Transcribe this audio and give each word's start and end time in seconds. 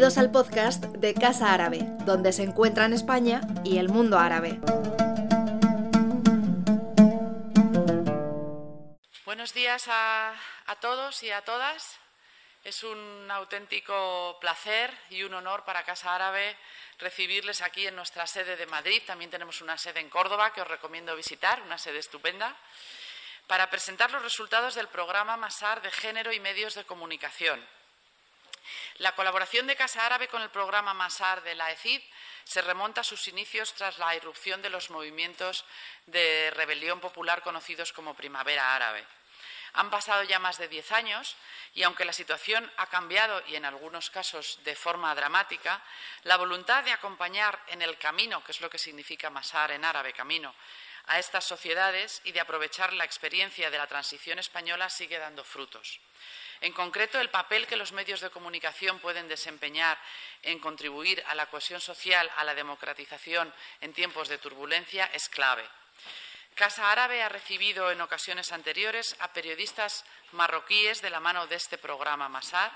Bienvenidos 0.00 0.24
al 0.24 0.32
podcast 0.32 0.84
de 0.96 1.12
Casa 1.12 1.52
Árabe, 1.52 1.80
donde 2.06 2.32
se 2.32 2.42
encuentran 2.42 2.94
España 2.94 3.42
y 3.64 3.76
el 3.76 3.90
mundo 3.90 4.18
árabe. 4.18 4.58
Buenos 9.26 9.52
días 9.52 9.84
a, 9.88 10.32
todos 10.80 11.22
y 11.22 11.30
a 11.30 11.42
todas. 11.42 11.98
Es 12.64 12.82
un 12.82 13.30
auténtico 13.30 14.38
placer 14.40 14.90
y 15.10 15.22
un 15.22 15.34
honor 15.34 15.66
para 15.66 15.84
Casa 15.84 16.14
Árabe 16.14 16.56
recibirles 16.98 17.60
aquí 17.60 17.86
en 17.86 17.94
nuestra 17.94 18.26
sede 18.26 18.56
de 18.56 18.64
Madrid. 18.64 19.02
También 19.06 19.30
tenemos 19.30 19.60
una 19.60 19.76
sede 19.76 20.00
en 20.00 20.08
Córdoba 20.08 20.54
que 20.54 20.62
os 20.62 20.68
recomiendo 20.68 21.14
visitar, 21.14 21.60
una 21.60 21.76
sede 21.76 21.98
estupenda, 21.98 22.56
para 23.46 23.68
presentar 23.68 24.10
los 24.10 24.22
resultados 24.22 24.74
del 24.76 24.88
programa 24.88 25.36
Masar 25.36 25.82
de 25.82 25.90
Género 25.90 26.32
y 26.32 26.40
Medios 26.40 26.74
de 26.74 26.86
Comunicación 26.86 27.60
la 28.96 29.14
colaboración 29.14 29.66
de 29.66 29.76
Casa 29.76 30.04
Árabe 30.06 30.28
con 30.28 30.42
el 30.42 30.50
programa 30.50 30.94
Masar 30.94 31.42
de 31.42 31.54
la 31.54 31.70
ECID 31.70 32.02
se 32.44 32.62
remonta 32.62 33.02
a 33.02 33.04
sus 33.04 33.28
inicios 33.28 33.74
tras 33.74 33.98
la 33.98 34.14
irrupción 34.14 34.62
de 34.62 34.70
los 34.70 34.90
movimientos 34.90 35.64
de 36.06 36.50
rebelión 36.56 37.00
popular 37.00 37.42
conocidos 37.42 37.92
como 37.92 38.14
Primavera 38.14 38.74
Árabe. 38.74 39.06
Han 39.74 39.90
pasado 39.90 40.24
ya 40.24 40.38
más 40.38 40.58
de 40.58 40.68
diez 40.68 40.90
años 40.90 41.36
y, 41.74 41.84
aunque 41.84 42.04
la 42.04 42.12
situación 42.12 42.70
ha 42.76 42.86
cambiado 42.86 43.42
y 43.46 43.54
en 43.54 43.64
algunos 43.64 44.10
casos 44.10 44.58
de 44.64 44.74
forma 44.74 45.14
dramática, 45.14 45.80
la 46.24 46.36
voluntad 46.36 46.82
de 46.82 46.92
acompañar 46.92 47.58
en 47.68 47.82
el 47.82 47.96
camino, 47.96 48.42
que 48.42 48.52
es 48.52 48.60
lo 48.60 48.68
que 48.68 48.78
significa 48.78 49.30
Masar 49.30 49.70
en 49.70 49.84
árabe, 49.84 50.12
camino, 50.12 50.54
a 51.06 51.18
estas 51.18 51.44
sociedades 51.44 52.20
y 52.24 52.32
de 52.32 52.40
aprovechar 52.40 52.92
la 52.92 53.04
experiencia 53.04 53.70
de 53.70 53.78
la 53.78 53.86
transición 53.86 54.38
española 54.38 54.88
sigue 54.90 55.18
dando 55.18 55.44
frutos. 55.44 56.00
En 56.60 56.72
concreto, 56.72 57.18
el 57.20 57.30
papel 57.30 57.66
que 57.66 57.76
los 57.76 57.92
medios 57.92 58.20
de 58.20 58.30
comunicación 58.30 58.98
pueden 58.98 59.28
desempeñar 59.28 59.98
en 60.42 60.58
contribuir 60.58 61.24
a 61.28 61.34
la 61.34 61.46
cohesión 61.46 61.80
social, 61.80 62.30
a 62.36 62.44
la 62.44 62.54
democratización 62.54 63.52
en 63.80 63.94
tiempos 63.94 64.28
de 64.28 64.38
turbulencia 64.38 65.06
es 65.14 65.28
clave. 65.28 65.64
Casa 66.54 66.92
Árabe 66.92 67.22
ha 67.22 67.30
recibido 67.30 67.90
en 67.90 68.02
ocasiones 68.02 68.52
anteriores 68.52 69.16
a 69.20 69.32
periodistas 69.32 70.04
marroquíes 70.32 71.00
de 71.00 71.08
la 71.08 71.20
mano 71.20 71.46
de 71.46 71.56
este 71.56 71.78
programa 71.78 72.28
Masar 72.28 72.70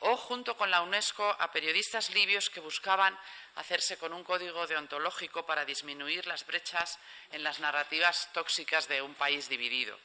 o 0.00 0.16
junto 0.16 0.56
con 0.56 0.70
la 0.70 0.82
UNESCO 0.82 1.36
a 1.38 1.52
periodistas 1.52 2.10
libios 2.10 2.50
que 2.50 2.60
buscaban 2.60 3.18
hacerse 3.56 3.96
con 3.98 4.12
un 4.12 4.24
código 4.24 4.66
deontológico 4.66 5.46
para 5.46 5.64
disminuir 5.64 6.26
las 6.26 6.46
brechas 6.46 6.98
en 7.32 7.42
las 7.42 7.60
narrativas 7.60 8.30
tóxicas 8.32 8.88
de 8.88 9.02
un 9.02 9.14
país 9.14 9.48
dividido. 9.48 9.98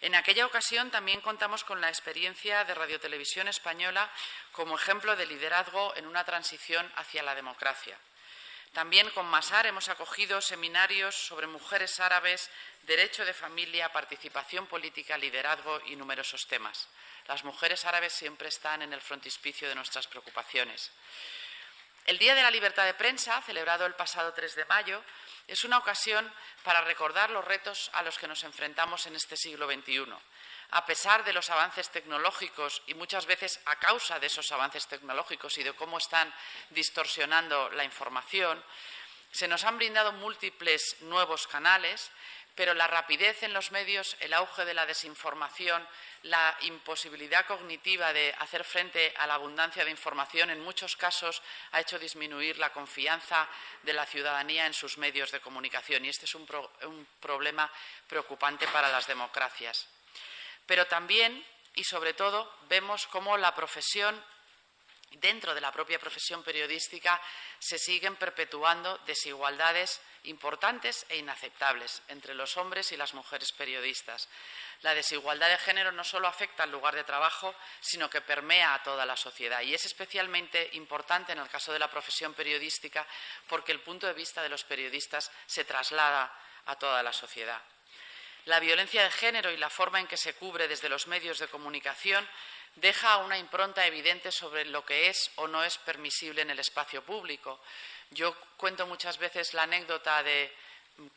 En 0.00 0.14
aquella 0.14 0.46
ocasión 0.46 0.90
también 0.90 1.20
contamos 1.20 1.64
con 1.64 1.80
la 1.80 1.88
experiencia 1.88 2.64
de 2.64 2.74
Radiotelevisión 2.74 3.48
Española 3.48 4.08
como 4.52 4.76
ejemplo 4.76 5.16
de 5.16 5.26
liderazgo 5.26 5.94
en 5.96 6.06
una 6.06 6.24
transición 6.24 6.90
hacia 6.96 7.22
la 7.22 7.34
democracia. 7.34 7.98
También 8.72 9.10
con 9.10 9.26
Masar 9.26 9.66
hemos 9.66 9.88
acogido 9.88 10.40
seminarios 10.40 11.14
sobre 11.14 11.46
mujeres 11.46 12.00
árabes, 12.00 12.50
derecho 12.82 13.24
de 13.24 13.34
familia, 13.34 13.92
participación 13.92 14.66
política, 14.66 15.18
liderazgo 15.18 15.80
y 15.86 15.96
numerosos 15.96 16.46
temas. 16.46 16.88
Las 17.26 17.44
mujeres 17.44 17.84
árabes 17.84 18.12
siempre 18.12 18.48
están 18.48 18.82
en 18.82 18.92
el 18.92 19.00
frontispicio 19.00 19.68
de 19.68 19.74
nuestras 19.74 20.06
preocupaciones. 20.06 20.90
El 22.06 22.18
Día 22.18 22.34
de 22.34 22.42
la 22.42 22.50
Libertad 22.50 22.86
de 22.86 22.94
Prensa, 22.94 23.42
celebrado 23.42 23.84
el 23.84 23.94
pasado 23.94 24.32
3 24.32 24.54
de 24.54 24.64
mayo, 24.64 25.04
es 25.46 25.64
una 25.64 25.76
ocasión 25.76 26.32
para 26.62 26.80
recordar 26.80 27.30
los 27.30 27.44
retos 27.44 27.90
a 27.92 28.02
los 28.02 28.18
que 28.18 28.28
nos 28.28 28.44
enfrentamos 28.44 29.06
en 29.06 29.16
este 29.16 29.36
siglo 29.36 29.66
XXI. 29.66 30.06
A 30.70 30.84
pesar 30.84 31.24
de 31.24 31.32
los 31.32 31.48
avances 31.50 31.90
tecnológicos 31.90 32.82
y 32.86 32.94
muchas 32.94 33.26
veces 33.26 33.60
a 33.64 33.76
causa 33.76 34.18
de 34.18 34.26
esos 34.26 34.52
avances 34.52 34.86
tecnológicos 34.86 35.56
y 35.58 35.62
de 35.62 35.72
cómo 35.72 35.98
están 35.98 36.32
distorsionando 36.70 37.70
la 37.70 37.84
información, 37.84 38.62
se 39.30 39.48
nos 39.48 39.64
han 39.64 39.78
brindado 39.78 40.12
múltiples 40.12 40.96
nuevos 41.00 41.46
canales 41.46 42.10
pero 42.58 42.74
la 42.74 42.88
rapidez 42.88 43.44
en 43.44 43.52
los 43.52 43.70
medios, 43.70 44.16
el 44.18 44.34
auge 44.34 44.64
de 44.64 44.74
la 44.74 44.84
desinformación, 44.84 45.86
la 46.24 46.56
imposibilidad 46.62 47.46
cognitiva 47.46 48.12
de 48.12 48.34
hacer 48.40 48.64
frente 48.64 49.14
a 49.16 49.28
la 49.28 49.34
abundancia 49.34 49.84
de 49.84 49.92
información, 49.92 50.50
en 50.50 50.60
muchos 50.64 50.96
casos 50.96 51.40
ha 51.70 51.78
hecho 51.78 52.00
disminuir 52.00 52.58
la 52.58 52.72
confianza 52.72 53.48
de 53.84 53.92
la 53.92 54.06
ciudadanía 54.06 54.66
en 54.66 54.74
sus 54.74 54.98
medios 54.98 55.30
de 55.30 55.38
comunicación. 55.38 56.04
Y 56.04 56.08
este 56.08 56.24
es 56.24 56.34
un, 56.34 56.48
un 56.82 57.06
problema 57.20 57.70
preocupante 58.08 58.66
para 58.66 58.90
las 58.90 59.06
democracias. 59.06 59.86
Pero 60.68 60.86
también 60.86 61.42
y 61.74 61.84
sobre 61.84 62.12
todo 62.12 62.52
vemos 62.68 63.06
cómo 63.06 63.38
la 63.38 63.54
profesión 63.54 64.22
dentro 65.12 65.54
de 65.54 65.62
la 65.62 65.72
propia 65.72 65.98
profesión 65.98 66.42
periodística 66.42 67.18
se 67.58 67.78
siguen 67.78 68.16
perpetuando 68.16 68.98
desigualdades 69.06 70.02
importantes 70.24 71.06
e 71.08 71.16
inaceptables 71.16 72.02
entre 72.08 72.34
los 72.34 72.58
hombres 72.58 72.92
y 72.92 72.98
las 72.98 73.14
mujeres 73.14 73.52
periodistas. 73.52 74.28
La 74.82 74.92
desigualdad 74.92 75.48
de 75.48 75.56
género 75.56 75.90
no 75.90 76.04
solo 76.04 76.28
afecta 76.28 76.64
al 76.64 76.70
lugar 76.70 76.94
de 76.94 77.04
trabajo, 77.04 77.54
sino 77.80 78.10
que 78.10 78.20
permea 78.20 78.74
a 78.74 78.82
toda 78.82 79.06
la 79.06 79.16
sociedad. 79.16 79.62
Y 79.62 79.72
es 79.72 79.86
especialmente 79.86 80.68
importante 80.74 81.32
en 81.32 81.38
el 81.38 81.48
caso 81.48 81.72
de 81.72 81.78
la 81.78 81.90
profesión 81.90 82.34
periodística 82.34 83.06
porque 83.48 83.72
el 83.72 83.80
punto 83.80 84.06
de 84.06 84.12
vista 84.12 84.42
de 84.42 84.50
los 84.50 84.64
periodistas 84.64 85.30
se 85.46 85.64
traslada 85.64 86.30
a 86.66 86.76
toda 86.76 87.02
la 87.02 87.14
sociedad. 87.14 87.62
La 88.48 88.60
violencia 88.60 89.02
de 89.02 89.10
género 89.10 89.50
y 89.50 89.58
la 89.58 89.68
forma 89.68 90.00
en 90.00 90.06
que 90.06 90.16
se 90.16 90.32
cubre 90.32 90.68
desde 90.68 90.88
los 90.88 91.06
medios 91.06 91.38
de 91.38 91.48
comunicación 91.48 92.26
deja 92.76 93.18
una 93.18 93.36
impronta 93.36 93.86
evidente 93.86 94.32
sobre 94.32 94.64
lo 94.64 94.86
que 94.86 95.08
es 95.08 95.30
o 95.34 95.46
no 95.46 95.62
es 95.62 95.76
permisible 95.76 96.40
en 96.40 96.48
el 96.48 96.58
espacio 96.58 97.04
público. 97.04 97.60
Yo 98.08 98.34
cuento 98.56 98.86
muchas 98.86 99.18
veces 99.18 99.52
la 99.52 99.64
anécdota 99.64 100.22
de 100.22 100.50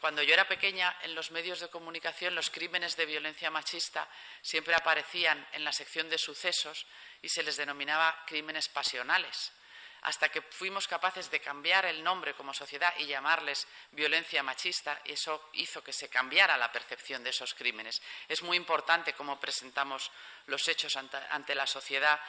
cuando 0.01 0.21
yo 0.23 0.33
era 0.33 0.49
pequeña, 0.49 0.93
en 1.03 1.15
los 1.15 1.31
medios 1.31 1.61
de 1.61 1.69
comunicación 1.69 2.35
los 2.35 2.49
crímenes 2.49 2.97
de 2.97 3.05
violencia 3.05 3.49
machista 3.49 4.09
siempre 4.41 4.75
aparecían 4.75 5.47
en 5.53 5.63
la 5.63 5.71
sección 5.71 6.09
de 6.09 6.17
sucesos 6.17 6.85
y 7.21 7.29
se 7.29 7.43
les 7.43 7.55
denominaba 7.55 8.25
crímenes 8.27 8.67
pasionales 8.67 9.53
hasta 10.01 10.29
que 10.29 10.41
fuimos 10.41 10.87
capaces 10.87 11.29
de 11.29 11.39
cambiar 11.39 11.85
el 11.85 12.03
nombre 12.03 12.33
como 12.33 12.53
sociedad 12.53 12.93
y 12.97 13.05
llamarles 13.05 13.67
violencia 13.91 14.41
machista, 14.41 14.99
y 15.05 15.13
eso 15.13 15.49
hizo 15.53 15.83
que 15.83 15.93
se 15.93 16.09
cambiara 16.09 16.57
la 16.57 16.71
percepción 16.71 17.23
de 17.23 17.29
esos 17.29 17.53
crímenes. 17.53 18.01
Es 18.27 18.41
muy 18.41 18.57
importante 18.57 19.13
cómo 19.13 19.39
presentamos 19.39 20.11
los 20.47 20.67
hechos 20.67 20.97
ante, 20.97 21.55
la 21.55 21.67
sociedad 21.67 22.19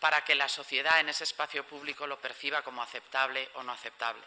para 0.00 0.24
que 0.24 0.34
la 0.34 0.48
sociedad 0.48 0.98
en 0.98 1.10
ese 1.10 1.24
espacio 1.24 1.64
público 1.64 2.06
lo 2.06 2.18
perciba 2.18 2.62
como 2.62 2.82
aceptable 2.82 3.48
o 3.54 3.62
no 3.62 3.72
aceptable. 3.72 4.22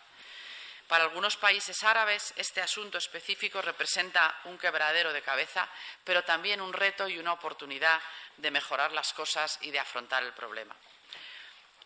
Para 0.87 1.05
algunos 1.05 1.37
países 1.37 1.83
árabes 1.83 2.33
este 2.37 2.61
asunto 2.61 2.97
específico 2.97 3.61
representa 3.61 4.39
un 4.45 4.57
quebradero 4.57 5.11
de 5.11 5.21
cabeza, 5.21 5.67
pero 6.03 6.23
también 6.23 6.61
un 6.61 6.71
reto 6.71 7.07
y 7.07 7.17
una 7.17 7.33
oportunidad 7.33 7.99
de 8.37 8.51
mejorar 8.51 8.91
las 8.91 9.11
cosas 9.13 9.57
y 9.61 9.71
de 9.71 9.79
afrontar 9.79 10.23
el 10.23 10.33
problema. 10.33 10.75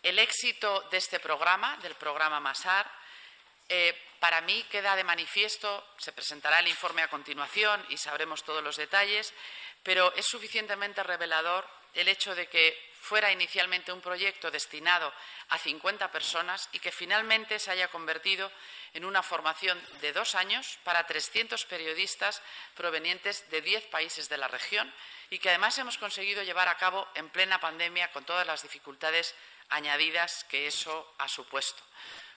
El 0.07 0.19
éxito 0.19 0.88
de 0.90 1.00
este 1.00 1.19
programa, 1.19 1.75
del 1.81 1.94
programa 1.95 2.40
Masar, 2.40 2.90
eh, 3.68 3.94
para 4.22 4.40
mí 4.40 4.63
queda 4.72 4.95
de 4.95 5.03
manifiesto, 5.03 5.85
se 5.97 6.13
presentará 6.13 6.59
el 6.59 6.69
informe 6.69 7.01
a 7.01 7.09
continuación 7.09 7.85
y 7.90 7.97
sabremos 7.97 8.45
todos 8.45 8.63
los 8.63 8.78
detalles, 8.78 9.34
pero 9.84 10.13
es 10.16 10.25
suficientemente 10.25 11.03
revelador 11.03 11.68
el 11.94 12.07
hecho 12.07 12.35
de 12.35 12.47
que 12.47 12.88
fuera 13.01 13.34
inicialmente 13.34 13.91
un 13.91 14.00
proyecto 14.00 14.50
destinado 14.50 15.13
a 15.50 15.57
50 15.57 16.09
personas 16.09 16.69
y 16.72 16.79
que 16.79 16.94
finalmente 16.94 17.59
se 17.59 17.72
haya 17.72 17.89
convertido 17.89 18.50
en 18.94 19.03
una 19.03 19.24
formación 19.24 19.78
de 20.00 20.13
dos 20.13 20.35
años 20.35 20.79
para 20.85 21.06
300 21.06 21.65
periodistas 21.65 22.42
provenientes 22.75 23.50
de 23.50 23.62
10 23.62 23.88
países 23.88 24.30
de 24.30 24.38
la 24.38 24.48
región 24.48 24.89
y 25.30 25.39
que 25.39 25.50
además 25.50 25.77
hemos 25.77 25.98
conseguido 25.98 26.44
llevar 26.44 26.69
a 26.69 26.77
cabo 26.77 27.06
en 27.15 27.27
plena 27.27 27.60
pandemia 27.60 28.10
con 28.13 28.24
todas 28.24 28.48
las 28.48 28.63
dificultades 28.63 29.36
añadidas 29.69 30.45
que 30.45 30.67
eso 30.67 31.15
ha 31.17 31.27
supuesto, 31.27 31.83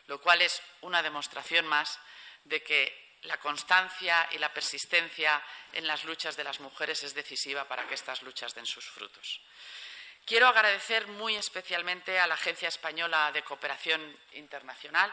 lo 0.06 0.20
cual 0.20 0.42
es 0.42 0.62
una 0.80 1.02
demostración 1.02 1.66
más 1.66 1.98
de 2.44 2.62
que 2.62 3.10
la 3.22 3.38
constancia 3.38 4.28
y 4.32 4.38
la 4.38 4.52
persistencia 4.52 5.42
en 5.72 5.86
las 5.86 6.04
luchas 6.04 6.36
de 6.36 6.44
las 6.44 6.60
mujeres 6.60 7.02
es 7.02 7.14
decisiva 7.14 7.68
para 7.68 7.86
que 7.86 7.94
estas 7.94 8.22
luchas 8.22 8.54
den 8.54 8.66
sus 8.66 8.88
frutos. 8.88 9.40
Quiero 10.24 10.46
agradecer 10.46 11.06
muy 11.08 11.36
especialmente 11.36 12.18
a 12.18 12.26
la 12.26 12.34
Agencia 12.34 12.68
Española 12.68 13.30
de 13.32 13.42
Cooperación 13.42 14.00
Internacional, 14.32 15.12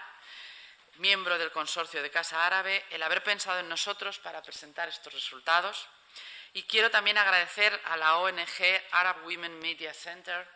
miembro 0.98 1.38
del 1.38 1.52
consorcio 1.52 2.02
de 2.02 2.12
Casa 2.12 2.46
Árabe, 2.46 2.86
el 2.92 3.04
haber 3.04 3.24
pensado 3.24 3.60
en 3.60 3.70
nosotros 3.70 4.20
para 4.20 4.42
presentar 4.42 4.90
estos 4.90 5.14
resultados. 5.14 5.88
Y 6.54 6.64
quiero 6.64 6.90
también 6.90 7.18
agradecer 7.18 7.80
a 7.86 7.98
la 7.98 8.18
ONG 8.18 8.82
Arab 8.92 9.26
Women 9.26 9.60
Media 9.60 9.94
Center 9.94 10.48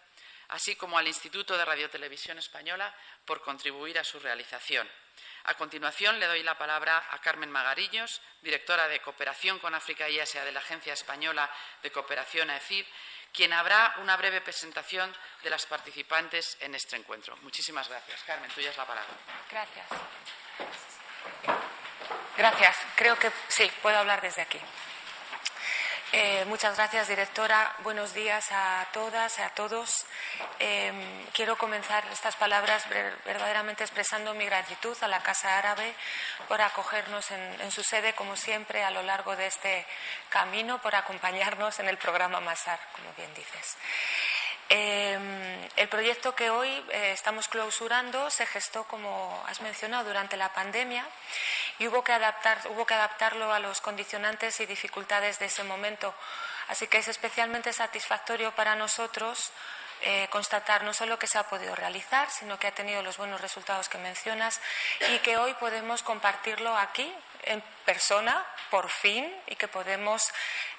así 0.51 0.75
como 0.75 0.97
al 0.97 1.07
Instituto 1.07 1.57
de 1.57 1.65
Radiotelevisión 1.65 2.37
Española 2.37 2.93
por 3.25 3.41
contribuir 3.41 3.97
a 3.99 4.03
su 4.03 4.19
realización. 4.19 4.89
A 5.45 5.55
continuación, 5.55 6.19
le 6.19 6.27
doy 6.27 6.43
la 6.43 6.57
palabra 6.57 7.03
a 7.09 7.19
Carmen 7.19 7.49
Magariños, 7.49 8.21
directora 8.41 8.87
de 8.87 9.01
Cooperación 9.01 9.59
con 9.59 9.73
África 9.73 10.07
y 10.07 10.19
Asia 10.19 10.45
de 10.45 10.51
la 10.51 10.59
Agencia 10.59 10.93
Española 10.93 11.49
de 11.81 11.91
Cooperación 11.91 12.49
AECID, 12.49 12.85
quien 13.33 13.53
habrá 13.53 13.95
una 13.99 14.17
breve 14.17 14.41
presentación 14.41 15.15
de 15.41 15.49
las 15.49 15.65
participantes 15.65 16.57
en 16.59 16.75
este 16.75 16.95
encuentro. 16.95 17.35
Muchísimas 17.37 17.87
gracias. 17.87 18.21
Carmen, 18.23 18.51
tuya 18.51 18.69
es 18.69 18.77
la 18.77 18.85
palabra. 18.85 19.13
Gracias. 19.49 19.87
Gracias. 22.37 22.77
Creo 22.95 23.17
que 23.17 23.31
sí, 23.47 23.71
puedo 23.81 23.97
hablar 23.97 24.21
desde 24.21 24.41
aquí. 24.41 24.59
Eh, 26.13 26.43
muchas 26.49 26.75
gracias, 26.75 27.07
directora. 27.07 27.73
Buenos 27.83 28.13
días 28.13 28.51
a 28.51 28.85
todas, 28.91 29.39
a 29.39 29.47
todos. 29.51 30.05
Em, 30.59 31.25
quiero 31.31 31.57
comenzar 31.57 32.03
estas 32.11 32.35
palabras 32.35 32.83
verdaderamente 33.23 33.85
expresando 33.85 34.33
mi 34.33 34.45
gratitud 34.45 34.97
a 34.99 35.07
la 35.07 35.23
Casa 35.23 35.57
Árabe 35.57 35.95
por 36.49 36.61
acogernos 36.61 37.31
en, 37.31 37.71
su 37.71 37.81
sede, 37.83 38.13
como 38.13 38.35
siempre, 38.35 38.83
a 38.83 38.91
lo 38.91 39.03
largo 39.03 39.37
de 39.37 39.47
este 39.47 39.85
camino, 40.27 40.81
por 40.81 40.95
acompañarnos 40.95 41.79
en 41.79 41.87
el 41.87 41.97
programa 41.97 42.41
Masar, 42.41 42.79
como 42.91 43.13
bien 43.13 43.33
dices. 43.33 43.77
Em, 44.73 45.67
el 45.75 45.89
proyecto 45.89 46.33
que 46.33 46.49
hoy 46.49 46.69
eh, 46.69 47.11
estamos 47.11 47.49
clausurando 47.49 48.29
se 48.29 48.45
gestó, 48.45 48.85
como 48.85 49.43
has 49.45 49.59
mencionado, 49.59 50.05
durante 50.05 50.37
la 50.37 50.53
pandemia 50.53 51.05
y 51.77 51.89
hubo 51.89 52.05
que, 52.05 52.13
adaptar, 52.13 52.57
hubo 52.69 52.85
que 52.85 52.93
adaptarlo 52.93 53.51
a 53.51 53.59
los 53.59 53.81
condicionantes 53.81 54.61
y 54.61 54.65
dificultades 54.65 55.39
de 55.39 55.47
ese 55.47 55.65
momento. 55.65 56.13
Así 56.69 56.87
que 56.87 56.99
es 56.99 57.09
especialmente 57.09 57.73
satisfactorio 57.73 58.55
para 58.55 58.75
nosotros 58.75 59.51
eh, 60.03 60.29
constatar 60.29 60.85
no 60.85 60.93
solo 60.93 61.19
que 61.19 61.27
se 61.27 61.37
ha 61.37 61.43
podido 61.43 61.75
realizar, 61.75 62.31
sino 62.31 62.57
que 62.57 62.67
ha 62.67 62.71
tenido 62.71 63.03
los 63.03 63.17
buenos 63.17 63.41
resultados 63.41 63.89
que 63.89 63.97
mencionas 63.97 64.61
y 65.09 65.19
que 65.19 65.35
hoy 65.35 65.53
podemos 65.55 66.01
compartirlo 66.01 66.77
aquí 66.77 67.13
en 67.43 67.61
persona, 67.85 68.45
por 68.69 68.89
fin, 68.89 69.31
y 69.47 69.55
que 69.55 69.67
podemos 69.67 70.31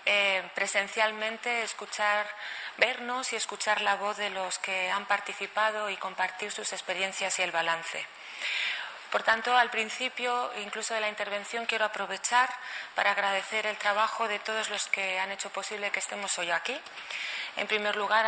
eh, 0.05 0.43
presencialmente 0.55 1.63
escuchar, 1.63 2.27
vernos 2.77 3.33
y 3.33 3.37
escuchar 3.37 3.81
la 3.81 3.97
voz 3.97 4.17
de 4.17 4.31
los 4.31 4.59
que 4.59 4.91
han 4.91 5.07
participado 5.07 5.91
y 5.91 5.97
compartir 5.97 6.51
sus 6.51 6.73
experiencias 6.73 7.39
y 7.39 7.43
el 7.43 7.53
balance. 7.53 8.07
Por 9.13 9.23
tanto, 9.23 9.55
al 9.55 9.69
principio, 9.69 10.51
incluso 10.57 10.95
de 10.95 11.01
la 11.01 11.09
intervención, 11.11 11.67
quiero 11.67 11.85
aprovechar 11.85 12.49
para 12.95 13.11
agradecer 13.11 13.67
el 13.67 13.77
trabajo 13.77 14.27
de 14.27 14.39
todos 14.39 14.71
los 14.71 14.87
que 14.87 15.21
han 15.21 15.31
hecho 15.31 15.51
posible 15.51 15.91
que 15.91 15.99
estemos 15.99 16.39
hoy 16.39 16.51
aquí. 16.51 16.81
En 17.59 17.67
primer 17.67 17.95
lugar, 17.95 18.25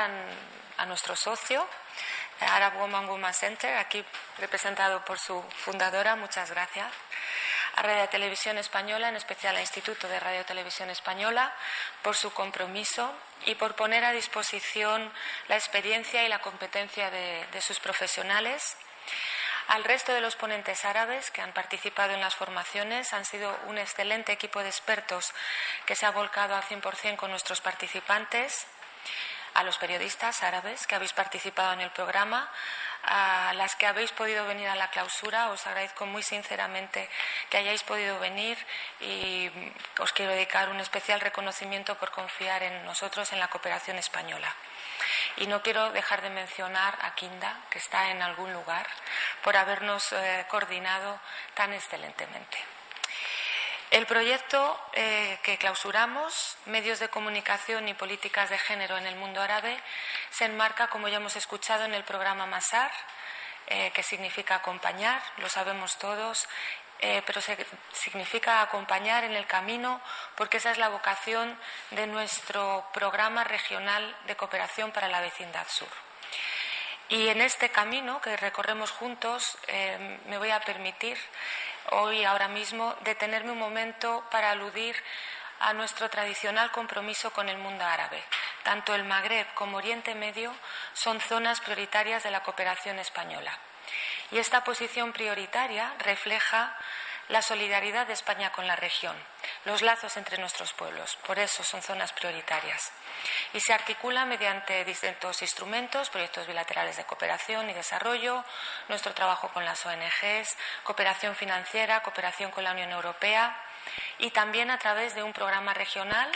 a, 0.76 0.84
nuestro 0.84 1.16
socio, 1.16 1.66
Arab 2.40 2.74
Woman 2.74 3.06
Woman 3.06 3.32
Center, 3.32 3.78
aquí 3.78 4.04
representado 4.38 5.02
por 5.06 5.18
su 5.18 5.42
fundadora, 5.56 6.16
muchas 6.16 6.50
gracias. 6.50 6.92
A 7.76 7.82
Radio 7.82 8.08
Televisión 8.08 8.56
Española, 8.58 9.08
en 9.08 9.16
especial 9.16 9.56
al 9.56 9.60
Instituto 9.60 10.06
de 10.08 10.20
Radio 10.20 10.44
Televisión 10.44 10.90
Española, 10.90 11.52
por 12.02 12.14
su 12.14 12.32
compromiso 12.32 13.12
y 13.46 13.56
por 13.56 13.74
poner 13.74 14.04
a 14.04 14.12
disposición 14.12 15.12
la 15.48 15.56
experiencia 15.56 16.24
y 16.24 16.28
la 16.28 16.40
competencia 16.40 17.10
de 17.10 17.60
sus 17.60 17.80
profesionales. 17.80 18.76
Al 19.68 19.82
resto 19.82 20.12
de 20.12 20.20
los 20.20 20.36
ponentes 20.36 20.84
árabes 20.84 21.30
que 21.30 21.40
han 21.40 21.52
participado 21.52 22.12
en 22.12 22.20
las 22.20 22.34
formaciones 22.34 23.12
han 23.12 23.24
sido 23.24 23.58
un 23.66 23.78
excelente 23.78 24.30
equipo 24.30 24.62
de 24.62 24.68
expertos 24.68 25.32
que 25.86 25.96
se 25.96 26.06
ha 26.06 26.10
volcado 26.10 26.54
al 26.54 26.62
100% 26.62 27.16
con 27.16 27.30
nuestros 27.30 27.60
participantes, 27.60 28.66
a 29.54 29.62
los 29.62 29.78
periodistas 29.78 30.42
árabes 30.42 30.86
que 30.86 30.94
habéis 30.94 31.12
participado 31.12 31.72
en 31.72 31.80
el 31.80 31.90
programa, 31.90 32.50
a 33.06 33.52
las 33.54 33.76
que 33.76 33.86
habéis 33.86 34.12
podido 34.12 34.46
venir 34.46 34.68
a 34.68 34.74
la 34.74 34.90
clausura. 34.90 35.50
Os 35.50 35.66
agradezco 35.66 36.06
muy 36.06 36.22
sinceramente 36.22 37.08
que 37.50 37.58
hayáis 37.58 37.82
podido 37.82 38.18
venir 38.18 38.58
y 39.00 39.50
os 39.98 40.12
quiero 40.12 40.32
dedicar 40.32 40.68
un 40.68 40.80
especial 40.80 41.20
reconocimiento 41.20 41.96
por 41.96 42.10
confiar 42.10 42.62
en 42.62 42.84
nosotros, 42.84 43.32
en 43.32 43.40
la 43.40 43.48
cooperación 43.48 43.98
española. 43.98 44.52
Y 45.36 45.46
no 45.46 45.62
quiero 45.62 45.90
dejar 45.90 46.22
de 46.22 46.30
mencionar 46.30 46.96
a 47.02 47.14
Kinda, 47.14 47.60
que 47.70 47.78
está 47.78 48.10
en 48.10 48.22
algún 48.22 48.52
lugar, 48.52 48.86
por 49.42 49.56
habernos 49.56 50.12
eh, 50.12 50.46
coordinado 50.48 51.20
tan 51.54 51.72
excelentemente. 51.72 52.58
El 53.90 54.06
proyecto 54.06 54.80
eh, 54.94 55.38
que 55.42 55.58
clausuramos, 55.58 56.56
Medios 56.66 56.98
de 56.98 57.08
Comunicación 57.08 57.88
y 57.88 57.94
Políticas 57.94 58.50
de 58.50 58.58
Género 58.58 58.96
en 58.96 59.06
el 59.06 59.16
Mundo 59.16 59.40
Árabe, 59.40 59.78
se 60.30 60.46
enmarca, 60.46 60.88
como 60.88 61.08
ya 61.08 61.18
hemos 61.18 61.36
escuchado, 61.36 61.84
en 61.84 61.94
el 61.94 62.02
programa 62.02 62.46
MASAR, 62.46 62.90
eh, 63.68 63.92
que 63.94 64.02
significa 64.02 64.56
acompañar, 64.56 65.22
lo 65.38 65.48
sabemos 65.48 65.96
todos, 65.98 66.48
eh, 67.00 67.22
pero 67.26 67.40
significa 67.92 68.62
acompañar 68.62 69.24
en 69.24 69.34
el 69.36 69.46
camino 69.46 70.00
porque 70.36 70.56
esa 70.56 70.70
es 70.70 70.78
la 70.78 70.88
vocación 70.88 71.58
de 71.90 72.06
nuestro 72.06 72.88
programa 72.92 73.44
regional 73.44 74.16
de 74.26 74.36
cooperación 74.36 74.90
para 74.90 75.08
la 75.08 75.20
vecindad 75.20 75.66
sur. 75.68 75.88
Y 77.10 77.28
en 77.28 77.42
este 77.42 77.68
camino 77.68 78.20
que 78.22 78.36
recorremos 78.36 78.90
juntos 78.90 79.58
me 80.26 80.38
voy 80.38 80.50
a 80.50 80.60
permitir 80.60 81.18
hoy, 81.90 82.24
ahora 82.24 82.48
mismo, 82.48 82.94
detenerme 83.02 83.52
un 83.52 83.58
momento 83.58 84.24
para 84.30 84.50
aludir 84.50 84.96
a 85.60 85.72
nuestro 85.72 86.10
tradicional 86.10 86.70
compromiso 86.72 87.32
con 87.32 87.48
el 87.48 87.58
mundo 87.58 87.84
árabe. 87.84 88.22
Tanto 88.62 88.94
el 88.94 89.04
Magreb 89.04 89.46
como 89.54 89.78
Oriente 89.78 90.14
Medio 90.14 90.54
son 90.92 91.20
zonas 91.20 91.60
prioritarias 91.60 92.22
de 92.22 92.30
la 92.30 92.42
cooperación 92.42 92.98
española. 92.98 93.58
Y 94.30 94.38
esta 94.38 94.64
posición 94.64 95.12
prioritaria 95.12 95.92
refleja 95.98 96.76
la 97.28 97.42
solidaridad 97.42 98.06
de 98.06 98.12
España 98.12 98.52
con 98.52 98.66
la 98.66 98.76
región, 98.76 99.16
los 99.64 99.82
lazos 99.82 100.16
entre 100.16 100.38
nuestros 100.38 100.72
pueblos. 100.72 101.16
Por 101.26 101.38
eso 101.38 101.64
son 101.64 101.82
zonas 101.82 102.12
prioritarias. 102.12 102.92
Y 103.52 103.60
se 103.60 103.72
articula 103.72 104.24
mediante 104.26 104.84
distintos 104.84 105.42
instrumentos, 105.42 106.10
proyectos 106.10 106.46
bilaterales 106.46 106.96
de 106.96 107.04
cooperación 107.04 107.70
y 107.70 107.72
desarrollo, 107.72 108.44
nuestro 108.88 109.14
trabajo 109.14 109.48
con 109.48 109.64
las 109.64 109.84
ONGs, 109.86 110.56
cooperación 110.82 111.34
financiera, 111.34 112.02
cooperación 112.02 112.50
con 112.50 112.64
la 112.64 112.72
Unión 112.72 112.92
Europea 112.92 113.56
y 114.18 114.30
también 114.30 114.70
a 114.70 114.78
través 114.78 115.14
de 115.14 115.22
un 115.22 115.32
programa 115.32 115.74
regional 115.74 116.30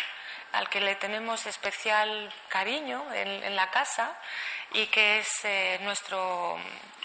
al 0.52 0.68
que 0.68 0.80
le 0.80 0.94
tenemos 0.94 1.46
especial 1.46 2.32
cariño 2.48 3.04
en, 3.12 3.54
la 3.54 3.70
casa 3.70 4.16
y 4.72 4.86
que 4.86 5.20
es 5.20 5.44
eh, 5.44 5.78
nuestro, 5.82 6.58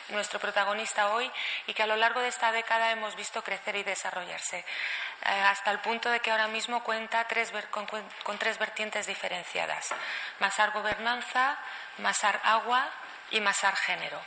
nuestro 0.09 0.39
protagonista 0.39 1.13
hoy 1.13 1.29
y 1.67 1.73
que 1.73 1.83
a 1.83 1.87
lo 1.87 1.95
largo 1.95 2.21
de 2.21 2.27
esta 2.27 2.51
década 2.51 2.91
hemos 2.91 3.15
visto 3.15 3.43
crecer 3.43 3.75
y 3.75 3.83
desarrollarse, 3.83 4.59
eh, 4.59 4.65
hasta 5.25 5.71
el 5.71 5.79
punto 5.79 6.09
de 6.09 6.19
que 6.19 6.31
ahora 6.31 6.47
mismo 6.47 6.83
cuenta 6.83 7.27
con, 8.23 8.37
tres 8.37 8.57
vertientes 8.59 9.07
diferenciadas, 9.07 9.93
Masar 10.39 10.71
Gobernanza, 10.71 11.57
Masar 11.99 12.39
Agua 12.43 12.89
y 13.31 13.41
Masar 13.41 13.75
Género. 13.75 14.21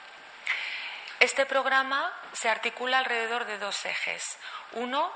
Este 1.20 1.46
programa 1.46 2.12
se 2.32 2.50
articula 2.50 2.98
alrededor 2.98 3.46
de 3.46 3.58
dos 3.58 3.86
ejes. 3.86 4.38
Uno, 4.72 5.10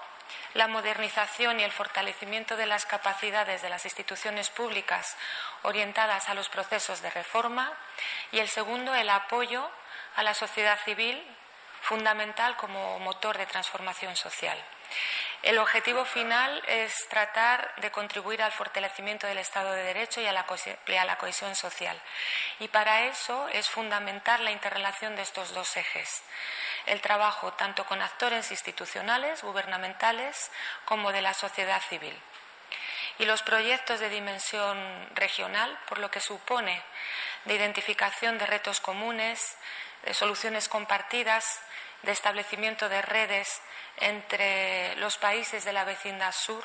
la 0.54 0.68
modernización 0.68 1.60
y 1.60 1.64
el 1.64 1.72
fortalecimiento 1.72 2.56
de 2.56 2.66
las 2.66 2.86
capacidades 2.86 3.62
de 3.62 3.68
las 3.68 3.84
instituciones 3.84 4.50
públicas 4.50 5.16
orientadas 5.62 6.28
a 6.28 6.34
los 6.34 6.48
procesos 6.48 7.02
de 7.02 7.10
reforma 7.10 7.72
y 8.32 8.38
el 8.38 8.48
segundo, 8.48 8.94
el 8.94 9.10
apoyo 9.10 9.70
a 10.16 10.22
la 10.22 10.34
sociedad 10.34 10.78
civil, 10.84 11.22
fundamental 11.82 12.56
como 12.56 12.98
motor 12.98 13.38
de 13.38 13.46
transformación 13.46 14.16
social. 14.16 14.58
El 15.42 15.58
objetivo 15.58 16.04
final 16.04 16.62
es 16.66 17.08
tratar 17.08 17.74
de 17.76 17.90
contribuir 17.90 18.42
al 18.42 18.52
fortalecimiento 18.52 19.26
del 19.26 19.38
Estado 19.38 19.72
de 19.72 19.84
Derecho 19.84 20.20
y 20.20 20.26
a, 20.26 20.32
la 20.32 21.16
cohesión 21.16 21.56
social. 21.56 21.98
Y 22.58 22.68
para 22.68 23.06
eso 23.06 23.48
es 23.48 23.68
fundamental 23.70 24.44
la 24.44 24.50
interrelación 24.50 25.16
de 25.16 25.22
estos 25.22 25.54
dos 25.54 25.76
ejes. 25.78 26.22
El 26.90 27.00
trabajo 27.00 27.52
tanto 27.52 27.86
con 27.86 28.02
actores 28.02 28.50
institucionales, 28.50 29.44
gubernamentales, 29.44 30.50
como 30.84 31.12
de 31.12 31.22
la 31.22 31.34
sociedad 31.34 31.80
civil. 31.88 32.18
Y 33.20 33.26
los 33.26 33.44
proyectos 33.44 34.00
de 34.00 34.08
dimensión 34.08 34.76
regional, 35.14 35.78
por 35.86 35.98
lo 35.98 36.10
que 36.10 36.18
supone 36.18 36.82
de 37.44 37.54
identificación 37.54 38.38
de 38.38 38.46
retos 38.46 38.80
comunes, 38.80 39.56
de 40.02 40.14
soluciones 40.14 40.68
compartidas, 40.68 41.60
de 42.02 42.10
establecimiento 42.10 42.88
de 42.88 43.02
redes 43.02 43.60
entre 43.98 44.96
los 44.96 45.16
países 45.16 45.64
de 45.64 45.72
la 45.72 45.84
vecindad 45.84 46.32
sur, 46.32 46.64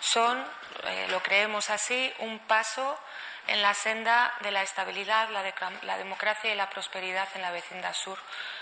son, 0.00 0.42
eh, 0.84 1.08
lo 1.10 1.22
creemos 1.22 1.68
así, 1.68 2.10
un 2.20 2.38
paso 2.38 2.98
en 3.46 3.62
la 3.62 3.74
senda 3.74 4.32
de 4.40 4.50
la 4.50 4.62
estabilidad, 4.62 5.28
la, 5.30 5.96
democracia 5.96 6.52
y 6.52 6.56
la 6.56 6.70
prosperidad 6.70 7.28
en 7.34 7.42
la 7.42 7.50
vecindad 7.50 7.94
sur, 7.94 8.18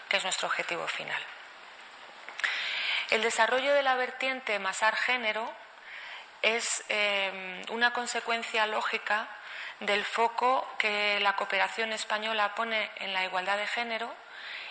que 0.09 0.17
es 0.17 0.25
nuestro 0.25 0.49
objetivo 0.49 0.87
final. 0.87 1.23
El 3.11 3.23
desarrollo 3.23 3.73
de 3.75 3.83
la 3.83 3.97
vertiente 3.97 4.59
Masar 4.59 4.97
Género 4.97 5.51
es 6.43 6.85
eh, 6.89 7.65
una 7.71 7.93
consecuencia 7.93 8.67
lógica 8.67 9.29
del 9.81 10.05
foco 10.05 10.67
que 10.79 11.21
la 11.21 11.37
cooperación 11.37 11.93
española 11.93 12.55
pone 12.55 12.91
en 12.97 13.13
la 13.13 13.25
igualdad 13.25 13.57
de 13.57 13.67
género 13.67 14.13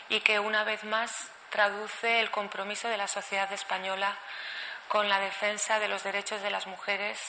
y 0.09 0.21
que 0.21 0.39
una 0.39 0.63
vez 0.63 0.83
más 0.83 1.31
traduce 1.49 2.19
el 2.19 2.29
compromiso 2.29 2.87
de 2.89 2.97
la 2.97 3.07
sociedad 3.07 3.51
española 3.53 4.15
con 4.87 5.09
la 5.09 5.19
defensa 5.19 5.79
de 5.79 5.87
los 5.87 6.03
derechos 6.03 6.41
de 6.41 6.49
las 6.49 6.67
mujeres 6.67 7.19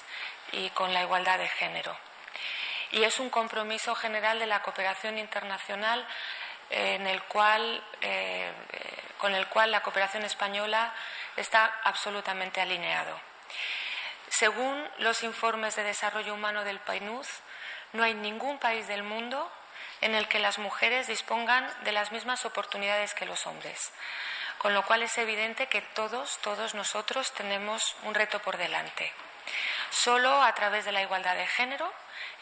y 0.53 0.71
con 0.71 0.93
la 0.95 1.03
igualdad 1.03 1.39
de 1.39 1.49
género. 1.49 1.97
Y 2.93 3.05
es 3.05 3.21
un 3.21 3.31
compromiso 3.31 3.95
general 3.95 4.39
de 4.39 4.47
la 4.47 4.63
cooperación 4.63 5.19
internacional 5.19 6.07
en 6.71 7.07
el 7.07 7.23
cual, 7.25 7.83
eh, 8.01 8.53
con 9.19 9.35
el 9.35 9.47
cual 9.49 9.71
la 9.71 9.83
cooperación 9.83 10.25
española 10.25 10.93
está 11.37 11.81
absolutamente 11.85 12.61
alineado. 12.61 13.19
Según 14.29 14.87
los 14.99 15.23
informes 15.23 15.77
de 15.77 15.85
desarrollo 15.85 16.35
humano 16.35 16.65
del 16.65 16.81
PNUD, 16.81 17.27
no 17.93 18.05
hay 18.05 18.15
ningún 18.15 18.59
país 18.59 18.87
del 18.87 19.03
mundo 19.03 19.51
en 20.01 20.15
el 20.15 20.29
que 20.29 20.39
las 20.39 20.59
mujeres 20.59 21.07
dispongan 21.07 21.67
de 21.85 21.93
las 21.93 22.13
mismas 22.13 22.45
oportunidades 22.45 23.15
que 23.15 23.27
los 23.27 23.47
hombres. 23.47 23.93
Con 24.59 24.75
lo 24.75 24.85
cual 24.85 25.03
es 25.03 25.17
evidente 25.19 25.69
que 25.69 25.81
todos, 25.81 26.39
todos 26.39 26.75
nosotros 26.75 27.33
tenemos 27.33 27.97
un 28.03 28.15
reto 28.15 28.41
por 28.41 28.57
delante. 28.57 29.13
Solo 29.91 30.43
a 30.43 30.55
través 30.55 30.85
de 30.85 30.93
la 30.93 31.03
igualdad 31.03 31.37
de 31.37 31.47
género, 31.47 31.93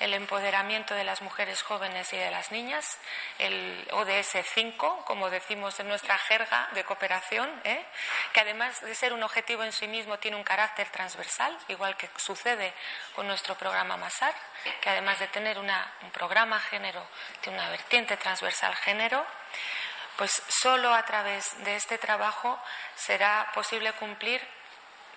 el 0.00 0.12
empoderamiento 0.14 0.94
de 0.94 1.04
las 1.04 1.22
mujeres 1.22 1.62
jóvenes 1.62 2.12
y 2.12 2.16
de 2.16 2.30
las 2.30 2.52
niñas, 2.52 2.98
el 3.38 3.88
ODS 3.92 4.36
5, 4.54 5.04
como 5.06 5.30
decimos 5.30 5.78
en 5.80 5.88
nuestra 5.88 6.18
jerga 6.18 6.68
de 6.72 6.84
cooperación, 6.84 7.48
¿eh? 7.64 7.84
que 8.32 8.40
además 8.40 8.80
de 8.82 8.94
ser 8.94 9.12
un 9.12 9.22
objetivo 9.22 9.62
en 9.64 9.72
sí 9.72 9.86
mismo 9.86 10.18
tiene 10.18 10.36
un 10.36 10.44
carácter 10.44 10.88
transversal, 10.90 11.56
igual 11.68 11.96
que 11.96 12.10
sucede 12.16 12.74
con 13.14 13.26
nuestro 13.26 13.54
programa 13.54 13.96
MASAR, 13.96 14.34
que 14.80 14.90
además 14.90 15.18
de 15.18 15.28
tener 15.28 15.58
un 15.58 15.70
programa 16.12 16.60
género, 16.60 17.06
tiene 17.40 17.58
una 17.58 17.70
vertiente 17.70 18.16
transversal 18.16 18.74
género, 18.76 19.24
pues 20.16 20.42
solo 20.48 20.94
a 20.94 21.04
través 21.04 21.62
de 21.64 21.76
este 21.76 21.98
trabajo 21.98 22.58
será 22.96 23.50
posible 23.54 23.92
cumplir 23.94 24.42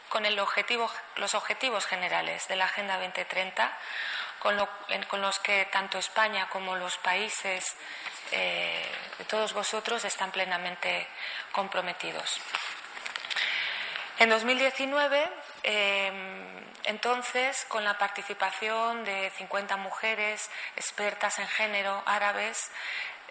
con 0.09 0.25
el 0.25 0.39
objetivo, 0.39 0.91
los 1.15 1.35
objetivos 1.35 1.85
generales 1.85 2.47
de 2.47 2.55
la 2.55 2.65
Agenda 2.65 2.97
2030, 2.97 3.71
con, 4.39 4.57
los 5.21 5.39
que 5.39 5.65
tanto 5.71 5.97
España 5.97 6.49
como 6.49 6.75
los 6.75 6.97
países 6.97 7.75
eh, 8.31 8.85
de 9.17 9.25
todos 9.25 9.53
vosotros 9.53 10.03
están 10.05 10.31
plenamente 10.31 11.07
comprometidos. 11.51 12.39
En 14.17 14.29
2019, 14.29 15.29
eh, 15.63 16.11
entonces, 16.83 17.65
con 17.67 17.83
la 17.83 17.97
participación 17.97 19.03
de 19.05 19.31
50 19.37 19.77
mujeres 19.77 20.49
expertas 20.75 21.39
en 21.39 21.47
género 21.47 22.01
árabes, 22.05 22.71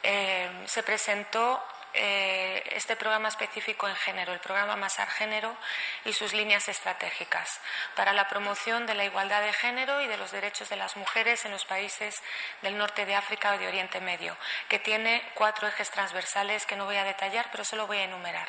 eh, 0.03 0.49
se 0.67 0.83
presentó 0.83 1.63
eh, 2.00 2.62
este 2.76 2.95
programa 2.95 3.28
específico 3.28 3.88
en 3.88 3.97
género, 3.97 4.33
el 4.33 4.38
programa 4.38 4.76
Masar 4.76 5.09
Género 5.11 5.57
y 6.05 6.12
sus 6.12 6.33
líneas 6.33 6.69
estratégicas 6.69 7.61
para 7.97 8.12
la 8.12 8.28
promoción 8.28 8.87
de 8.87 8.95
la 8.95 9.05
igualdad 9.05 9.43
de 9.43 9.52
género 9.52 10.00
y 10.00 10.07
de 10.07 10.17
los 10.17 10.31
derechos 10.31 10.69
de 10.69 10.76
las 10.76 10.97
mujeres 10.97 11.45
en 11.45 11.50
los 11.50 11.64
países 11.64 12.23
del 12.62 12.78
norte 12.78 13.05
de 13.05 13.17
África 13.17 13.52
o 13.52 13.59
de 13.59 13.67
Oriente 13.67 14.00
Medio, 14.00 14.37
que 14.69 14.78
tiene 14.78 15.23
cuatro 15.35 15.67
ejes 15.67 15.90
transversales 15.90 16.67
que 16.67 16.76
no 16.76 16.85
voy 16.85 16.97
a 16.97 17.05
detallar, 17.05 17.49
pero 17.50 17.64
solo 17.64 17.88
voy 17.88 17.99
a 17.99 18.05
enumerar. 18.05 18.49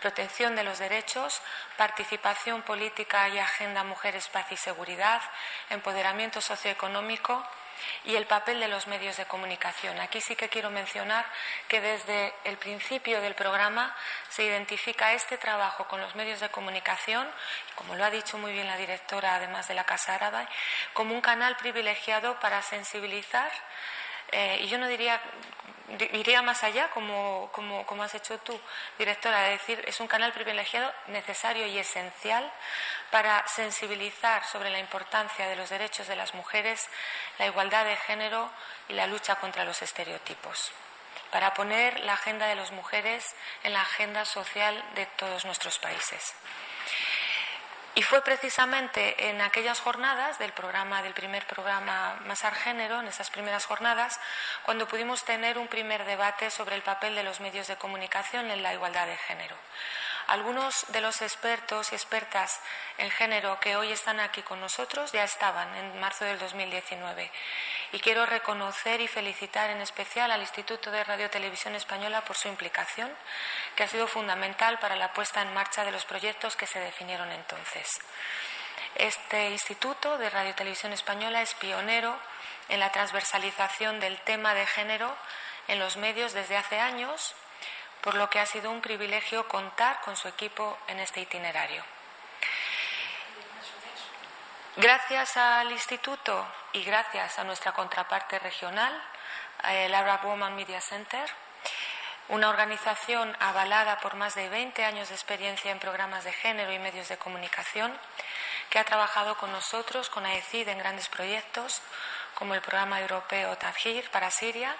Protección 0.00 0.54
de 0.54 0.64
los 0.64 0.78
derechos, 0.78 1.40
participación 1.78 2.62
política 2.62 3.28
y 3.30 3.38
agenda 3.38 3.82
mujeres, 3.82 4.28
paz 4.28 4.46
y 4.50 4.56
seguridad, 4.56 5.22
empoderamiento 5.70 6.42
socioeconómico, 6.42 7.42
y 8.04 8.16
el 8.16 8.26
papel 8.26 8.60
de 8.60 8.68
los 8.68 8.86
medios 8.86 9.16
de 9.16 9.26
comunicación. 9.26 9.98
Aquí 10.00 10.20
sí 10.20 10.36
que 10.36 10.48
quiero 10.48 10.70
mencionar 10.70 11.24
que 11.68 11.80
desde 11.80 12.34
el 12.44 12.56
principio 12.56 13.20
del 13.20 13.34
programa 13.34 13.94
se 14.28 14.44
identifica 14.44 15.12
este 15.12 15.38
trabajo 15.38 15.86
con 15.88 16.00
los 16.00 16.14
medios 16.14 16.40
de 16.40 16.48
comunicación, 16.48 17.28
como 17.74 17.94
lo 17.94 18.04
ha 18.04 18.10
dicho 18.10 18.38
muy 18.38 18.52
bien 18.52 18.66
la 18.66 18.76
directora, 18.76 19.34
además 19.34 19.68
de 19.68 19.74
la 19.74 19.84
Casa 19.84 20.14
Árabe, 20.14 20.46
como 20.92 21.14
un 21.14 21.20
canal 21.20 21.56
privilegiado 21.56 22.38
para 22.40 22.62
sensibilizar 22.62 23.50
eh, 24.32 24.60
y 24.62 24.68
yo 24.68 24.78
no 24.78 24.86
diría, 24.86 25.20
iría 26.12 26.42
más 26.42 26.62
allá, 26.62 26.88
como, 26.90 27.50
como, 27.52 28.02
has 28.02 28.14
hecho 28.14 28.38
tú, 28.38 28.58
directora, 28.98 29.42
de 29.42 29.50
decir, 29.50 29.82
es 29.86 29.98
un 30.00 30.06
canal 30.06 30.32
privilegiado 30.32 30.92
necesario 31.08 31.66
y 31.66 31.78
esencial 31.78 32.50
para 33.10 33.46
sensibilizar 33.48 34.44
sobre 34.46 34.70
la 34.70 34.78
importancia 34.78 35.48
de 35.48 35.56
los 35.56 35.70
derechos 35.70 36.06
de 36.08 36.16
las 36.16 36.34
mujeres, 36.34 36.88
la 37.38 37.46
igualdad 37.46 37.84
de 37.84 37.96
género 37.96 38.50
y 38.88 38.94
la 38.94 39.06
lucha 39.06 39.36
contra 39.36 39.64
los 39.64 39.82
estereotipos 39.82 40.72
para 41.30 41.54
poner 41.54 42.00
la 42.00 42.14
agenda 42.14 42.46
de 42.46 42.56
las 42.56 42.72
mujeres 42.72 43.34
en 43.62 43.72
la 43.72 43.82
agenda 43.82 44.24
social 44.24 44.82
de 44.94 45.06
todos 45.06 45.44
nuestros 45.44 45.78
países. 45.78 46.34
Y 47.96 48.02
fue 48.02 48.22
precisamente 48.22 49.28
en 49.28 49.40
aquellas 49.40 49.80
jornadas 49.80 50.38
del 50.38 50.52
programa, 50.52 51.02
del 51.02 51.12
primer 51.12 51.44
programa 51.46 52.16
Masar 52.24 52.54
Género, 52.54 53.00
en 53.00 53.08
esas 53.08 53.30
primeras 53.30 53.66
jornadas, 53.66 54.20
cuando 54.62 54.86
pudimos 54.86 55.24
tener 55.24 55.58
un 55.58 55.66
primer 55.66 56.04
debate 56.04 56.50
sobre 56.50 56.76
el 56.76 56.82
papel 56.82 57.16
de 57.16 57.24
los 57.24 57.40
medios 57.40 57.66
de 57.66 57.76
comunicación 57.76 58.50
en 58.50 58.62
la 58.62 58.72
igualdad 58.72 59.06
de 59.06 59.16
género. 59.16 59.56
Algunos 60.30 60.86
de 60.92 61.00
los 61.00 61.22
expertos 61.22 61.90
y 61.90 61.96
expertas 61.96 62.60
en 62.98 63.10
género 63.10 63.58
que 63.58 63.74
hoy 63.74 63.90
están 63.90 64.20
aquí 64.20 64.42
con 64.42 64.60
nosotros 64.60 65.10
ya 65.10 65.24
estaban 65.24 65.74
en 65.74 65.98
marzo 65.98 66.24
del 66.24 66.38
2019. 66.38 67.28
Y 67.90 67.98
quiero 67.98 68.24
reconocer 68.26 69.00
y 69.00 69.08
felicitar 69.08 69.70
en 69.70 69.80
especial 69.80 70.30
al 70.30 70.40
Instituto 70.40 70.92
de 70.92 71.02
Radio 71.02 71.28
Televisión 71.30 71.74
Española 71.74 72.20
por 72.24 72.36
su 72.36 72.46
implicación, 72.46 73.10
que 73.74 73.82
ha 73.82 73.88
sido 73.88 74.06
fundamental 74.06 74.78
para 74.78 74.94
la 74.94 75.12
puesta 75.12 75.42
en 75.42 75.52
marcha 75.52 75.84
de 75.84 75.90
los 75.90 76.04
proyectos 76.04 76.54
que 76.54 76.68
se 76.68 76.78
definieron 76.78 77.32
entonces. 77.32 77.88
Este 78.94 79.50
Instituto 79.50 80.16
de 80.16 80.30
Radio 80.30 80.54
Televisión 80.54 80.92
Española 80.92 81.42
es 81.42 81.54
pionero 81.54 82.16
en 82.68 82.78
la 82.78 82.92
transversalización 82.92 83.98
del 83.98 84.20
tema 84.20 84.54
de 84.54 84.64
género 84.66 85.12
en 85.66 85.80
los 85.80 85.96
medios 85.96 86.34
desde 86.34 86.56
hace 86.56 86.78
años 86.78 87.34
por 88.02 88.14
lo 88.14 88.30
que 88.30 88.40
ha 88.40 88.46
sido 88.46 88.70
un 88.70 88.80
privilegio 88.80 89.46
contar 89.48 90.00
con 90.02 90.16
su 90.16 90.28
equipo 90.28 90.78
en 90.88 91.00
este 91.00 91.20
itinerario. 91.20 91.84
Gracias 94.76 95.36
al 95.36 95.70
Instituto 95.72 96.46
y 96.72 96.82
gracias 96.84 97.38
a 97.38 97.44
nuestra 97.44 97.72
contraparte 97.72 98.38
regional, 98.38 98.92
el 99.64 99.94
Arab 99.94 100.22
Woman 100.22 100.54
Media 100.54 100.80
Center, 100.80 101.28
una 102.28 102.48
organización 102.48 103.36
avalada 103.40 103.98
por 103.98 104.14
más 104.14 104.36
de 104.36 104.48
20 104.48 104.84
años 104.84 105.08
de 105.08 105.16
experiencia 105.16 105.72
en 105.72 105.80
programas 105.80 106.24
de 106.24 106.32
género 106.32 106.72
y 106.72 106.78
medios 106.78 107.08
de 107.08 107.18
comunicación, 107.18 107.92
que 108.70 108.78
ha 108.78 108.84
trabajado 108.84 109.36
con 109.36 109.50
nosotros, 109.50 110.08
con 110.08 110.24
AECID, 110.24 110.68
en 110.68 110.78
grandes 110.78 111.08
proyectos, 111.08 111.82
como 112.34 112.54
el 112.54 112.60
programa 112.60 113.00
europeo 113.00 113.58
Tafhir 113.58 114.08
para 114.10 114.30
Siria, 114.30 114.76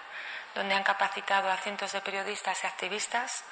donde 0.55 0.75
han 0.75 0.83
capacitado 0.83 1.51
a 1.51 1.57
cientos 1.59 1.93
de 1.93 2.01
periodistas 2.01 2.63
y 2.63 2.67
activistas. 2.67 3.45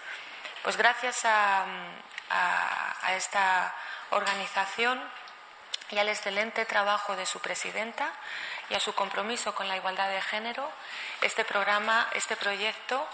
Pues 0.63 0.77
gracias 0.77 1.25
a, 1.25 1.65
esta 3.17 3.75
organización 4.11 5.01
y 5.91 5.99
al 5.99 6.09
excelente 6.11 6.67
trabajo 6.67 7.17
de 7.17 7.25
su 7.25 7.41
presidenta 7.41 8.13
y 8.69 8.75
a 8.75 8.81
su 8.81 8.95
compromiso 8.95 9.55
con 9.55 9.67
la 9.67 9.77
igualdad 9.77 10.11
de 10.11 10.21
género, 10.21 10.71
este 11.23 11.45
programa, 11.45 12.07
este 12.13 12.37
proyecto 12.37 13.09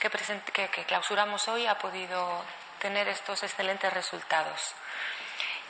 que, 0.00 0.68
que 0.68 0.84
clausuramos 0.84 1.48
hoy 1.48 1.66
ha 1.66 1.78
podido 1.78 2.44
tener 2.78 3.08
estos 3.08 3.42
excelentes 3.42 3.92
resultados. 3.92 4.74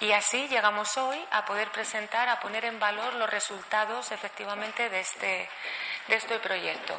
Y 0.00 0.12
así 0.12 0.47
llegamos 0.49 0.99
hoy 0.99 1.19
a 1.31 1.47
poder 1.47 1.71
presentar, 1.71 2.29
a 2.29 2.41
poner 2.41 2.67
en 2.67 2.79
valor 2.79 3.15
los 3.15 3.31
resultados 3.31 4.12
efectivamente 4.12 4.91
de 4.91 5.00
este, 5.00 5.49
de 6.08 6.16
este 6.16 6.38
proyecto. 6.38 6.98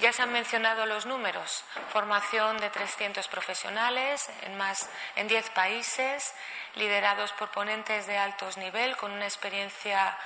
Ya 0.00 0.12
se 0.12 0.22
han 0.22 0.32
mencionado 0.32 0.86
los 0.86 1.06
números, 1.06 1.64
formación 1.92 2.58
de 2.58 2.70
300 2.70 3.26
profesionales 3.28 4.28
en 4.42 4.56
más 4.56 4.88
en 5.16 5.28
10 5.28 5.50
países, 5.50 6.34
liderados 6.74 7.32
por 7.32 7.50
ponentes 7.50 8.06
de 8.06 8.18
altos 8.18 8.56
nivel 8.56 8.96
con 8.96 9.12
una 9.12 9.24
experiencia 9.24 10.16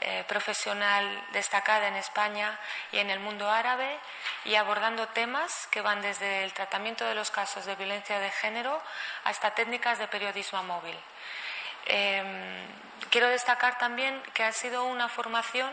eh, 0.00 0.24
profesional 0.28 1.24
destacada 1.32 1.88
en 1.88 1.96
España 1.96 2.58
y 2.92 2.98
en 2.98 3.08
el 3.08 3.18
mundo 3.18 3.50
árabe 3.50 3.98
y 4.44 4.54
abordando 4.54 5.08
temas 5.08 5.68
que 5.70 5.80
van 5.80 6.02
desde 6.02 6.44
el 6.44 6.52
tratamiento 6.52 7.06
de 7.06 7.14
los 7.14 7.30
casos 7.30 7.64
de 7.64 7.76
violencia 7.76 8.18
de 8.18 8.30
género 8.30 8.82
hasta 9.24 9.54
técnicas 9.54 9.98
de 9.98 10.06
periodismo 10.06 10.62
móvil. 10.64 10.96
Em, 11.86 12.66
quiero 13.10 13.28
destacar 13.28 13.78
también 13.78 14.20
que 14.34 14.44
ha 14.44 14.52
sido 14.52 14.84
una 14.84 15.08
formación 15.08 15.72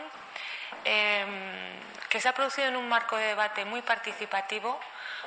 em, 0.84 1.28
que 2.08 2.20
se 2.20 2.28
ha 2.28 2.34
producido 2.34 2.68
en 2.68 2.76
un 2.76 2.88
marco 2.88 3.16
de 3.16 3.26
debate 3.26 3.64
muy 3.64 3.82
participativo, 3.82 4.78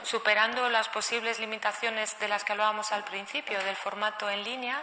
superando 0.03 0.69
las 0.69 0.89
posibles 0.89 1.39
limitaciones 1.39 2.19
de 2.19 2.27
las 2.27 2.43
que 2.43 2.53
hablábamos 2.53 2.91
al 2.91 3.03
principio, 3.03 3.61
del 3.63 3.75
formato 3.75 4.29
en 4.29 4.43
línea, 4.43 4.81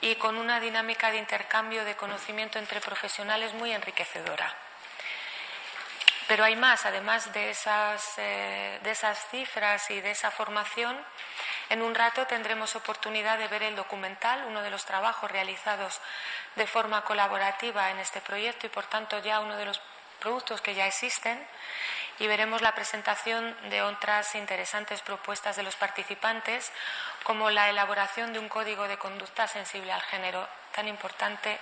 y 0.00 0.14
con 0.16 0.36
una 0.36 0.60
dinámica 0.60 1.10
de 1.10 1.18
intercambio 1.18 1.84
de 1.84 1.96
conocimiento 1.96 2.58
entre 2.58 2.80
profesionales 2.80 3.52
muy 3.54 3.72
enriquecedora. 3.72 4.54
Pero 6.28 6.44
hay 6.44 6.56
más, 6.56 6.84
además 6.86 7.32
de 7.32 7.50
esas, 7.50 8.14
eh, 8.18 8.78
de 8.82 8.90
esas 8.90 9.18
cifras 9.30 9.90
y 9.90 10.00
de 10.00 10.10
esa 10.10 10.30
formación, 10.30 10.96
en 11.70 11.82
un 11.82 11.94
rato 11.94 12.26
tendremos 12.26 12.76
oportunidad 12.76 13.38
de 13.38 13.48
ver 13.48 13.62
el 13.62 13.76
documental, 13.76 14.44
uno 14.46 14.62
de 14.62 14.70
los 14.70 14.84
trabajos 14.84 15.30
realizados 15.30 16.00
de 16.54 16.66
forma 16.66 17.02
colaborativa 17.02 17.90
en 17.90 17.98
este 17.98 18.20
proyecto 18.20 18.66
y, 18.66 18.70
por 18.70 18.84
tanto, 18.84 19.18
ya 19.20 19.40
uno 19.40 19.56
de 19.56 19.64
los 19.64 19.80
productos 20.20 20.60
que 20.60 20.74
ya 20.74 20.86
existen 20.86 21.46
y 22.18 22.26
veremos 22.26 22.62
la 22.62 22.74
presentación 22.74 23.56
de 23.70 23.82
otras 23.82 24.34
interesantes 24.34 25.02
propuestas 25.02 25.56
de 25.56 25.62
los 25.62 25.76
participantes, 25.76 26.72
como 27.22 27.50
la 27.50 27.70
elaboración 27.70 28.32
de 28.32 28.38
un 28.38 28.48
código 28.48 28.88
de 28.88 28.98
conducta 28.98 29.46
sensible 29.46 29.92
al 29.92 30.02
género, 30.02 30.48
tan 30.74 30.88
importante 30.88 31.58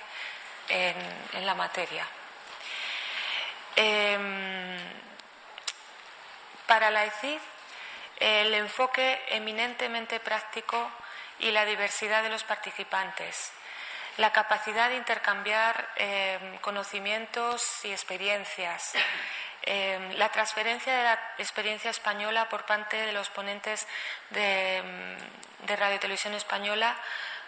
en, 0.68 1.46
la 1.46 1.54
materia. 1.54 2.06
Em, 3.76 4.78
para 6.66 6.90
la 6.90 7.04
ECID, 7.04 7.38
el 8.18 8.54
enfoque 8.54 9.22
eminentemente 9.28 10.18
práctico 10.18 10.90
y 11.38 11.50
la 11.50 11.66
diversidad 11.66 12.22
de 12.22 12.30
los 12.30 12.42
participantes, 12.44 13.52
la 14.16 14.32
capacidad 14.32 14.88
de 14.88 14.96
intercambiar 14.96 15.88
em, 15.96 16.58
conocimientos 16.58 17.84
y 17.84 17.92
experiencias, 17.92 18.92
em, 19.62 20.12
la 20.14 20.30
transferencia 20.30 20.96
de 20.96 21.04
la 21.04 21.20
experiencia 21.38 21.90
española 21.90 22.48
por 22.48 22.64
parte 22.64 22.96
de 22.96 23.12
los 23.12 23.28
ponentes 23.28 23.86
de, 24.30 24.82
de 25.66 25.76
Radio 25.76 26.00
Televisión 26.00 26.34
Española 26.34 26.96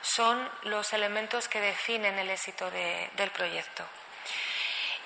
son 0.02 0.49
los 0.64 0.92
elementos 0.92 1.49
que 1.49 1.61
definen 1.61 2.18
el 2.18 2.30
éxito 2.30 2.70
del 2.70 3.30
proyecto. 3.30 3.85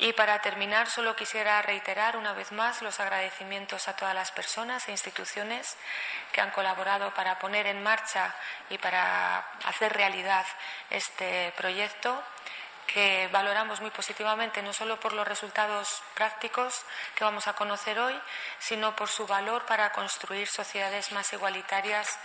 Y 0.03 0.13
para 0.15 0.41
terminar, 0.41 0.91
solo 0.91 1.15
quisiera 1.15 1.63
reiterar 1.63 2.17
una 2.17 2.33
vez 2.33 2.51
más 2.51 2.83
los 2.83 2.99
agradecimientos 2.99 3.87
a 3.87 3.95
todas 3.95 4.17
las 4.17 4.33
personas 4.33 4.89
e 4.89 4.91
instituciones 4.91 5.77
que 6.33 6.41
han 6.41 6.51
colaborado 6.51 7.15
para 7.15 7.39
poner 7.39 7.69
en 7.69 7.85
marcha 7.85 8.35
y 8.69 8.79
para 8.79 9.39
hacer 9.65 9.93
realidad 9.93 10.45
este 10.91 11.55
proyecto 11.57 12.21
que 12.89 13.29
valoramos 13.31 13.81
muy 13.81 13.93
positivamente 13.93 14.61
no 14.61 14.73
solo 14.73 14.99
por 14.99 15.13
los 15.13 15.27
resultados 15.27 16.03
prácticos 16.15 16.83
que 17.15 17.23
vamos 17.23 17.47
a 17.47 17.53
conocer 17.53 17.97
hoy, 18.01 18.21
sino 18.59 18.97
por 18.97 19.09
su 19.09 19.29
valor 19.29 19.65
para 19.67 19.93
construir 19.93 20.49
sociedades 20.49 21.13
más 21.13 21.33
igualitarias 21.33 22.19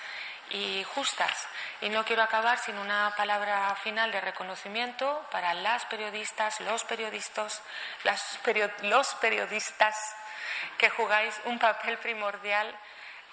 y 0.49 0.83
justas. 0.95 1.47
Y 1.81 1.89
no 1.89 2.05
quiero 2.05 2.23
acabar 2.23 2.59
sin 2.59 2.77
una 2.77 3.13
palabra 3.15 3.75
final 3.83 4.11
de 4.11 4.21
reconocimiento 4.21 5.25
para 5.31 5.53
las 5.53 5.85
periodistas, 5.85 6.59
los 6.61 6.83
periodistas, 6.83 7.61
los 8.83 9.15
periodistas 9.15 9.95
que 10.77 10.89
jugáis 10.89 11.39
un 11.45 11.59
papel 11.59 11.97
primordial 11.97 12.75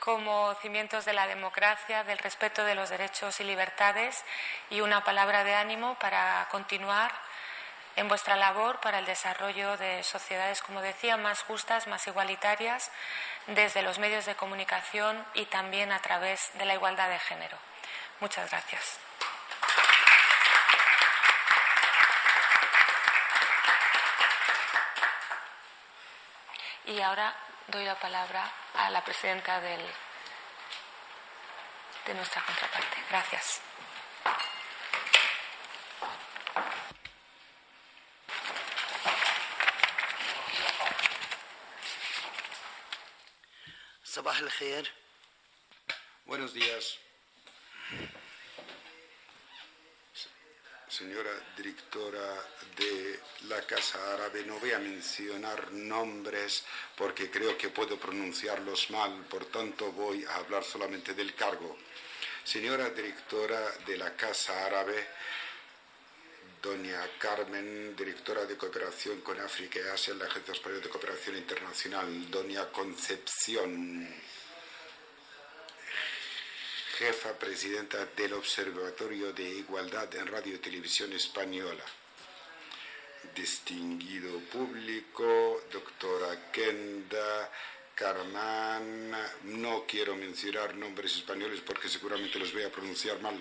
como 0.01 0.55
cimientos 0.57 1.05
de 1.05 1.15
la 1.15 1.27
democracia, 1.27 2.05
del 2.05 2.19
respeto 2.19 2.65
de 2.65 2.75
los 2.75 2.91
derechos 2.91 3.41
y 3.41 3.45
libertades 3.45 4.23
y 4.69 4.81
una 4.81 5.03
palabra 5.03 5.45
de 5.45 5.55
ánimo 5.55 5.95
para 5.95 6.47
continuar 6.51 7.11
en 7.97 8.09
vuestra 8.09 8.37
labor 8.37 8.81
para 8.81 8.99
el 8.99 9.07
desarrollo 9.07 9.77
de 9.77 10.03
sociedades, 10.03 10.63
como 10.63 10.81
decía, 10.81 11.17
más 11.17 11.43
justas, 11.43 11.87
más 11.87 12.07
igualitarias, 12.07 12.91
desde 13.49 13.83
los 13.83 13.99
medios 13.99 14.27
de 14.27 14.35
comunicación 14.37 15.25
y 15.35 15.47
también 15.47 15.93
a 15.93 16.01
través 16.01 16.51
de 16.55 16.65
la 16.65 16.75
igualdad 16.75 17.09
de 17.09 17.19
género. 17.19 17.59
Muchas 18.21 18.51
gracias. 18.51 18.99
Y 26.87 27.01
ahora 27.01 27.35
doy 27.69 27.85
la 27.85 27.99
palabra 27.99 28.51
a 28.77 28.91
la 28.91 29.03
presidenta 29.03 29.61
de 29.61 29.79
nuestra 32.15 32.43
contraparte. 32.43 32.97
Gracias. 33.09 33.61
Buenos 46.27 46.53
días. 46.53 46.99
Señora 50.89 51.31
directora 51.57 52.43
de 52.77 53.21
la 53.43 53.61
Casa 53.63 53.99
Árabe, 54.15 54.43
no 54.45 54.59
voy 54.59 54.73
a 54.73 54.81
mencionar 54.81 55.71
nombres 55.73 56.65
porque 56.97 57.31
creo 57.31 57.57
que 57.57 57.69
puedo 57.69 57.97
pronunciarlos 57.97 58.91
mal, 58.91 59.25
por 59.31 59.45
tanto 59.47 59.93
voy 59.93 60.25
a 60.25 60.35
hablar 60.35 60.65
solamente 60.65 61.15
del 61.15 61.35
cargo. 61.37 61.79
Señora 62.43 62.91
directora 62.91 63.61
de 63.87 63.97
la 63.97 64.17
Casa 64.17 64.67
Árabe, 64.67 65.11
doña 66.65 66.99
Carmen, 67.19 67.95
directora 67.95 68.47
de 68.47 68.57
cooperación 68.57 69.21
con 69.21 69.39
África 69.39 69.79
y 69.81 69.89
Asia 69.89 70.13
en 70.13 70.21
la 70.21 70.25
Agencia 70.25 70.55
Española 70.55 70.81
de 70.81 70.89
Cooperación 70.89 71.37
Internacional, 71.37 72.31
doña 72.31 72.73
Concepción, 72.73 74.09
jefa 76.97 77.39
presidenta 77.39 78.07
del 78.17 78.33
Observatorio 78.33 79.35
de 79.35 79.43
Igualdad 79.43 80.15
en 80.15 80.27
Radio 80.27 80.55
y 80.55 80.59
Televisión 80.59 81.13
Española, 81.13 81.85
distinguido 83.35 84.39
público, 84.51 85.61
doctora 85.71 86.51
Kenda, 86.51 87.53
Carman, 87.95 89.13
no 89.43 89.85
quiero 89.87 90.17
mencionar 90.17 90.75
nombres 90.77 91.15
españoles 91.17 91.61
porque 91.61 91.91
seguramente 91.91 92.39
los 92.39 92.55
voy 92.55 92.63
a 92.63 92.73
pronunciar 92.73 93.21
mal 93.21 93.39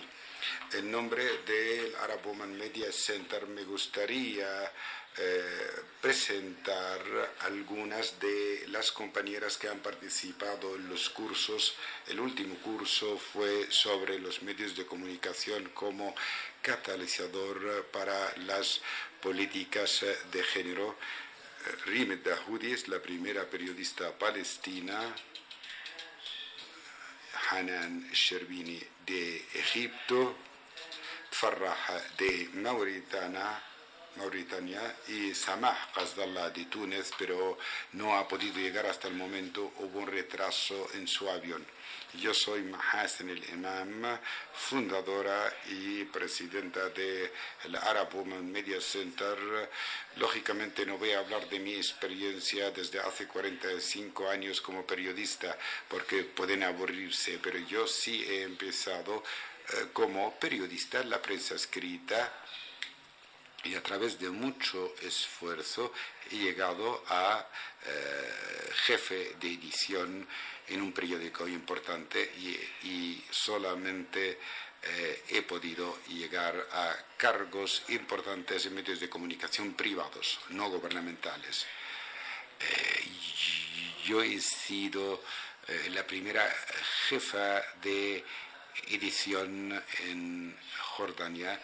en 0.73 0.91
nombre 0.91 1.23
del 1.45 1.95
Arab 1.97 2.23
Woman 2.25 2.58
Media 2.58 2.91
Center 2.91 3.47
me 3.47 3.63
gustaría 3.63 4.71
eh, 5.15 5.82
presentar 6.01 6.99
algunas 7.41 8.19
de 8.19 8.65
las 8.69 8.91
compañeras 8.91 9.58
que 9.58 9.69
han 9.69 9.79
participado 9.79 10.75
en 10.75 10.89
los 10.89 11.10
cursos. 11.12 11.75
El 12.08 12.19
último 12.19 12.56
curso 12.56 13.19
fue 13.19 13.67
sobre 13.69 14.17
los 14.17 14.41
medios 14.41 14.75
de 14.75 14.88
comunicación 14.88 15.69
como 15.75 16.15
catalizador 16.63 17.86
para 17.91 18.36
las 18.38 18.82
políticas 19.21 20.03
de 20.32 20.43
género. 20.43 20.97
Eh, 21.65 21.75
Rimet 21.86 22.23
Dahoudi 22.23 22.71
es 22.71 22.88
la 22.88 22.99
primera 22.99 23.47
periodista 23.47 24.17
palestina 24.17 25.15
Hanan 27.49 28.10
Sherbini 28.12 28.79
de 29.06 29.38
Egipto, 29.53 30.36
Farrah 31.32 31.75
de 32.17 32.49
Mauritania, 32.53 33.62
Mauritania 34.15 34.95
y 35.08 35.34
Samah 35.34 35.91
Qazdallah 35.93 36.51
de 36.51 36.65
Túnez, 36.65 37.12
pero 37.17 37.58
no 37.93 38.15
ha 38.15 38.27
podido 38.27 38.60
llegar 38.60 38.86
hasta 38.86 39.08
el 39.08 39.15
momento, 39.15 39.73
hubo 39.79 39.99
un 39.99 40.08
retraso 40.08 40.89
en 40.93 41.08
su 41.08 41.29
avión. 41.29 41.65
Yo 42.21 42.32
soy 42.32 42.62
Mahasen 42.62 43.30
el 43.30 43.43
Imam, 43.49 44.19
fundadora 44.54 45.52
y 45.67 46.04
presidenta 46.06 46.89
del 46.89 47.76
Arab 47.76 48.13
Women 48.13 48.52
Media 48.52 48.80
Center. 48.80 49.36
Lógicamente 50.17 50.86
no 50.86 50.99
voy 50.99 51.12
a 51.12 51.19
hablar 51.19 51.49
de 51.49 51.60
mi 51.60 51.73
experiencia 51.73 52.69
desde 52.69 52.99
hace 52.99 53.28
45 53.28 54.30
años 54.30 54.62
como 54.62 54.86
periodista, 54.86 55.58
porque 55.88 56.23
pueden 56.23 56.62
aburrirse, 56.62 57.39
pero 57.41 57.58
yo 57.58 57.88
sí 57.88 58.23
he 58.30 58.43
empezado 58.43 59.23
eh, 59.69 59.88
como 59.91 60.39
periodista 60.39 61.02
en 61.02 61.10
la 61.10 61.19
prensa 61.19 61.56
escrita 61.56 62.32
y 63.63 63.73
a 63.73 63.82
través 63.82 64.19
de 64.19 64.30
mucho 64.30 64.93
esfuerzo 65.02 65.91
he 66.30 66.36
llegado 66.36 67.04
a 67.08 67.47
eh, 67.86 68.71
jefe 68.86 69.36
de 69.39 69.54
edición 69.54 70.28
en 70.67 70.82
un 70.82 70.91
periódico 70.91 71.47
importante 71.47 72.21
y, 72.84 73.23
solamente 73.30 74.39
eh, 74.82 75.23
he 75.30 75.41
podido 75.43 75.99
llegar 76.08 76.56
a 76.71 76.95
cargos 77.17 77.84
importantes 77.89 78.65
en 78.65 78.76
medios 78.76 78.99
de 78.99 79.10
comunicación 79.10 79.73
privados, 79.73 80.39
no 80.49 80.69
gubernamentales. 80.69 81.65
Eh, 82.60 83.10
yo 84.06 84.21
he 84.21 84.39
sido 84.39 85.23
la 85.91 86.06
primera 86.06 86.45
jefa 87.08 87.62
de 87.82 88.23
edición 88.89 89.82
en 89.99 90.58
Jordania 90.82 91.58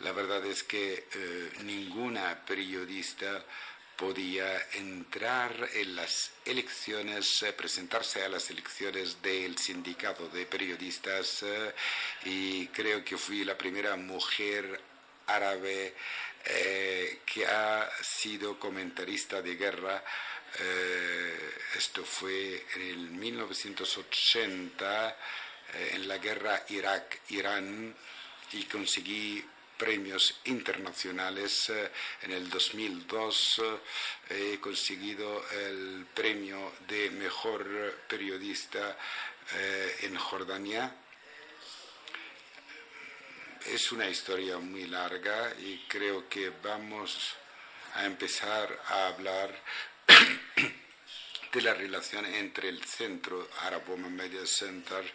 la 0.00 0.12
verdad 0.12 0.44
es 0.44 0.64
que 0.64 1.06
eh, 1.14 1.52
ninguna 1.62 2.44
periodista 2.44 3.44
podía 3.96 4.68
entrar 4.72 5.70
en 5.74 5.96
las 5.96 6.30
elecciones, 6.44 7.42
eh, 7.42 7.52
presentarse 7.52 8.24
a 8.24 8.28
las 8.28 8.50
elecciones 8.50 9.22
del 9.22 9.56
sindicato 9.58 10.28
de 10.28 10.46
periodistas 10.46 11.42
eh, 11.42 11.74
y 12.24 12.66
creo 12.68 13.04
que 13.04 13.16
fui 13.16 13.44
la 13.44 13.56
primera 13.56 13.96
mujer 13.96 14.80
árabe 15.26 15.94
que 17.24 17.46
ha 17.46 17.90
sido 18.02 18.60
comentarista 18.60 19.40
de 19.40 19.56
guerra. 19.56 20.04
esto 21.74 22.04
fue 22.04 22.66
en 22.74 22.82
el 22.82 22.98
1980, 22.98 25.16
en 25.92 26.06
la 26.06 26.18
guerra 26.18 26.62
Irak-Irán, 26.68 27.96
y 28.52 28.64
conseguí 28.64 29.42
premios 29.78 30.40
internacionales. 30.44 31.72
En 32.22 32.32
el 32.32 32.48
2002 32.48 33.62
he 34.30 34.58
conseguido 34.60 35.44
el 35.50 36.06
premio 36.14 36.72
de 36.88 37.10
mejor 37.10 38.04
periodista 38.08 38.96
en 40.02 40.16
Jordania 40.16 40.94
es 43.66 43.92
una 43.92 44.08
historia 44.08 44.58
muy 44.58 44.86
larga 44.86 45.54
y 45.58 45.84
creo 45.88 46.28
que 46.28 46.50
vamos 46.62 47.34
a 47.94 48.04
empezar 48.04 48.78
a 48.88 49.06
hablar 49.06 49.58
de 51.52 51.62
la 51.62 51.72
relación 51.72 52.26
entre 52.26 52.68
el 52.68 52.84
Centro 52.84 53.48
Arabo 53.62 53.96
Media 53.96 54.44
Center 54.44 55.10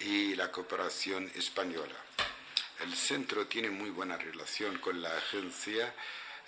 y 0.00 0.34
la 0.34 0.50
cooperación 0.50 1.30
española. 1.36 1.94
El 2.82 2.94
centro 2.96 3.46
tiene 3.46 3.70
muy 3.70 3.90
buena 3.90 4.16
relación 4.16 4.78
con 4.78 5.00
la 5.00 5.16
agencia. 5.16 5.94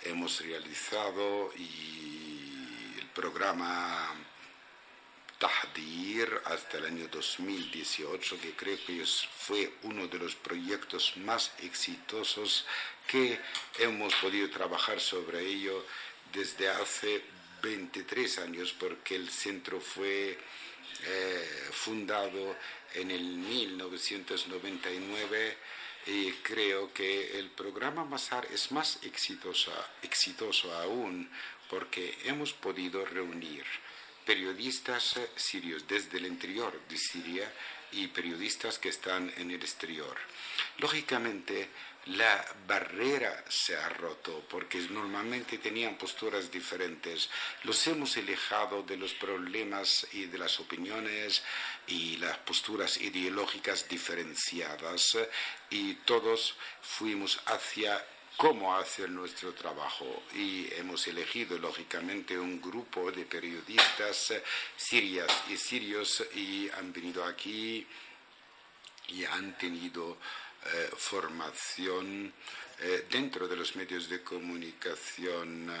Hemos 0.01 0.41
realizado 0.41 1.53
el 1.53 3.07
programa 3.13 4.13
Tahdir 5.39 6.41
hasta 6.43 6.79
el 6.79 6.87
año 6.87 7.07
2018, 7.07 8.41
que 8.41 8.51
creo 8.51 8.77
que 8.85 9.05
fue 9.05 9.75
uno 9.83 10.07
de 10.07 10.19
los 10.19 10.35
proyectos 10.35 11.15
más 11.15 11.53
exitosos 11.63 12.65
que 13.07 13.39
hemos 13.79 14.13
podido 14.15 14.49
trabajar 14.49 14.99
sobre 14.99 15.39
ello 15.39 15.85
desde 16.33 16.67
hace 16.67 17.23
23 17.61 18.39
años, 18.39 18.75
porque 18.77 19.15
el 19.15 19.29
centro 19.29 19.79
fue 19.79 20.37
eh, 21.05 21.69
fundado 21.71 22.57
en 22.93 23.11
el 23.11 23.23
1999 23.23 25.74
creo 26.43 26.93
que 26.93 27.39
el 27.39 27.49
programa 27.49 28.05
Masar 28.05 28.47
es 28.53 28.71
más 28.71 28.99
exitoso, 29.03 29.71
exitoso 30.03 30.73
aún 30.75 31.29
porque 31.69 32.15
hemos 32.25 32.53
podido 32.53 33.05
reunir 33.05 33.63
periodistas 34.25 35.17
eh, 35.17 35.29
sirios 35.35 35.87
desde 35.87 36.17
el 36.17 36.25
interior 36.25 36.79
de 36.89 36.97
Siria 36.97 37.51
y 37.91 38.07
periodistas 38.07 38.79
que 38.79 38.89
están 38.89 39.31
en 39.37 39.51
el 39.51 39.61
exterior. 39.61 40.17
Lógicamente, 40.79 41.69
la 42.07 42.45
barrera 42.67 43.43
se 43.49 43.75
ha 43.75 43.89
roto 43.89 44.45
porque 44.49 44.79
normalmente 44.89 45.57
tenían 45.57 45.97
posturas 45.97 46.51
diferentes. 46.51 47.29
Los 47.63 47.85
hemos 47.87 48.15
alejado 48.17 48.83
de 48.83 48.97
los 48.97 49.13
problemas 49.13 50.07
y 50.13 50.25
de 50.25 50.37
las 50.37 50.59
opiniones 50.59 51.41
y 51.87 52.17
las 52.17 52.37
posturas 52.39 52.97
ideológicas 52.97 53.87
diferenciadas 53.87 55.17
y 55.69 55.95
todos 56.05 56.55
fuimos 56.81 57.39
hacia 57.45 58.05
cómo 58.37 58.75
hacer 58.75 59.09
nuestro 59.09 59.53
trabajo 59.53 60.23
y 60.33 60.71
hemos 60.73 61.07
elegido 61.07 61.57
lógicamente 61.57 62.37
un 62.37 62.61
grupo 62.61 63.11
de 63.11 63.25
periodistas 63.25 64.33
sirias 64.75 65.31
y 65.49 65.57
sirios 65.57 66.23
y 66.35 66.69
han 66.69 66.91
venido 66.91 67.23
aquí 67.23 67.87
y 69.07 69.23
han 69.23 69.57
tenido 69.57 70.17
eh, 70.65 70.89
formación 70.95 72.33
eh, 72.79 73.05
dentro 73.09 73.47
de 73.47 73.55
los 73.55 73.75
medios 73.75 74.09
de 74.09 74.21
comunicación 74.21 75.71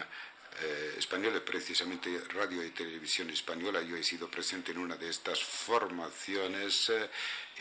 eh, 0.61 0.95
española, 0.97 1.43
precisamente 1.43 2.21
radio 2.29 2.63
y 2.63 2.69
televisión 2.69 3.29
española. 3.29 3.81
Yo 3.81 3.97
he 3.97 4.03
sido 4.03 4.29
presente 4.29 4.71
en 4.71 4.77
una 4.77 4.95
de 4.95 5.09
estas 5.09 5.43
formaciones 5.43 6.91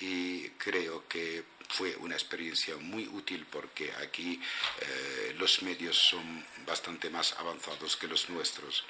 y 0.01 0.49
creo 0.51 1.09
que 1.09 1.45
fue 1.69 1.97
una 1.97 2.15
experiencia 2.15 2.77
muy 2.77 3.09
útil 3.09 3.47
porque 3.51 3.93
aquí 3.95 4.41
eh, 4.81 5.35
los 5.39 5.63
medios 5.63 5.99
son 5.99 6.45
bastante 6.67 7.11
más 7.11 7.33
avanzados 7.33 7.97
que 7.97 8.07
los 8.07 8.29
nuestros. 8.31 8.85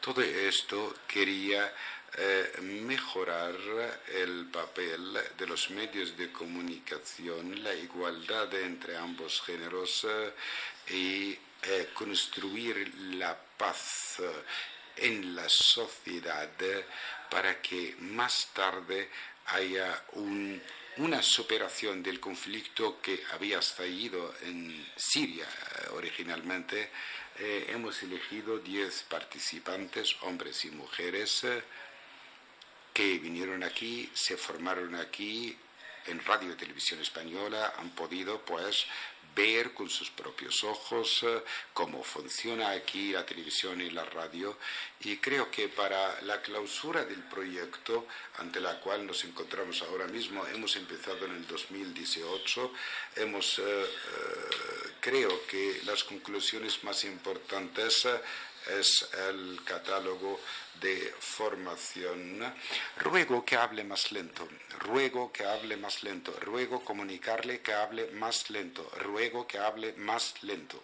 Todo 0.00 0.22
esto 0.22 0.94
quería 1.06 1.72
eh, 2.16 2.60
mejorar 2.62 3.56
el 4.14 4.46
papel 4.46 5.18
de 5.36 5.46
los 5.46 5.70
medios 5.70 6.16
de 6.16 6.30
comunicación, 6.30 7.62
la 7.62 7.74
igualdad 7.74 8.52
entre 8.54 8.96
ambos 8.96 9.42
géneros 9.42 10.06
eh, 10.08 10.32
y 10.90 11.38
construir 11.94 12.92
la 13.14 13.34
paz 13.56 14.20
en 14.96 15.34
la 15.34 15.48
sociedad 15.48 16.50
para 17.30 17.62
que 17.62 17.96
más 17.98 18.50
tarde 18.52 19.08
haya 19.46 20.04
un 20.12 20.60
una 20.98 21.22
superación 21.22 22.02
del 22.02 22.20
conflicto 22.20 23.00
que 23.00 23.20
había 23.32 23.58
estallido 23.58 24.32
en 24.42 24.86
Siria 24.96 25.44
eh, 25.44 25.88
originalmente. 25.92 26.90
Eh, 27.36 27.66
hemos 27.70 28.00
elegido 28.02 28.58
10 28.58 29.02
participantes, 29.04 30.14
hombres 30.22 30.64
y 30.64 30.70
mujeres, 30.70 31.42
eh, 31.44 31.62
que 32.94 33.18
vinieron 33.18 33.64
aquí, 33.64 34.08
se 34.14 34.36
formaron 34.36 34.94
aquí 34.94 35.54
en 36.06 36.24
Radio 36.24 36.52
y 36.52 36.56
Televisión 36.56 37.00
Española, 37.00 37.74
han 37.78 37.90
podido 37.90 38.40
pues 38.42 38.86
ver 39.34 39.72
con 39.74 39.90
sus 39.90 40.10
propios 40.10 40.62
ojos 40.62 41.24
eh, 41.24 41.42
cómo 41.72 42.04
funciona 42.04 42.70
aquí 42.70 43.10
la 43.10 43.26
televisión 43.26 43.80
y 43.80 43.90
la 43.90 44.04
radio. 44.04 44.56
Y 45.00 45.16
creo 45.16 45.50
que 45.50 45.68
para 45.68 46.22
la 46.22 46.40
clausura 46.40 47.04
del 47.04 47.22
proyecto 47.24 48.06
ante 48.38 48.60
la 48.60 48.78
cual 48.78 49.06
nos 49.06 49.24
encontramos 49.24 49.82
ahora 49.82 50.06
mismo 50.06 50.46
hemos 50.46 50.76
empezado 50.76 51.26
en 51.26 51.32
el 51.32 51.46
2018 51.48 52.72
hemos 53.16 53.58
eh, 53.58 53.62
eh, 53.62 53.86
creo 55.00 55.46
que 55.46 55.80
las 55.84 56.04
conclusiones 56.04 56.84
más 56.84 57.04
importantes 57.04 58.06
es 58.66 59.08
el 59.28 59.60
catálogo 59.64 60.40
de 60.80 61.14
formación. 61.18 62.54
Ruego 62.98 63.44
que 63.44 63.56
hable 63.56 63.84
más 63.84 64.12
lento, 64.12 64.48
ruego 64.78 65.32
que 65.32 65.44
hable 65.44 65.76
más 65.76 66.02
lento, 66.02 66.32
ruego 66.40 66.84
comunicarle 66.84 67.60
que 67.60 67.72
hable 67.72 68.10
más 68.12 68.50
lento, 68.50 68.88
ruego 68.98 69.46
que 69.46 69.58
hable 69.58 69.92
más 69.94 70.42
lento. 70.42 70.82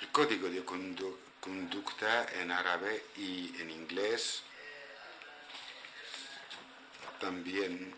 El 0.00 0.10
código 0.10 0.48
de 0.48 0.64
en 2.22 2.50
árabe 2.50 3.06
y 3.16 3.60
en 3.60 3.70
inglés 3.70 4.42
también 7.20 7.94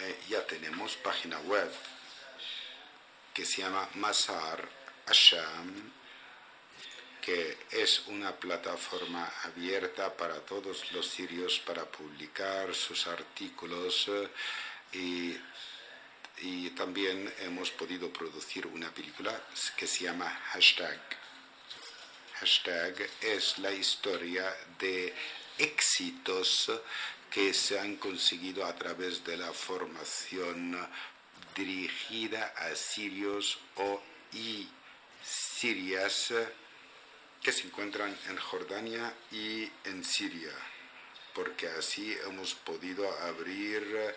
eh, 0.00 0.18
ya 0.28 0.46
tenemos 0.46 0.96
página 0.96 1.38
web 1.40 1.70
que 3.34 3.44
se 3.44 3.62
llama 3.62 3.88
Masar 3.94 4.68
Asham, 5.06 5.92
que 7.20 7.58
es 7.70 8.06
una 8.06 8.34
plataforma 8.34 9.30
abierta 9.44 10.16
para 10.16 10.40
todos 10.40 10.90
los 10.92 11.06
sirios 11.06 11.60
para 11.60 11.84
publicar 11.84 12.74
sus 12.74 13.06
artículos 13.06 14.08
eh, 14.08 14.28
y, 14.92 15.36
y 16.46 16.70
también 16.70 17.32
hemos 17.40 17.70
podido 17.72 18.12
producir 18.12 18.66
una 18.66 18.90
película 18.90 19.32
que 19.76 19.86
se 19.86 20.04
llama 20.04 20.30
Hashtag. 20.52 21.27
Hashtag 22.40 22.94
es 23.20 23.58
la 23.58 23.72
historia 23.72 24.56
de 24.78 25.12
éxitos 25.58 26.70
que 27.32 27.52
se 27.52 27.80
han 27.80 27.96
conseguido 27.96 28.64
a 28.64 28.76
través 28.76 29.24
de 29.24 29.36
la 29.36 29.52
formación 29.52 30.78
dirigida 31.56 32.54
a 32.56 32.76
sirios 32.76 33.58
o 33.74 34.00
y 34.32 34.68
sirias 35.20 36.32
que 37.42 37.50
se 37.50 37.66
encuentran 37.66 38.16
en 38.28 38.36
Jordania 38.36 39.12
y 39.32 39.68
en 39.84 40.04
Siria, 40.04 40.54
porque 41.34 41.66
así 41.66 42.16
hemos 42.24 42.54
podido 42.54 43.10
abrir 43.22 44.14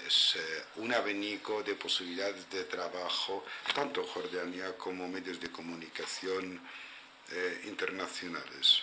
pues 0.00 0.36
eh, 0.36 0.64
un 0.76 0.92
abanico 0.92 1.62
de 1.62 1.74
posibilidades 1.74 2.48
de 2.50 2.64
trabajo 2.64 3.44
tanto 3.74 4.04
Jordania 4.04 4.76
como 4.76 5.08
medios 5.08 5.40
de 5.40 5.50
comunicación 5.50 6.60
eh, 7.30 7.62
internacionales. 7.64 8.82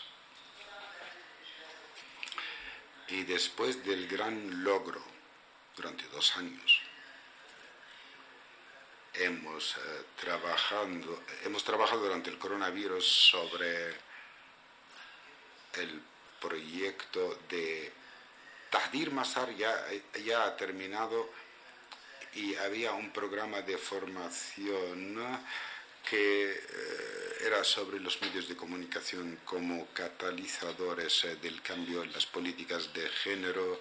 Y 3.07 3.23
después 3.23 3.83
del 3.83 4.07
gran 4.07 4.63
logro, 4.63 5.01
durante 5.75 6.07
dos 6.09 6.35
años, 6.37 6.81
hemos, 9.13 9.77
eh, 9.77 10.03
trabajando, 10.19 11.23
hemos 11.43 11.63
trabajado 11.63 12.03
durante 12.03 12.29
el 12.29 12.37
coronavirus 12.37 13.05
sobre 13.05 13.89
el 15.73 16.01
proyecto 16.39 17.39
de 17.49 17.91
Tahdir 18.75 19.09
Masar 19.09 19.55
ya, 19.55 19.73
ya 20.25 20.43
ha 20.43 20.57
terminado 20.57 21.29
y 22.33 22.55
había 22.55 22.91
un 22.91 23.09
programa 23.11 23.61
de 23.61 23.77
formación 23.77 25.15
que 26.03 26.51
eh, 26.51 27.37
era 27.45 27.63
sobre 27.63 28.01
los 28.01 28.21
medios 28.21 28.49
de 28.49 28.57
comunicación 28.57 29.39
como 29.45 29.87
catalizadores 29.93 31.23
eh, 31.23 31.37
del 31.37 31.61
cambio 31.61 32.03
en 32.03 32.11
las 32.11 32.25
políticas 32.25 32.91
de 32.91 33.07
género. 33.07 33.79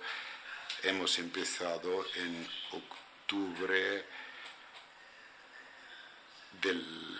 Hemos 0.84 1.18
empezado 1.18 2.06
en 2.14 2.48
octubre 2.70 4.04
del, 6.62 7.18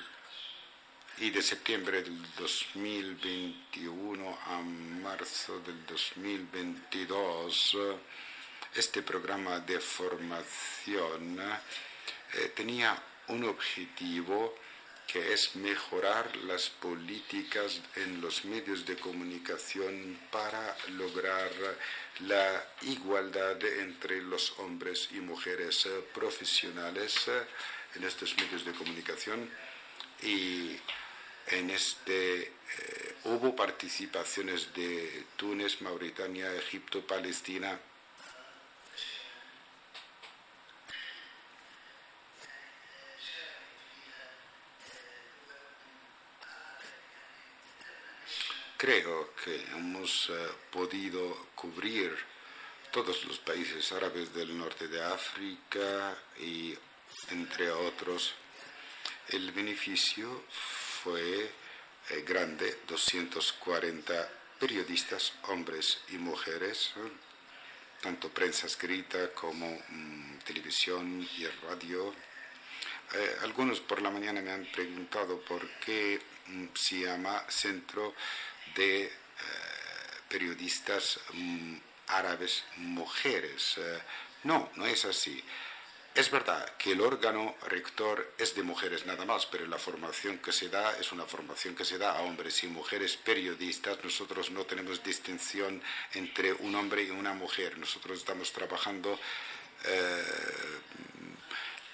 y 1.19 1.31
de 1.31 1.43
septiembre 1.43 2.03
del 2.03 2.21
2021 2.37 4.39
a 4.47 4.61
marzo 4.61 5.61
del 5.61 5.87
2022 5.87 7.77
este 8.75 9.03
programa 9.03 9.61
de 9.61 9.79
formación 9.79 11.41
eh, 11.41 12.53
tenía 12.57 13.01
un 13.29 13.45
objetivo 13.45 14.57
que 15.07 15.33
es 15.33 15.55
mejorar 15.55 16.35
las 16.39 16.71
políticas 16.71 17.81
en 17.95 18.21
los 18.21 18.45
medios 18.45 18.85
de 18.85 18.97
comunicación 18.97 20.19
para 20.33 20.77
lograr 20.89 21.51
la 22.21 22.67
igualdad 22.83 23.63
entre 23.63 24.21
los 24.23 24.59
hombres 24.59 25.09
y 25.13 25.21
mujeres 25.21 25.87
eh, 25.87 26.05
profesionales 26.13 27.29
eh, 27.29 27.47
en 27.95 28.03
estos 28.03 28.37
medios 28.37 28.65
de 28.65 28.73
comunicación. 28.73 29.49
Y 30.23 30.77
en 31.49 31.71
este 31.71 32.53
hubo 33.25 33.57
participaciones 33.57 34.75
de 34.75 35.25
Túnez, 35.37 35.81
Mauritania, 35.81 36.53
Egipto, 36.55 37.07
Palestina, 37.07 37.79
creo 48.85 49.35
que 49.43 49.57
hemos 49.73 50.29
eh, 50.29 50.35
podido 50.71 51.49
cubrir 51.55 52.15
todos 52.91 53.25
los 53.25 53.39
países 53.39 53.91
árabes 53.93 54.35
del 54.35 54.59
norte 54.59 54.89
de 54.89 55.03
África 55.03 56.15
y 56.39 56.77
entre 57.31 57.71
otros. 57.71 58.35
El 59.31 59.53
beneficio 59.53 60.45
fue 61.05 61.51
eh, 62.11 62.25
grande, 62.27 62.79
240 62.89 64.31
periodistas, 64.59 65.35
hombres 65.49 66.01
y 66.09 66.17
mujeres, 66.17 66.93
tanto 68.01 68.31
prensa 68.31 68.67
escrita 68.67 69.31
como 69.33 69.69
mm, 69.69 70.39
televisión 70.47 71.29
y 71.37 71.47
radio. 71.67 72.15
Eh, 73.13 73.37
algunos 73.43 73.81
por 73.81 74.01
la 74.01 74.11
mañana 74.11 74.41
me 74.41 74.51
han 74.51 74.65
preguntado 74.65 75.39
por 75.41 75.69
qué 75.81 76.23
mm, 76.47 76.67
se 76.75 77.01
llama 77.01 77.45
Centro 77.49 78.15
de 78.75 79.05
eh, 79.05 79.11
periodistas 80.27 81.21
mm, 81.35 81.77
árabes 82.09 82.65
mujeres. 82.77 83.79
No, 84.45 84.71
no 84.77 84.87
es 84.87 85.05
así. 85.05 85.43
Es 86.15 86.31
verdad 86.31 86.77
que 86.77 86.93
el 86.93 87.01
órgano 87.01 87.57
rector 87.67 88.35
es 88.39 88.55
de 88.55 88.63
mujeres 88.63 89.05
nada 89.05 89.25
más, 89.25 89.47
pero 89.47 89.67
la 89.67 89.79
formación 89.79 90.39
que 90.39 90.53
se 90.53 90.69
da 90.69 90.97
es 91.01 91.11
una 91.11 91.25
formación 91.25 91.75
que 91.75 91.85
se 91.85 91.99
da 91.99 92.13
a 92.13 92.23
hombres 92.23 92.63
y 92.63 92.69
mujeres 92.69 93.17
periodistas. 93.17 93.99
Nosotros 94.05 94.53
no 94.53 94.65
tenemos 94.65 95.03
distinción 95.03 95.83
entre 96.13 96.53
un 96.53 96.77
hombre 96.77 97.03
y 97.03 97.11
una 97.11 97.35
mujer. 97.35 97.77
Nosotros 97.79 98.19
estamos 98.19 98.53
trabajando 98.53 99.19
eh, 99.87 100.25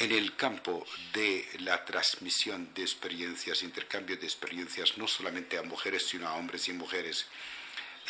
en 0.00 0.12
el 0.12 0.36
campo 0.36 0.86
de 1.14 1.48
la 1.60 1.82
transmisión 1.86 2.74
de 2.74 2.82
experiencias, 2.82 3.62
intercambio 3.62 4.18
de 4.18 4.26
experiencias, 4.26 4.98
no 4.98 5.08
solamente 5.08 5.56
a 5.56 5.62
mujeres, 5.62 6.06
sino 6.06 6.28
a 6.28 6.34
hombres 6.34 6.68
y 6.68 6.74
mujeres. 6.74 7.24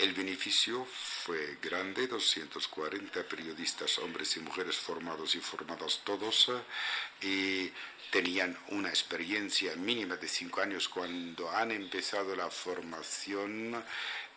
El 0.00 0.14
beneficio 0.14 0.86
fue 0.86 1.58
grande, 1.60 2.06
240 2.06 3.22
periodistas, 3.24 3.98
hombres 3.98 4.34
y 4.38 4.40
mujeres 4.40 4.76
formados 4.76 5.34
y 5.34 5.40
formados 5.40 6.00
todos, 6.04 6.50
y 7.20 7.70
tenían 8.10 8.56
una 8.68 8.88
experiencia 8.88 9.76
mínima 9.76 10.16
de 10.16 10.26
cinco 10.26 10.62
años 10.62 10.88
cuando 10.88 11.50
han 11.50 11.70
empezado 11.70 12.34
la 12.34 12.48
formación 12.48 13.84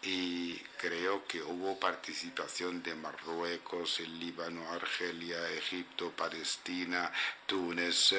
y 0.02 0.56
creo 0.78 1.26
que 1.26 1.41
hubo 1.41 1.80
participación 1.80 2.84
de 2.84 2.95
Marruecos, 2.95 4.02
el 4.02 4.19
Líbano, 4.19 4.69
Argelia, 4.69 5.49
Egipto, 5.52 6.12
Palestina, 6.12 7.10
Túnez, 7.45 8.13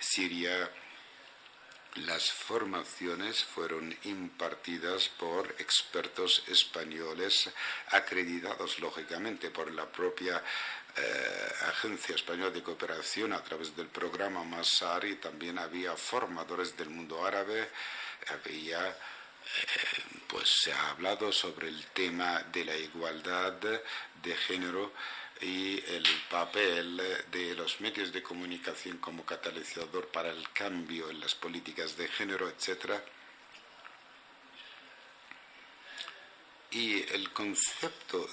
Siria. 0.00 0.68
Las 2.06 2.30
formaciones 2.30 3.42
fueron 3.42 3.96
impartidas 4.04 5.08
por 5.08 5.54
expertos 5.58 6.44
españoles, 6.46 7.50
acreditados 7.90 8.78
lógicamente 8.78 9.50
por 9.50 9.72
la 9.72 9.86
propia 9.86 10.42
eh, 10.96 11.52
Agencia 11.68 12.14
Española 12.14 12.50
de 12.50 12.62
Cooperación 12.62 13.32
a 13.32 13.42
través 13.42 13.74
del 13.74 13.88
programa 13.88 14.44
Masar 14.44 15.04
y 15.06 15.16
también 15.16 15.58
había 15.58 15.96
formadores 15.96 16.76
del 16.76 16.90
mundo 16.90 17.24
árabe, 17.26 17.68
había 18.28 18.96
pues 20.26 20.48
se 20.62 20.72
ha 20.72 20.90
hablado 20.90 21.32
sobre 21.32 21.68
el 21.68 21.86
tema 21.86 22.42
de 22.52 22.64
la 22.66 22.76
igualdad 22.76 23.54
de 23.54 24.36
género 24.46 24.92
y 25.40 25.78
el 25.88 26.04
papel 26.30 27.00
de 27.30 27.54
los 27.54 27.80
medios 27.80 28.12
de 28.12 28.22
comunicación 28.22 28.98
como 28.98 29.24
catalizador 29.24 30.08
para 30.08 30.30
el 30.30 30.50
cambio 30.52 31.10
en 31.10 31.20
las 31.20 31.34
políticas 31.34 31.96
de 31.96 32.08
género, 32.08 32.48
etc. 32.48 33.00
Y 36.70 37.02
el 37.12 37.32
concepto 37.32 38.28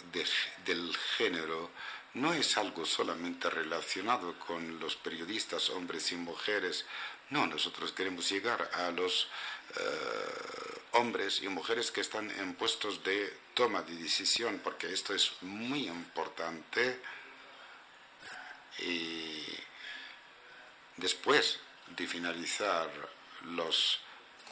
del 0.65 0.97
género 1.17 1.71
no 2.15 2.33
es 2.33 2.57
algo 2.57 2.85
solamente 2.85 3.49
relacionado 3.49 4.37
con 4.39 4.79
los 4.79 4.95
periodistas, 4.95 5.69
hombres 5.69 6.11
y 6.11 6.15
mujeres. 6.15 6.85
No, 7.29 7.45
nosotros 7.45 7.91
queremos 7.91 8.29
llegar 8.29 8.69
a 8.73 8.91
los 8.91 9.27
hombres 10.91 11.41
y 11.41 11.47
mujeres 11.49 11.91
que 11.91 12.01
están 12.01 12.29
en 12.31 12.55
puestos 12.55 13.03
de 13.03 13.37
toma 13.53 13.81
de 13.83 13.95
decisión, 13.95 14.59
porque 14.63 14.91
esto 14.91 15.13
es 15.13 15.31
muy 15.41 15.87
importante. 15.87 17.01
Y 18.79 19.43
después 20.97 21.59
de 21.87 22.07
finalizar 22.07 22.89
los 23.43 23.99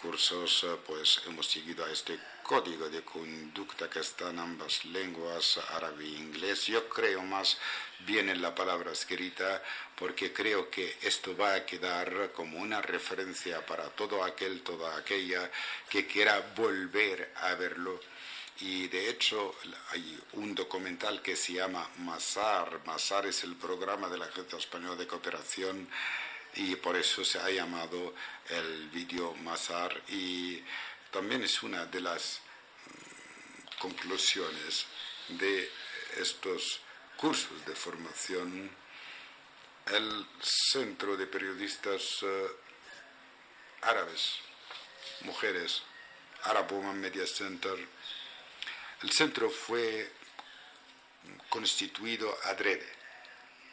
cursos, 0.01 0.65
pues 0.85 1.21
hemos 1.25 1.47
seguido 1.47 1.85
a 1.85 1.91
este 1.91 2.19
código 2.43 2.89
de 2.89 3.01
conducta 3.01 3.89
que 3.89 3.99
está 3.99 4.29
en 4.29 4.39
ambas 4.39 4.85
lenguas, 4.85 5.57
árabe 5.71 6.03
e 6.03 6.09
inglés. 6.09 6.67
Yo 6.67 6.87
creo 6.89 7.21
más 7.23 7.57
bien 8.05 8.29
en 8.29 8.41
la 8.41 8.53
palabra 8.53 8.91
escrita 8.91 9.63
porque 9.95 10.33
creo 10.33 10.69
que 10.69 10.97
esto 11.01 11.35
va 11.35 11.55
a 11.55 11.65
quedar 11.65 12.31
como 12.33 12.59
una 12.59 12.81
referencia 12.81 13.65
para 13.65 13.89
todo 13.89 14.23
aquel, 14.23 14.61
toda 14.61 14.97
aquella 14.97 15.49
que 15.89 16.05
quiera 16.05 16.53
volver 16.55 17.31
a 17.37 17.55
verlo. 17.55 17.99
Y 18.59 18.87
de 18.89 19.09
hecho 19.09 19.55
hay 19.91 20.19
un 20.33 20.53
documental 20.53 21.21
que 21.21 21.35
se 21.35 21.53
llama 21.53 21.89
Masar. 21.99 22.81
Masar 22.85 23.25
es 23.25 23.43
el 23.43 23.55
programa 23.55 24.09
de 24.09 24.17
la 24.17 24.25
Agencia 24.25 24.57
Española 24.59 24.95
de 24.95 25.07
Cooperación 25.07 25.87
y 26.55 26.75
por 26.75 26.95
eso 26.95 27.25
se 27.25 27.39
ha 27.39 27.49
llamado 27.49 28.13
el 28.49 28.89
vídeo 28.89 29.33
Masar 29.35 30.01
y 30.09 30.61
también 31.13 31.43
es 31.43 31.61
una 31.61 31.85
de 31.85 32.01
las 32.01 32.41
mm, 32.85 33.79
conclusiones 33.79 34.85
de 35.29 35.71
estos 36.17 36.81
cursos 37.15 37.65
de 37.65 37.75
formación. 37.75 38.69
El 39.85 40.25
Centro 40.41 41.15
de 41.15 41.27
Periodistas 41.27 42.23
eh, 42.23 42.47
Árabes, 43.83 44.39
Mujeres, 45.21 45.83
Arab 46.43 46.71
Women 46.73 46.99
Media 46.99 47.27
Center, 47.27 47.77
el 49.03 49.11
centro 49.11 49.49
fue 49.49 50.11
constituido 51.49 52.35
adrede 52.45 53.02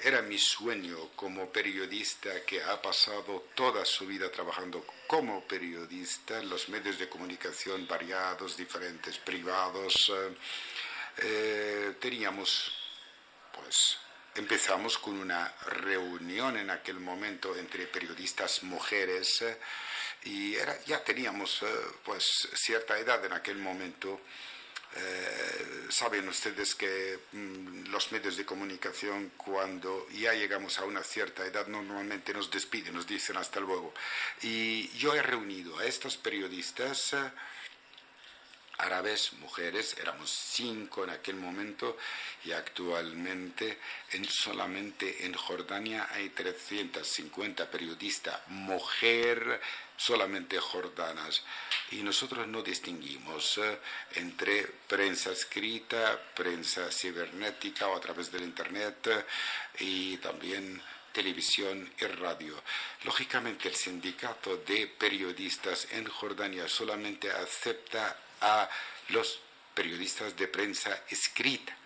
era 0.03 0.23
mi 0.23 0.39
sueño 0.39 1.11
como 1.15 1.51
periodista 1.51 2.45
que 2.47 2.63
ha 2.63 2.81
pasado 2.81 3.49
toda 3.55 3.85
su 3.85 4.07
vida 4.07 4.31
trabajando 4.31 4.85
como 5.07 5.45
periodista 5.45 6.39
en 6.39 6.49
los 6.49 6.69
medios 6.69 6.99
de 6.99 7.09
comunicación 7.09 7.87
variados, 7.87 8.57
diferentes, 8.57 9.19
privados. 9.19 9.95
Eh, 10.15 10.37
eh, 11.19 11.95
teníamos, 12.01 12.73
pues, 13.53 13.99
empezamos 14.35 14.97
con 14.99 15.19
una 15.19 15.55
reunión 15.67 16.57
en 16.57 16.71
aquel 16.71 16.99
momento 17.01 17.57
entre 17.57 17.87
periodistas 17.87 18.63
mujeres 18.63 19.45
y 20.25 20.55
era, 20.55 20.83
ya 20.85 21.03
teníamos, 21.05 21.63
eh, 21.63 21.67
pues, 22.05 22.25
cierta 22.55 22.99
edad 22.99 23.25
en 23.25 23.33
aquel 23.33 23.59
momento 23.59 24.21
Eh, 24.97 25.87
saben 25.89 26.29
ustedes 26.29 26.75
que 26.75 27.19
mm, 27.33 27.91
los 27.91 28.11
medios 28.13 28.37
de 28.37 28.45
comunicación 28.45 29.33
cuando 29.37 30.09
ya 30.11 30.33
llegamos 30.35 30.79
a 30.79 30.85
una 30.85 31.03
cierta 31.03 31.45
edad 31.47 31.67
normalmente 31.69 32.33
nos 32.33 32.51
despiden, 32.51 32.95
nos 32.95 33.07
dicen 33.07 33.37
hasta 33.37 33.61
luego. 33.61 33.95
Y 34.43 34.89
yo 34.99 35.15
he 35.15 35.23
reunido 35.23 35.79
a 35.79 35.85
estos 35.85 36.17
periodistas 36.17 37.15
árabes, 38.81 39.33
mujeres, 39.35 39.97
éramos 40.01 40.31
cinco 40.31 41.05
en 41.05 41.11
aquel 41.11 41.37
momento 41.37 41.97
y 42.45 42.53
actualmente 42.53 43.79
en, 44.13 44.25
solamente 44.25 45.27
en 45.27 45.35
Jordania 45.35 46.09
hay 46.11 46.31
350 46.31 47.71
periodistas 47.71 48.41
mujer, 48.49 49.61
solamente 49.97 50.59
jordanas. 50.59 51.43
Y 51.91 52.03
nosotros 52.03 52.47
no 52.47 52.63
distinguimos 52.63 53.59
eh, 53.59 53.79
entre 54.15 54.65
prensa 54.89 55.31
escrita, 55.33 56.19
prensa 56.35 56.91
cibernética 56.91 57.87
o 57.89 57.97
a 57.97 58.01
través 58.01 58.33
del 58.33 58.43
Internet 58.43 59.07
eh, 59.07 59.25
y 59.81 60.17
también 60.19 60.83
televisión 61.13 61.93
y 61.99 62.05
radio. 62.07 62.55
Lógicamente 63.05 63.69
el 63.69 63.75
sindicato 63.75 64.57
de 64.59 64.87
periodistas 64.87 65.89
en 65.93 66.07
Jordania 66.07 66.69
solamente 66.69 67.31
acepta 67.31 68.17
a 68.41 68.69
los 69.09 69.41
periodistas 69.75 70.37
de 70.37 70.49
prensa 70.49 71.03
escrita. 71.09 71.77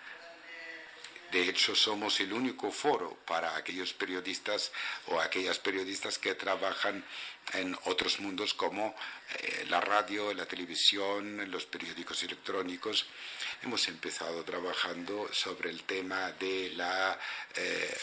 De 1.35 1.49
hecho, 1.49 1.75
somos 1.75 2.21
el 2.21 2.33
único 2.33 2.71
foro 2.71 3.19
para 3.27 3.57
aquellos 3.57 3.93
periodistas 3.93 4.71
o 5.07 5.21
aquellas 5.21 5.59
periodistas 5.59 6.17
que 6.17 6.37
trabajan 6.37 7.05
en 7.55 7.77
otros 7.87 8.21
mundos 8.21 8.55
como 8.55 8.95
eh, 9.39 9.67
la 9.69 9.81
radio, 9.81 10.33
la 10.33 10.47
televisión, 10.47 11.51
los 11.51 11.67
periódicos 11.67 12.23
electrónicos. 12.23 13.07
Hemos 13.63 13.89
empezado 13.89 14.45
trabajando 14.45 15.29
sobre 15.33 15.71
el 15.71 15.83
tema 15.83 16.31
de 16.33 16.73
la 16.77 17.19
eh, 17.57 17.99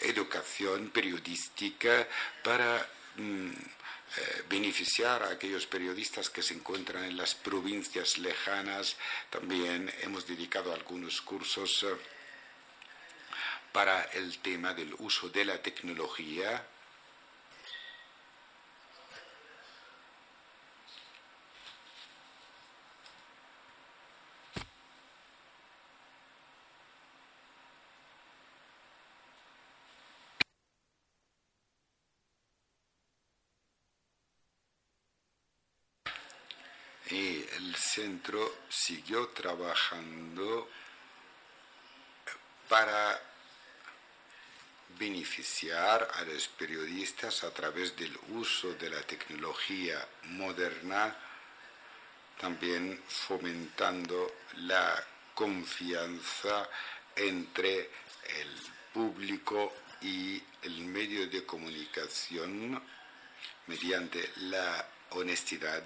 educación 0.00 0.88
periodística 0.90 2.08
para 2.42 2.88
mm, 3.16 3.50
eh, 4.16 4.42
beneficiar 4.48 5.22
a 5.22 5.30
aquellos 5.30 5.66
periodistas 5.66 6.30
que 6.30 6.42
se 6.42 6.54
encuentran 6.54 7.04
en 7.04 7.16
las 7.16 7.34
provincias 7.34 8.18
lejanas. 8.18 8.96
También 9.30 9.92
hemos 10.02 10.26
dedicado 10.26 10.72
algunos 10.72 11.20
cursos 11.20 11.82
eh, 11.82 11.96
para 13.72 14.02
el 14.14 14.38
tema 14.38 14.72
del 14.74 14.94
uso 14.98 15.28
de 15.28 15.44
la 15.44 15.60
tecnología 15.60 16.64
centro 37.96 38.58
siguió 38.68 39.28
trabajando 39.28 40.68
para 42.68 43.18
beneficiar 44.98 46.06
a 46.14 46.22
los 46.24 46.46
periodistas 46.48 47.42
a 47.44 47.54
través 47.54 47.96
del 47.96 48.14
uso 48.28 48.74
de 48.74 48.90
la 48.90 49.00
tecnología 49.00 50.06
moderna, 50.24 51.16
también 52.38 53.02
fomentando 53.08 54.40
la 54.56 55.02
confianza 55.34 56.68
entre 57.14 57.90
el 58.40 58.50
público 58.92 59.72
y 60.02 60.42
el 60.62 60.80
medio 60.84 61.26
de 61.28 61.46
comunicación 61.46 62.82
mediante 63.66 64.32
la 64.36 64.86
honestidad 65.10 65.82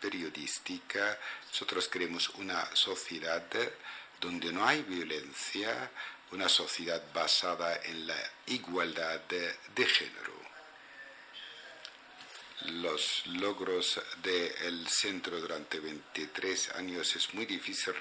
periodística, 0.00 1.18
nosotros 1.48 1.88
queremos 1.88 2.28
una 2.30 2.64
sociedad 2.74 3.44
donde 4.20 4.52
no 4.52 4.66
hay 4.66 4.82
violencia, 4.82 5.90
una 6.32 6.48
sociedad 6.48 7.02
basada 7.12 7.80
en 7.84 8.06
la 8.06 8.30
igualdad 8.46 9.20
de 9.20 9.86
género. 9.86 10.46
Los 12.62 13.26
logros 13.26 14.00
del 14.22 14.88
centro 14.88 15.38
durante 15.40 15.78
23 15.78 16.70
años 16.76 17.14
es 17.14 17.32
muy 17.34 17.44
difícil 17.44 17.94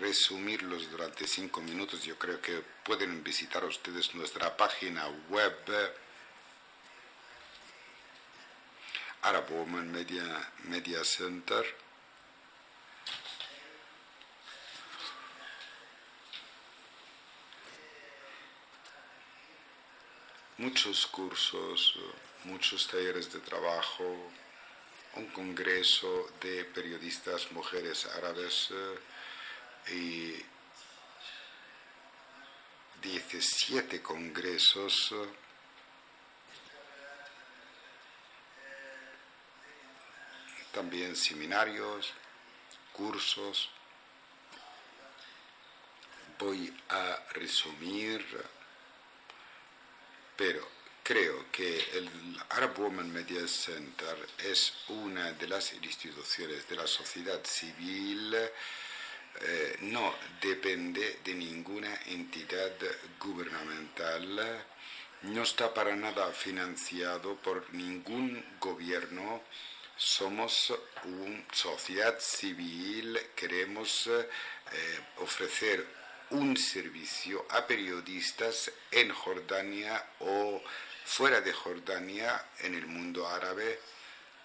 resumirlos 0.00 0.90
durante 0.90 1.26
5 1.26 1.60
minutos. 1.62 2.04
Yo 2.04 2.16
creo 2.16 2.40
que 2.40 2.62
pueden 2.84 3.22
visitar 3.22 3.64
ustedes 3.64 4.14
nuestra 4.14 4.56
página 4.56 5.06
web 5.28 5.54
Arab 9.22 9.50
Woman 9.50 9.90
Media, 9.90 10.24
Media 10.64 11.02
Center. 11.04 11.64
Muchos 20.58 21.06
cursos, 21.06 21.94
muchos 22.44 22.86
talleres 22.88 23.32
de 23.32 23.40
trabajo, 23.40 24.32
un 25.14 25.26
congreso 25.26 26.30
de 26.40 26.64
periodistas 26.64 27.50
mujeres 27.52 28.06
árabes 28.06 28.68
eh, 28.70 29.94
y 29.94 30.44
17 33.02 34.02
congresos 34.02 35.14
también 40.78 41.16
seminarios, 41.16 42.12
cursos. 42.92 43.68
Voy 46.38 46.72
a 46.90 47.18
resumir, 47.32 48.24
pero 50.36 50.64
creo 51.02 51.50
que 51.50 51.78
el 51.94 52.08
Arab 52.50 52.78
Women 52.78 53.12
Media 53.12 53.48
Center 53.48 54.16
es 54.38 54.72
una 54.86 55.32
de 55.32 55.48
las 55.48 55.72
instituciones 55.72 56.68
de 56.68 56.76
la 56.76 56.86
sociedad 56.86 57.44
civil, 57.44 58.36
eh, 58.36 59.76
no 59.80 60.14
depende 60.40 61.18
de 61.24 61.34
ninguna 61.34 61.92
entidad 62.06 62.70
gubernamental, 63.18 64.64
no 65.22 65.42
está 65.42 65.74
para 65.74 65.96
nada 65.96 66.30
financiado 66.30 67.34
por 67.34 67.74
ningún 67.74 68.44
gobierno 68.60 69.42
somos 69.98 70.72
una 71.04 71.44
sociedad 71.52 72.18
civil, 72.20 73.20
queremos 73.34 74.06
eh, 74.06 74.28
ofrecer 75.16 75.84
un 76.30 76.56
servicio 76.56 77.44
a 77.50 77.66
periodistas 77.66 78.70
en 78.92 79.12
Jordania 79.12 80.12
o 80.20 80.62
fuera 81.04 81.40
de 81.40 81.52
Jordania 81.52 82.46
en 82.60 82.76
el 82.76 82.86
mundo 82.86 83.26
árabe 83.26 83.80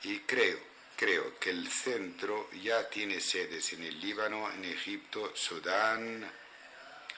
y 0.01 0.21
creo, 0.21 0.59
creo 0.95 1.37
que 1.37 1.51
el 1.51 1.69
centro 1.69 2.49
ya 2.53 2.89
tiene 2.89 3.21
sedes 3.21 3.73
en 3.73 3.83
el 3.83 3.99
Líbano, 3.99 4.51
en 4.51 4.65
Egipto, 4.65 5.35
Sudán, 5.35 6.31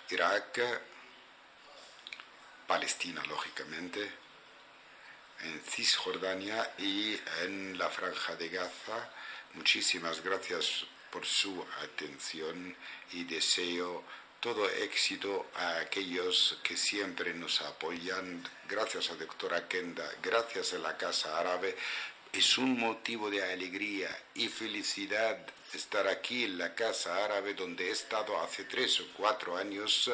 Irak, 0.10 0.60
Palestina, 2.68 3.24
lógicamente 3.28 4.25
en 5.42 5.62
Cisjordania 5.62 6.74
y 6.78 7.20
en 7.44 7.78
la 7.78 7.90
Franja 7.90 8.36
de 8.36 8.50
Gaza. 8.50 9.10
Muchísimas 9.54 10.22
gracias 10.22 10.86
por 11.12 11.26
su 11.26 11.66
atención 11.84 12.76
y 13.14 13.24
deseo 13.24 14.04
todo 14.40 14.70
éxito 14.70 15.48
a 15.56 15.80
aquellos 15.80 16.60
que 16.62 16.78
siempre 16.78 17.34
nos 17.34 17.62
apoyan. 17.62 18.44
Gracias 18.68 19.10
a 19.10 19.16
doctora 19.16 19.68
Kenda, 19.68 20.10
gracias 20.22 20.74
a 20.74 20.78
la 20.80 20.98
Casa 20.98 21.40
Árabe. 21.40 21.76
Es 22.32 22.58
un 22.58 22.78
motivo 22.78 23.30
de 23.30 23.44
alegría 23.44 24.10
y 24.34 24.48
felicidad 24.50 25.38
estar 25.74 26.08
aquí 26.08 26.44
en 26.44 26.58
la 26.58 26.76
Casa 26.76 27.24
Árabe 27.24 27.54
donde 27.54 27.88
he 27.88 27.92
estado 27.92 28.40
hace 28.42 28.66
tres 28.66 29.00
o 29.00 29.06
cuatro 29.16 29.58
años 29.58 30.10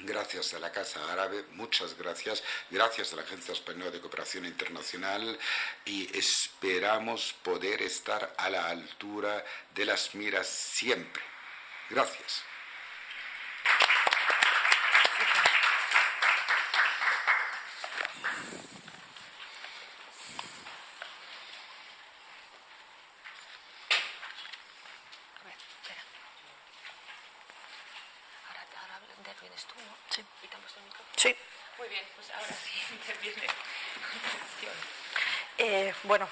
Gracias 0.00 0.52
a 0.54 0.58
la 0.58 0.72
Casa 0.72 1.12
Árabe, 1.12 1.44
muchas 1.52 1.96
gracias. 1.96 2.42
Gracias 2.70 3.12
a 3.12 3.16
la 3.16 3.22
Agencia 3.22 3.52
Española 3.52 3.90
de 3.90 4.00
Cooperación 4.00 4.44
Internacional 4.44 5.38
y 5.84 6.16
esperamos 6.16 7.34
poder 7.42 7.80
estar 7.80 8.34
a 8.36 8.50
la 8.50 8.68
altura 8.68 9.44
de 9.74 9.84
las 9.84 10.14
miras 10.14 10.48
siempre. 10.48 11.22
Gracias. 11.90 12.42
tú, 29.62 29.74
¿no? 29.76 29.96
Sí. 30.10 30.22
¿Y 30.42 30.48
te 30.48 30.56
han 30.56 30.62
puesto 30.62 30.80
el 30.80 30.86
micrófono? 30.86 31.10
Sí. 31.16 31.36
Muy 31.78 31.88
bien, 31.88 32.04
pues 32.14 32.30
ahora 32.30 32.46
sí 32.46 32.94
interviene. 32.94 33.46
Eh, 35.58 35.94
bueno, 36.04 36.28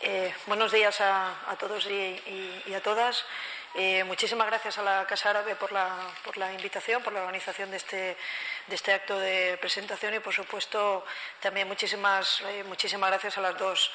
eh, 0.00 0.34
buenos 0.72 0.96
días 0.96 1.00
a, 1.02 1.50
a 1.50 1.56
todos 1.56 1.84
y, 1.86 1.92
y- 1.92 2.62
y 2.68 2.72
a 2.74 2.80
todas. 2.80 3.26
Eh, 3.74 4.04
muchísimas 4.04 4.46
gracias 4.46 4.78
a 4.78 4.82
la 4.82 5.06
Casa 5.06 5.28
Árabe 5.30 5.54
por 5.56 5.70
la, 5.70 5.90
por 6.24 6.38
la 6.38 6.50
invitación, 6.52 7.02
por 7.02 7.12
la 7.12 7.20
organización 7.20 7.70
de 7.70 7.76
este, 7.76 8.16
de 8.68 8.74
este 8.74 8.92
acto 8.94 9.18
de 9.18 9.58
presentación 9.60 10.14
y, 10.14 10.20
por 10.20 10.32
supuesto, 10.32 11.04
también 11.40 11.68
muchísimas, 11.68 12.40
eh, 12.48 12.64
muchísimas 12.64 13.10
gracias 13.10 13.36
a 13.36 13.42
las 13.42 13.58
dos 13.58 13.90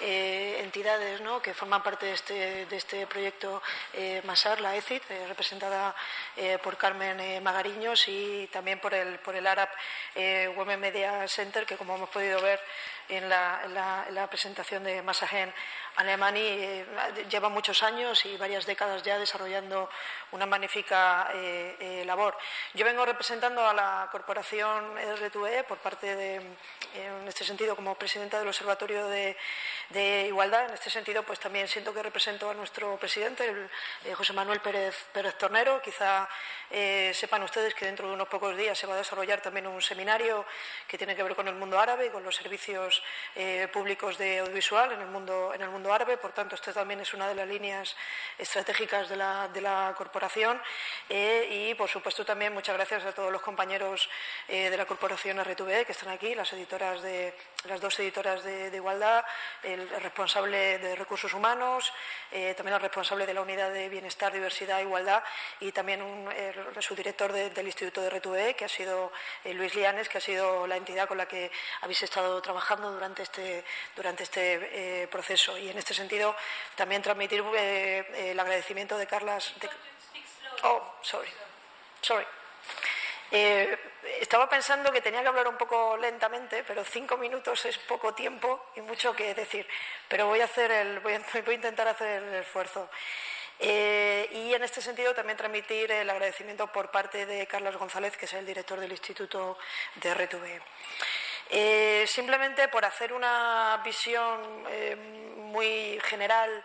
eh, 0.00 0.60
entidades 0.62 1.20
¿no? 1.20 1.42
que 1.42 1.52
forman 1.52 1.82
parte 1.82 2.06
de 2.06 2.12
este, 2.12 2.66
de 2.66 2.76
este 2.76 3.06
proyecto 3.08 3.60
eh, 3.94 4.22
Masar, 4.24 4.60
la 4.60 4.76
ECIT, 4.76 5.02
eh, 5.10 5.26
representada 5.26 5.94
eh, 6.36 6.58
por 6.62 6.76
Carmen 6.76 7.42
Magariños 7.42 8.06
y 8.06 8.48
también 8.52 8.78
por 8.78 8.94
el, 8.94 9.18
por 9.18 9.34
el 9.34 9.46
Arab 9.48 9.68
Women 10.56 10.78
Media 10.80 11.26
Center, 11.28 11.66
que 11.66 11.76
como 11.76 11.96
hemos 11.96 12.08
podido 12.10 12.40
ver 12.40 12.60
en 13.10 13.28
la, 13.28 13.60
en 13.64 13.74
la- 13.74 14.04
en 14.08 14.14
la 14.14 14.26
presentación 14.28 14.84
de 14.84 15.02
Masajen 15.02 15.52
Alemani, 15.96 16.40
eh, 16.40 16.86
lleva 17.28 17.48
muchos 17.48 17.82
años 17.82 18.24
y 18.24 18.36
varias 18.36 18.64
décadas 18.64 19.02
ya 19.02 19.18
desarrollando 19.18 19.90
una 20.30 20.46
magnífica 20.46 21.28
eh, 21.34 21.76
eh, 21.80 22.04
labor. 22.06 22.38
Yo 22.74 22.84
vengo 22.84 23.04
representando 23.04 23.66
a 23.66 23.74
la 23.74 24.08
corporación 24.10 24.96
RTUE 24.96 25.64
por 25.64 25.78
parte 25.78 26.14
de, 26.14 26.36
en 26.94 27.28
este 27.28 27.44
sentido, 27.44 27.74
como 27.76 27.96
presidenta 27.96 28.38
del 28.38 28.48
Observatorio 28.48 29.08
de, 29.08 29.36
Igualdad. 30.28 30.66
En 30.66 30.74
este 30.74 30.88
sentido, 30.88 31.24
pues 31.24 31.40
también 31.40 31.66
siento 31.66 31.92
que 31.92 32.02
represento 32.02 32.48
a 32.48 32.54
nuestro 32.54 32.96
presidente, 32.96 33.68
José 34.14 34.32
Manuel 34.32 34.60
Pérez, 34.60 34.94
Pérez 35.12 35.36
Tornero. 35.36 35.82
Quizá 35.82 36.28
sepan 37.12 37.42
ustedes 37.42 37.74
que 37.74 37.86
dentro 37.86 38.06
de 38.06 38.14
unos 38.14 38.28
pocos 38.28 38.56
días 38.56 38.78
se 38.78 38.86
va 38.86 38.94
a 38.94 38.98
desarrollar 38.98 39.40
también 39.40 39.66
un 39.66 39.82
seminario 39.82 40.46
que 40.86 40.96
tiene 40.96 41.16
que 41.16 41.24
ver 41.24 41.34
con 41.34 41.48
el 41.48 41.56
mundo 41.56 41.80
árabe 41.80 42.06
y 42.06 42.10
con 42.10 42.22
los 42.22 42.36
servicios 42.36 42.99
eh, 43.34 43.68
públicos 43.72 44.18
de 44.18 44.40
audiovisual 44.40 44.92
en 44.92 45.00
el 45.00 45.08
mundo, 45.08 45.52
en 45.54 45.62
el 45.62 45.68
mundo 45.70 45.92
árabe. 45.92 46.16
Por 46.16 46.32
tanto, 46.32 46.54
esta 46.54 46.72
también 46.72 47.00
es 47.00 47.12
una 47.14 47.28
de 47.28 47.34
las 47.34 47.46
líneas 47.48 47.96
estratégicas 48.38 49.08
de 49.08 49.16
la, 49.16 49.48
de 49.48 49.60
la 49.60 49.94
corporación. 49.96 50.60
Eh, 51.08 51.68
y, 51.70 51.74
por 51.74 51.88
supuesto, 51.88 52.24
también 52.24 52.52
muchas 52.52 52.76
gracias 52.76 53.04
a 53.04 53.12
todos 53.12 53.32
los 53.32 53.42
compañeros 53.42 54.08
eh, 54.48 54.70
de 54.70 54.76
la 54.76 54.86
corporación 54.86 55.38
RTV 55.42 55.84
que 55.86 55.92
están 55.92 56.08
aquí, 56.10 56.34
las 56.34 56.52
editoras 56.52 57.02
de 57.02 57.34
las 57.64 57.80
dos 57.80 57.98
editoras 57.98 58.42
de, 58.42 58.74
igualdad, 58.74 59.22
el 59.62 59.88
responsable 60.00 60.78
de 60.78 60.96
recursos 60.96 61.34
humanos, 61.34 61.92
también 62.56 62.74
el 62.74 62.80
responsable 62.80 63.26
de 63.26 63.34
la 63.34 63.42
unidad 63.42 63.70
de 63.70 63.88
bienestar, 63.90 64.32
diversidad 64.32 64.78
e 64.80 64.82
igualdad 64.84 65.22
y 65.60 65.70
también 65.72 66.00
un, 66.00 66.30
eh, 66.32 66.54
su 66.80 66.94
director 66.94 67.32
de- 67.32 67.50
del 67.50 67.66
Instituto 67.66 68.00
de 68.00 68.08
RTV, 68.08 68.54
que 68.56 68.64
ha 68.64 68.68
sido 68.68 69.12
Luis 69.44 69.74
Lianes, 69.74 70.08
que 70.08 70.18
ha 70.18 70.20
sido 70.22 70.66
la 70.66 70.76
entidad 70.76 71.06
con 71.06 71.18
la 71.18 71.26
que 71.28 71.50
habéis 71.82 72.02
estado 72.02 72.40
trabajando 72.40 72.89
durante 72.92 73.22
este, 73.22 73.64
durante 73.96 74.22
este 74.24 75.02
eh, 75.02 75.08
proceso. 75.08 75.56
Y 75.58 75.68
en 75.70 75.78
este 75.78 75.94
sentido 75.94 76.34
también 76.74 77.02
transmitir 77.02 77.42
eh, 77.56 78.30
el 78.32 78.38
agradecimiento 78.40 78.96
de 78.98 79.06
Carlas. 79.06 79.52
de- 79.60 79.70
Oh, 80.62 80.94
sorry. 81.02 81.30
Sorry. 82.02 82.26
Eh, 83.32 83.78
estaba 84.20 84.48
pensando 84.48 84.90
que 84.92 85.00
tenía 85.00 85.22
que 85.22 85.28
hablar 85.28 85.46
un 85.48 85.56
poco 85.56 85.96
lentamente, 85.96 86.64
pero 86.64 86.84
cinco 86.84 87.16
minutos 87.16 87.64
es 87.64 87.78
poco 87.78 88.12
tiempo 88.12 88.70
y 88.76 88.80
mucho 88.80 89.14
que 89.14 89.34
decir. 89.34 89.66
Pero 90.08 90.26
voy 90.26 90.40
a, 90.40 90.44
hacer 90.44 90.70
el, 90.72 91.00
voy 91.00 91.14
a, 91.14 91.18
voy 91.44 91.52
a 91.52 91.56
intentar 91.56 91.86
hacer 91.88 92.22
el 92.22 92.34
esfuerzo. 92.34 92.90
Eh, 93.62 94.28
y 94.32 94.54
en 94.54 94.64
este 94.64 94.80
sentido 94.80 95.14
también 95.14 95.36
transmitir 95.36 95.92
el 95.92 96.08
agradecimiento 96.08 96.66
por 96.68 96.90
parte 96.90 97.26
de 97.26 97.46
Carlos 97.46 97.76
González, 97.76 98.16
que 98.16 98.24
es 98.24 98.32
el 98.32 98.46
director 98.46 98.80
del 98.80 98.90
Instituto 98.90 99.58
de 99.96 100.14
RTV. 100.14 100.62
Eh, 101.52 102.04
simplemente 102.06 102.68
por 102.68 102.84
hacer 102.84 103.12
una 103.12 103.80
visión 103.84 104.40
eh, 104.70 104.96
muy 105.36 105.98
general 106.04 106.64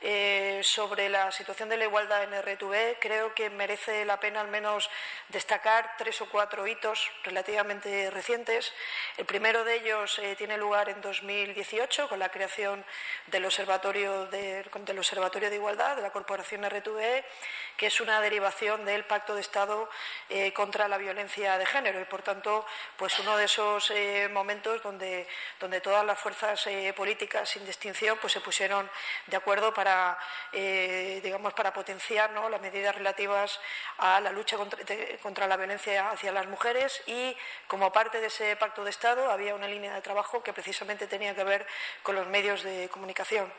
eh, 0.00 0.60
sobre 0.62 1.08
la 1.08 1.32
situación 1.32 1.68
de 1.68 1.78
la 1.78 1.84
igualdad 1.84 2.24
en 2.24 2.42
RTV, 2.42 2.98
creo 3.00 3.34
que 3.34 3.48
merece 3.48 4.04
la 4.04 4.20
pena 4.20 4.40
al 4.40 4.48
menos 4.48 4.90
destacar 5.28 5.96
tres 5.96 6.20
o 6.20 6.28
cuatro 6.28 6.66
hitos 6.66 7.10
relativamente 7.22 8.10
recientes. 8.10 8.72
El 9.16 9.24
primero 9.24 9.64
de 9.64 9.76
ellos 9.76 10.18
eh, 10.18 10.34
tiene 10.36 10.58
lugar 10.58 10.90
en 10.90 11.00
2018 11.00 12.08
con 12.08 12.18
la 12.18 12.28
creación 12.28 12.84
del 13.28 13.46
Observatorio 13.46 14.26
de, 14.26 14.62
del 14.62 14.98
Observatorio 14.98 15.48
de 15.48 15.56
Igualdad 15.56 15.96
de 15.96 16.02
la 16.02 16.10
Corporación 16.10 16.68
RTV, 16.68 17.24
que 17.76 17.86
es 17.86 18.00
una 18.00 18.20
derivación 18.20 18.84
del 18.84 19.04
Pacto 19.04 19.34
de 19.34 19.40
Estado 19.40 19.88
eh, 20.28 20.52
contra 20.52 20.86
la 20.86 20.98
violencia 20.98 21.56
de 21.56 21.66
género 21.66 22.00
y, 22.00 22.04
por 22.04 22.22
tanto, 22.22 22.66
pues 22.96 23.18
uno 23.20 23.36
de 23.36 23.46
esos 23.46 23.92
momentos 24.30 24.82
donde, 24.82 25.26
donde 25.58 25.80
todas 25.80 26.04
las 26.04 26.18
fuerzas 26.18 26.68
políticas 26.94 27.48
sin 27.48 27.64
distinción 27.64 28.18
pues 28.20 28.32
se 28.32 28.40
pusieron 28.40 28.90
de 29.26 29.36
acuerdo 29.36 29.72
para 29.72 29.93
eh, 30.52 31.20
digamos 31.22 31.52
para 31.54 31.72
potenciar 31.72 32.30
¿no? 32.30 32.48
las 32.48 32.60
medidas 32.60 32.94
relativas 32.94 33.60
a 33.98 34.20
la 34.20 34.30
lucha 34.32 34.56
contra, 34.56 35.46
la 35.46 35.56
violencia 35.56 36.10
hacia 36.10 36.32
las 36.32 36.46
mujeres 36.46 37.02
y 37.06 37.36
como 37.66 37.92
parte 37.92 38.20
de 38.20 38.26
ese 38.26 38.56
pacto 38.56 38.84
de 38.84 38.90
Estado 38.90 39.30
había 39.30 39.54
una 39.54 39.68
línea 39.68 39.94
de 39.94 40.00
trabajo 40.00 40.42
que 40.42 40.52
precisamente 40.52 41.06
tenía 41.06 41.34
que 41.34 41.44
ver 41.44 41.66
con 42.02 42.14
los 42.14 42.26
medios 42.26 42.62
de 42.62 42.88
comunicación. 42.88 43.52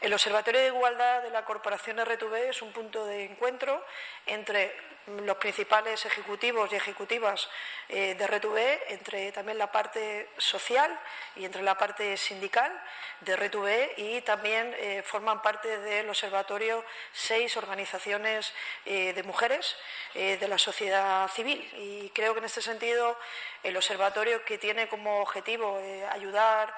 El 0.00 0.12
Observatorio 0.12 0.60
de 0.60 0.66
Igualdad 0.66 1.22
de 1.22 1.30
la 1.30 1.44
Corporación 1.44 1.98
RTV 2.04 2.50
es 2.50 2.60
un 2.60 2.72
punto 2.72 3.06
de 3.06 3.24
encuentro 3.24 3.82
entre 4.26 4.74
los 5.06 5.36
principales 5.36 6.04
ejecutivos 6.04 6.72
y 6.72 6.76
ejecutivas 6.76 7.48
eh, 7.88 8.16
de 8.16 8.26
RTV, 8.26 8.58
entre 8.88 9.30
también 9.30 9.58
la 9.58 9.70
parte 9.70 10.30
social 10.36 10.98
y 11.36 11.44
entre 11.44 11.62
la 11.62 11.78
parte 11.78 12.16
sindical 12.16 12.72
de 13.20 13.36
RTV 13.36 13.98
y 13.98 14.20
también 14.22 14.74
eh, 14.78 15.02
forman 15.04 15.40
parte 15.42 15.78
del 15.78 16.08
observatorio 16.08 16.84
seis 17.12 17.56
organizaciones 17.56 18.52
eh, 18.84 19.12
de 19.12 19.22
mujeres 19.22 19.76
de 20.14 20.48
la 20.48 20.56
sociedad 20.56 21.28
civil. 21.28 21.60
Y 21.74 22.08
creo 22.10 22.32
que 22.32 22.38
en 22.38 22.46
este 22.46 22.62
sentido 22.62 23.18
el 23.62 23.76
observatorio 23.76 24.42
que 24.46 24.56
tiene 24.56 24.88
como 24.88 25.20
objetivo 25.20 25.78
ayudar, 26.10 26.74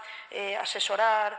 asesorar, 0.60 1.38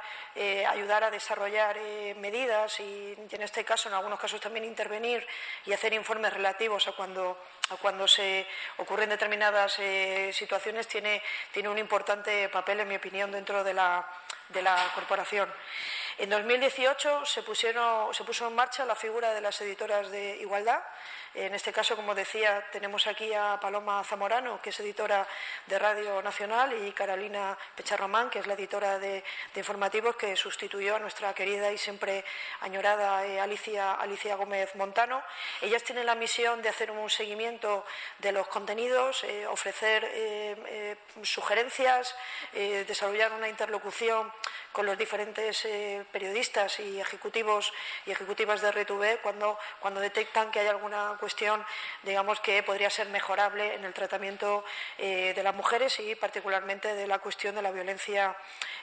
ayudar 0.70 1.04
a 1.04 1.12
desarrollar 1.12 1.78
medidas 2.16 2.80
y 2.80 3.18
en 3.32 3.42
este 3.42 3.66
caso, 3.66 3.90
en 3.90 3.96
algunos 3.96 4.18
casos 4.18 4.40
también 4.40 4.64
intervenir 4.64 5.28
y 5.66 5.74
hacer 5.74 5.94
informes 5.94 6.32
relativos 6.32 6.79
a 6.88 6.92
cuando, 6.94 7.38
cuando 7.82 8.08
se 8.08 8.48
ocurren 8.78 9.10
determinadas 9.10 9.80
eh, 9.80 10.32
situaciones, 10.34 10.88
tiene, 10.88 11.22
tiene 11.52 11.70
un 11.70 11.78
importante 11.78 12.50
papel, 12.50 12.80
en 12.80 12.88
mi 12.88 12.96
opinión, 12.96 13.32
dentro 13.32 13.64
de 13.64 13.74
la, 13.74 14.08
de 14.50 14.62
la 14.62 14.78
corporación. 14.96 15.52
En 16.18 16.30
2018 16.30 17.26
se, 17.26 17.44
pusieron, 17.44 18.14
se 18.14 18.26
puso 18.26 18.48
en 18.48 18.54
marcha 18.54 18.86
la 18.86 18.96
figura 18.96 19.34
de 19.34 19.40
las 19.40 19.62
editoras 19.62 20.12
de 20.12 20.38
igualdad. 20.38 20.82
En 21.36 21.54
este 21.54 21.72
caso, 21.72 21.96
como 21.96 22.16
decía, 22.16 22.66
tenemos 22.72 23.06
aquí 23.06 23.32
a 23.34 23.60
Paloma 23.62 24.04
Zamorano, 24.04 24.60
que 24.62 24.72
es 24.72 24.80
editora 24.80 25.28
de 25.68 25.78
Radio 25.78 26.24
Nacional, 26.24 26.74
y 26.74 26.92
Carolina 26.92 27.56
Pecharromán, 27.76 28.32
que 28.32 28.40
es 28.40 28.48
la 28.48 28.56
editora 28.56 28.98
de, 28.98 29.24
informativos, 29.56 30.16
que 30.16 30.36
sustituyó 30.36 30.96
a 30.96 31.00
nuestra 31.00 31.34
querida 31.36 31.72
y 31.72 31.78
siempre 31.78 32.26
añorada 32.62 33.26
eh, 33.28 33.40
Alicia, 33.40 34.36
Gómez 34.36 34.74
Montano. 34.76 35.22
Ellas 35.62 35.84
tienen 35.84 36.08
la 36.08 36.16
misión 36.16 36.64
de 36.64 36.70
hacer 36.70 36.90
un 36.90 37.10
seguimiento 37.12 37.86
de 38.18 38.32
los 38.32 38.48
contenidos, 38.48 39.24
eh, 39.24 39.46
ofrecer 39.46 40.10
eh, 40.12 40.96
sugerencias, 41.22 42.16
desarrollar 42.54 43.34
una 43.34 43.50
interlocución 43.50 44.32
con 44.72 44.86
los 44.86 44.98
diferentes 44.98 45.68
periodistas 46.12 46.80
y 46.80 47.00
ejecutivos 47.00 47.72
y 48.06 48.12
ejecutivas 48.12 48.62
de 48.62 48.72
RTV 48.72 49.22
cuando, 49.22 49.60
cuando 49.80 50.00
detectan 50.00 50.52
que 50.52 50.60
hay 50.60 50.68
alguna 50.68 51.18
cuestión, 51.20 51.64
digamos, 52.04 52.40
que 52.40 52.64
podría 52.64 52.90
ser 52.90 53.10
mejorable 53.10 53.76
en 53.76 53.84
el 53.84 53.94
tratamiento 53.94 54.64
eh, 54.98 55.34
de 55.36 55.44
las 55.44 55.54
mujeres 55.54 56.00
y 56.00 56.16
particularmente 56.16 56.94
de 56.96 57.06
la 57.06 57.20
cuestión 57.20 57.56
de 57.56 57.62
la 57.62 57.72
violencia 57.72 58.36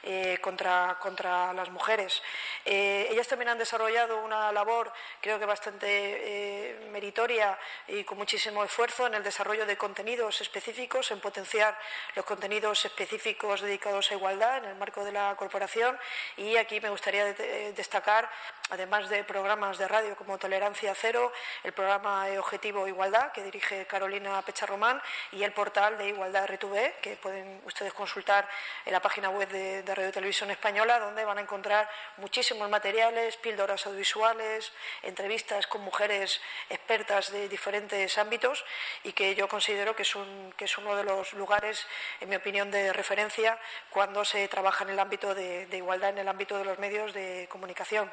eh, 0.03 0.39
contra, 0.41 0.99
contra 1.01 1.53
las 1.53 1.71
mujeres. 1.71 2.23
Eh, 2.65 3.09
ellas 3.11 3.27
también 3.27 3.49
han 3.49 3.59
desarrollado 3.59 4.23
una 4.23 4.53
labor, 4.53 4.93
creo 5.21 5.39
que 5.39 5.47
bastante 5.47 6.77
meritoria 6.91 7.59
y 7.89 8.05
con 8.05 8.19
muchísimo 8.19 8.63
esfuerzo 8.63 9.07
en 9.07 9.15
el 9.15 9.23
desarrollo 9.23 9.67
de 9.67 9.77
contenidos 9.77 10.41
específicos, 10.41 11.11
en 11.11 11.21
potenciar 11.21 11.77
los 12.15 12.25
contenidos 12.25 12.85
específicos 12.85 13.61
dedicados 13.61 14.11
a 14.11 14.15
igualdad 14.15 14.59
en 14.59 14.67
el 14.67 14.75
marco 14.77 15.05
de 15.05 15.13
la 15.13 15.35
corporación 15.37 15.99
y 16.37 16.57
aquí 16.57 16.81
me 16.81 16.91
gustaría 16.91 17.25
destacar, 17.73 18.31
además 18.71 19.09
de 19.09 19.25
programas 19.25 19.79
de 19.79 19.89
radio 19.89 20.17
como 20.17 20.39
Tolerancia 20.39 20.95
Cero, 20.95 21.33
el 21.65 21.73
programa 21.73 22.26
Objetivo 22.39 22.89
Igualdad, 22.89 23.33
que 23.33 23.43
dirige 23.43 23.87
Carolina 23.87 24.43
Pecharromán, 24.43 25.01
y 25.33 25.43
el 25.43 25.53
portal 25.53 25.97
de 25.99 26.09
Igualdad 26.09 26.47
RTV, 26.47 27.01
que 27.01 27.17
pueden 27.17 27.63
ustedes 27.65 27.93
consultar 27.93 28.49
en 28.85 28.93
la 28.93 29.01
página 29.01 29.31
web 29.31 29.49
de, 29.49 29.83
de 29.83 29.95
Radio 29.95 30.13
Televisión 30.13 30.51
Española, 30.51 30.99
donde 30.99 31.25
van 31.25 31.39
a 31.39 31.43
encontrar 31.43 31.89
muchísimos 32.17 32.69
materiales, 32.69 33.37
píldoras 33.37 33.87
audiovisuales, 33.87 34.73
entrevistas 35.03 35.67
con 35.67 35.83
mujeres 35.83 36.41
expertas 36.69 37.31
de 37.31 37.49
diferentes 37.49 38.19
ámbitos 38.19 38.65
y 39.05 39.13
que 39.13 39.35
yo 39.35 39.49
considero 39.49 39.95
que 39.95 40.03
es, 40.03 40.15
un, 40.15 40.53
que 40.57 40.65
es 40.65 40.79
uno 40.79 40.97
de 40.97 41.05
los 41.05 41.33
lugares, 41.35 41.87
en 42.21 42.29
mi 42.29 42.37
opinión, 42.37 42.71
de 42.71 42.93
referencia 42.93 43.59
cuando 43.91 44.25
se 44.25 44.49
trabaja 44.49 44.85
en 44.85 44.91
el 44.91 44.99
ámbito 44.99 45.35
de, 45.35 45.69
igualdad, 45.73 46.11
en 46.11 46.19
el 46.19 46.29
ámbito 46.29 46.59
de 46.59 46.65
los 46.65 46.79
medios 46.79 47.13
de 47.13 47.47
comunicación. 47.51 48.11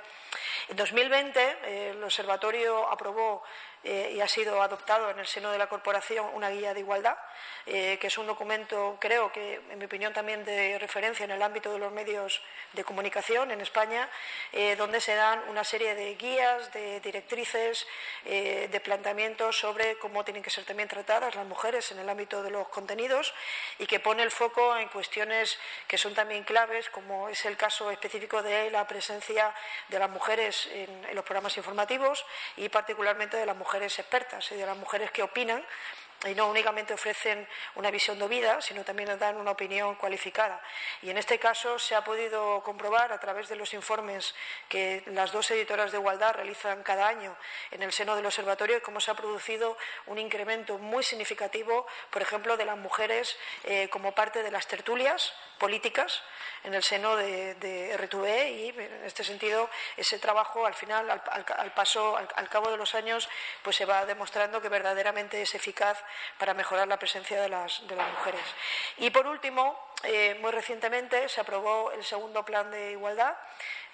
En 0.70 0.76
2020, 0.76 1.40
eh, 1.42 1.90
el 1.92 2.04
Observatorio 2.04 2.90
aprobó 2.90 3.44
eh, 3.86 4.14
y 4.16 4.22
ha 4.22 4.28
sido 4.30 4.62
adoptado 4.62 5.10
en 5.10 5.20
el 5.20 5.28
seno 5.28 5.52
de 5.52 5.58
la 5.58 5.68
corporación 5.68 6.26
una 6.34 6.50
guía 6.50 6.74
de 6.74 6.80
igualdad, 6.80 7.18
eh, 7.66 7.98
que 8.00 8.08
es 8.08 8.18
un 8.18 8.26
documento, 8.26 8.96
creo 8.98 9.30
que, 9.30 9.56
en 9.70 9.78
mi 9.78 9.86
opinión, 9.86 10.14
también 10.14 10.46
de 10.46 10.80
referencia 10.80 11.26
en 11.26 11.32
el 11.32 11.42
ámbito 11.42 11.74
de 11.74 11.80
los 11.80 11.92
medios 11.92 12.42
de 12.72 12.86
comunicación 12.86 13.52
en 13.52 13.60
España, 13.60 14.10
eh, 14.54 14.78
donde 14.78 15.02
se 15.02 15.16
dan 15.16 15.44
una 15.50 15.66
serie 15.66 15.96
de 15.96 16.16
guías, 16.16 16.72
de 16.72 17.02
directrices, 17.02 17.86
de 18.24 18.82
planteamientos 18.84 19.60
sobre 19.60 19.98
cómo 19.98 20.24
tienen 20.24 20.42
que 20.42 20.50
ser 20.50 20.64
también 20.64 20.88
tratadas 20.88 21.36
las 21.36 21.46
mujeres 21.46 21.92
en 21.92 22.00
el 22.00 22.08
ámbito 22.08 22.42
de 22.42 22.52
los 22.52 22.70
contenidos 22.70 23.34
y 23.80 23.86
que 23.86 24.00
pone 24.00 24.24
el 24.24 24.32
foco 24.32 24.78
en 24.78 24.88
cuestiones 24.88 25.60
que 25.88 25.98
son 25.98 26.14
también 26.14 26.44
claves, 26.44 26.90
como 26.90 27.28
es 27.28 27.44
el 27.46 27.58
caso 27.58 27.92
específico 27.92 28.42
de 28.42 28.72
la 28.72 28.88
presencia 28.88 29.54
de 29.90 30.00
las 30.00 30.10
mujeres 30.10 30.70
en, 30.72 31.06
en 31.06 31.16
los 31.16 31.26
programas 31.26 31.58
informativos 31.58 32.26
y 32.56 32.70
particularmente 32.70 33.36
de 33.36 33.46
las 33.46 33.58
mujeres 33.58 33.73
mujeres 33.74 33.98
expertas 33.98 34.52
y 34.52 34.56
de 34.56 34.68
las 34.68 34.78
mujeres 34.78 35.10
que 35.10 35.24
opinan 35.24 35.66
y 36.26 36.36
no 36.36 36.48
únicamente 36.48 36.94
ofrecen 36.94 37.48
una 37.76 37.92
visión 37.92 38.18
de 38.18 38.28
vida, 38.28 38.62
sino 38.62 38.84
también 38.84 39.18
dan 39.20 39.38
una 39.38 39.52
opinión 39.52 39.96
cualificada. 39.96 40.62
Y 41.02 41.10
en 41.10 41.18
este 41.18 41.40
caso 41.40 41.78
se 41.80 41.96
ha 41.96 42.04
podido 42.04 42.62
comprobar 42.64 43.12
a 43.12 43.20
través 43.20 43.50
de 43.50 43.56
los 43.56 43.74
informes 43.74 44.34
que 44.70 45.04
las 45.08 45.32
dos 45.32 45.50
editoras 45.52 45.92
de 45.92 45.98
igualdad 45.98 46.34
realizan 46.34 46.84
cada 46.84 47.08
año 47.08 47.36
en 47.72 47.84
el 47.84 47.92
seno 47.92 48.16
del 48.16 48.26
observatorio 48.26 48.82
cómo 48.82 49.00
se 49.02 49.12
ha 49.12 49.16
producido 49.16 49.78
un 50.06 50.18
incremento 50.18 50.78
muy 50.78 51.04
significativo, 51.04 51.86
por 52.10 52.22
ejemplo, 52.22 52.58
de 52.58 52.66
las 52.66 52.78
mujeres 52.78 53.38
eh, 53.64 53.90
como 53.90 54.14
parte 54.14 54.44
de 54.44 54.52
las 54.52 54.68
tertulias 54.68 55.34
políticas 55.58 56.22
en 56.64 56.74
el 56.74 56.84
seno 56.84 57.16
de, 57.16 57.56
de 57.56 57.96
RTVE 57.98 58.52
y 58.52 58.70
en 58.70 59.06
este 59.06 59.24
sentido 59.24 59.70
ese 59.98 60.20
trabajo 60.20 60.66
al 60.66 60.74
final, 60.74 61.10
al, 61.10 61.74
paso, 61.74 62.18
al, 62.18 62.50
cabo 62.50 62.72
de 62.72 62.78
los 62.78 62.96
años, 62.96 63.30
pues 63.62 63.76
se 63.76 63.86
va 63.86 64.06
demostrando 64.06 64.62
que 64.62 64.70
verdaderamente 64.70 65.42
es 65.42 65.56
eficaz 65.56 66.04
para 66.38 66.54
mejorar 66.54 66.88
la 66.88 66.98
presencia 66.98 67.42
de 67.42 67.50
las, 67.50 67.86
de 67.88 67.96
las 67.96 68.12
mujeres. 68.12 68.44
Y 68.98 69.10
por 69.10 69.28
último, 69.28 69.78
eh, 70.04 70.38
muy 70.42 70.52
recientemente 70.52 71.30
se 71.30 71.40
aprobó 71.40 71.92
el 71.92 72.04
segundo 72.04 72.44
plan 72.44 72.70
de 72.70 72.92
igualdad 72.92 73.36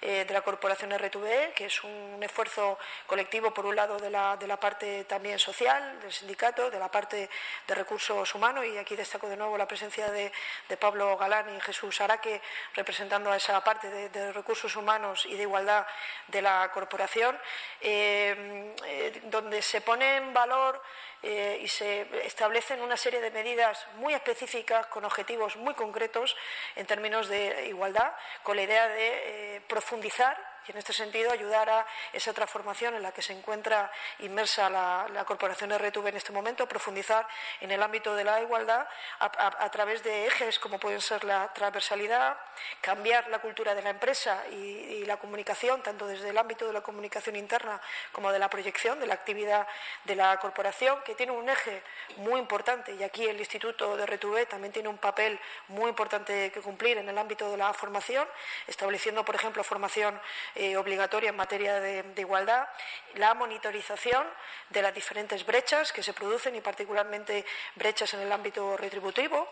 eh, 0.02 0.24
de 0.26 0.32
la 0.32 0.40
corporación 0.40 0.96
RTVE, 0.96 1.52
que 1.54 1.66
es 1.66 1.84
un 1.84 2.18
esfuerzo 2.22 2.78
colectivo, 3.06 3.52
por 3.52 3.66
un 3.66 3.76
lado, 3.76 3.98
de 3.98 4.08
la, 4.08 4.34
de 4.38 4.46
la, 4.46 4.58
parte 4.58 5.04
también 5.04 5.38
social, 5.38 6.00
del 6.00 6.10
sindicato, 6.10 6.70
de 6.70 6.78
la 6.78 6.90
parte 6.90 7.28
de 7.66 7.74
recursos 7.74 8.34
humanos, 8.34 8.64
y 8.64 8.78
aquí 8.78 8.96
destaco 8.96 9.28
de 9.28 9.36
nuevo 9.36 9.58
la 9.58 9.68
presencia 9.68 10.10
de, 10.10 10.32
Pablo 10.78 11.18
Galán 11.18 11.54
y 11.54 11.60
Jesús 11.60 12.00
Araque, 12.00 12.40
representando 12.74 13.30
a 13.30 13.36
esa 13.36 13.62
parte 13.62 14.08
de, 14.08 14.32
recursos 14.32 14.74
humanos 14.74 15.26
y 15.26 15.36
de 15.36 15.42
igualdad 15.42 15.86
de 16.28 16.40
la 16.40 16.70
corporación, 16.72 17.38
eh, 17.82 19.20
donde 19.24 19.60
se 19.60 19.82
pone 19.82 20.16
en 20.16 20.32
valor 20.32 20.82
y 21.22 21.68
se 21.68 22.26
establecen 22.26 22.80
una 22.80 22.96
serie 22.96 23.20
de 23.20 23.30
medidas 23.30 23.86
muy 23.96 24.14
específicas 24.14 24.86
con 24.86 25.04
objetivos 25.04 25.56
muy 25.56 25.74
concretos 25.74 26.36
en 26.76 26.86
términos 26.86 27.28
de 27.28 27.66
igualdad, 27.68 28.12
con 28.42 28.56
la 28.56 28.62
idea 28.62 28.88
de 28.88 29.56
eh, 29.56 29.60
profundizar 29.68 30.49
y 30.66 30.72
en 30.72 30.78
este 30.78 30.92
sentido 30.92 31.30
ayudar 31.30 31.68
a 31.70 31.86
esa 32.12 32.32
transformación 32.32 32.94
en 32.94 33.02
la 33.02 33.12
que 33.12 33.22
se 33.22 33.32
encuentra 33.32 33.90
inmersa 34.20 34.68
la, 34.70 35.06
la 35.12 35.24
Corporación 35.24 35.70
RTV 35.76 36.08
en 36.08 36.16
este 36.16 36.32
momento, 36.32 36.66
profundizar 36.66 37.26
en 37.60 37.70
el 37.70 37.82
ámbito 37.82 38.14
de 38.14 38.24
la 38.24 38.40
igualdad 38.40 38.86
a, 39.18 39.70
través 39.70 40.02
de 40.02 40.26
ejes 40.26 40.58
como 40.58 40.78
pueden 40.78 41.00
ser 41.00 41.24
la 41.24 41.52
transversalidad, 41.52 42.36
cambiar 42.80 43.28
la 43.28 43.38
cultura 43.38 43.74
de 43.74 43.82
la 43.82 43.90
empresa 43.90 44.46
y, 44.48 45.04
la 45.04 45.16
comunicación, 45.16 45.82
tanto 45.82 46.06
desde 46.06 46.28
el 46.28 46.38
ámbito 46.38 46.66
de 46.66 46.72
la 46.72 46.82
comunicación 46.82 47.34
interna 47.34 47.80
como 48.12 48.30
de 48.30 48.38
la 48.38 48.48
proyección 48.48 49.00
de 49.00 49.06
la 49.06 49.14
actividad 49.14 49.66
de 50.04 50.14
la 50.14 50.38
corporación, 50.38 51.00
que 51.02 51.14
tiene 51.14 51.32
un 51.32 51.48
eje 51.48 51.82
muy 52.16 52.38
importante. 52.38 52.92
Y 52.92 53.02
aquí 53.02 53.26
el 53.26 53.38
Instituto 53.38 53.96
de 53.96 54.06
RTV 54.06 54.46
también 54.46 54.72
tiene 54.72 54.88
un 54.88 54.98
papel 54.98 55.40
muy 55.68 55.88
importante 55.88 56.52
que 56.52 56.60
cumplir 56.60 56.98
en 56.98 57.08
el 57.08 57.18
ámbito 57.18 57.50
de 57.50 57.56
la 57.56 57.72
formación, 57.72 58.28
estableciendo, 58.66 59.24
por 59.24 59.34
ejemplo, 59.34 59.64
formación 59.64 60.20
eh, 60.54 60.76
obligatoria 60.76 61.30
en 61.30 61.36
materia 61.36 61.80
de, 61.80 62.04
igualdad, 62.16 62.68
la 63.14 63.34
monitorización 63.34 64.26
de 64.70 64.82
las 64.82 64.94
diferentes 64.94 65.44
brechas 65.44 65.92
que 65.92 66.02
se 66.02 66.12
producen 66.12 66.54
y 66.54 66.60
particularmente 66.60 67.44
brechas 67.74 68.14
en 68.14 68.20
el 68.20 68.32
ámbito 68.32 68.76
retributivo 68.76 69.48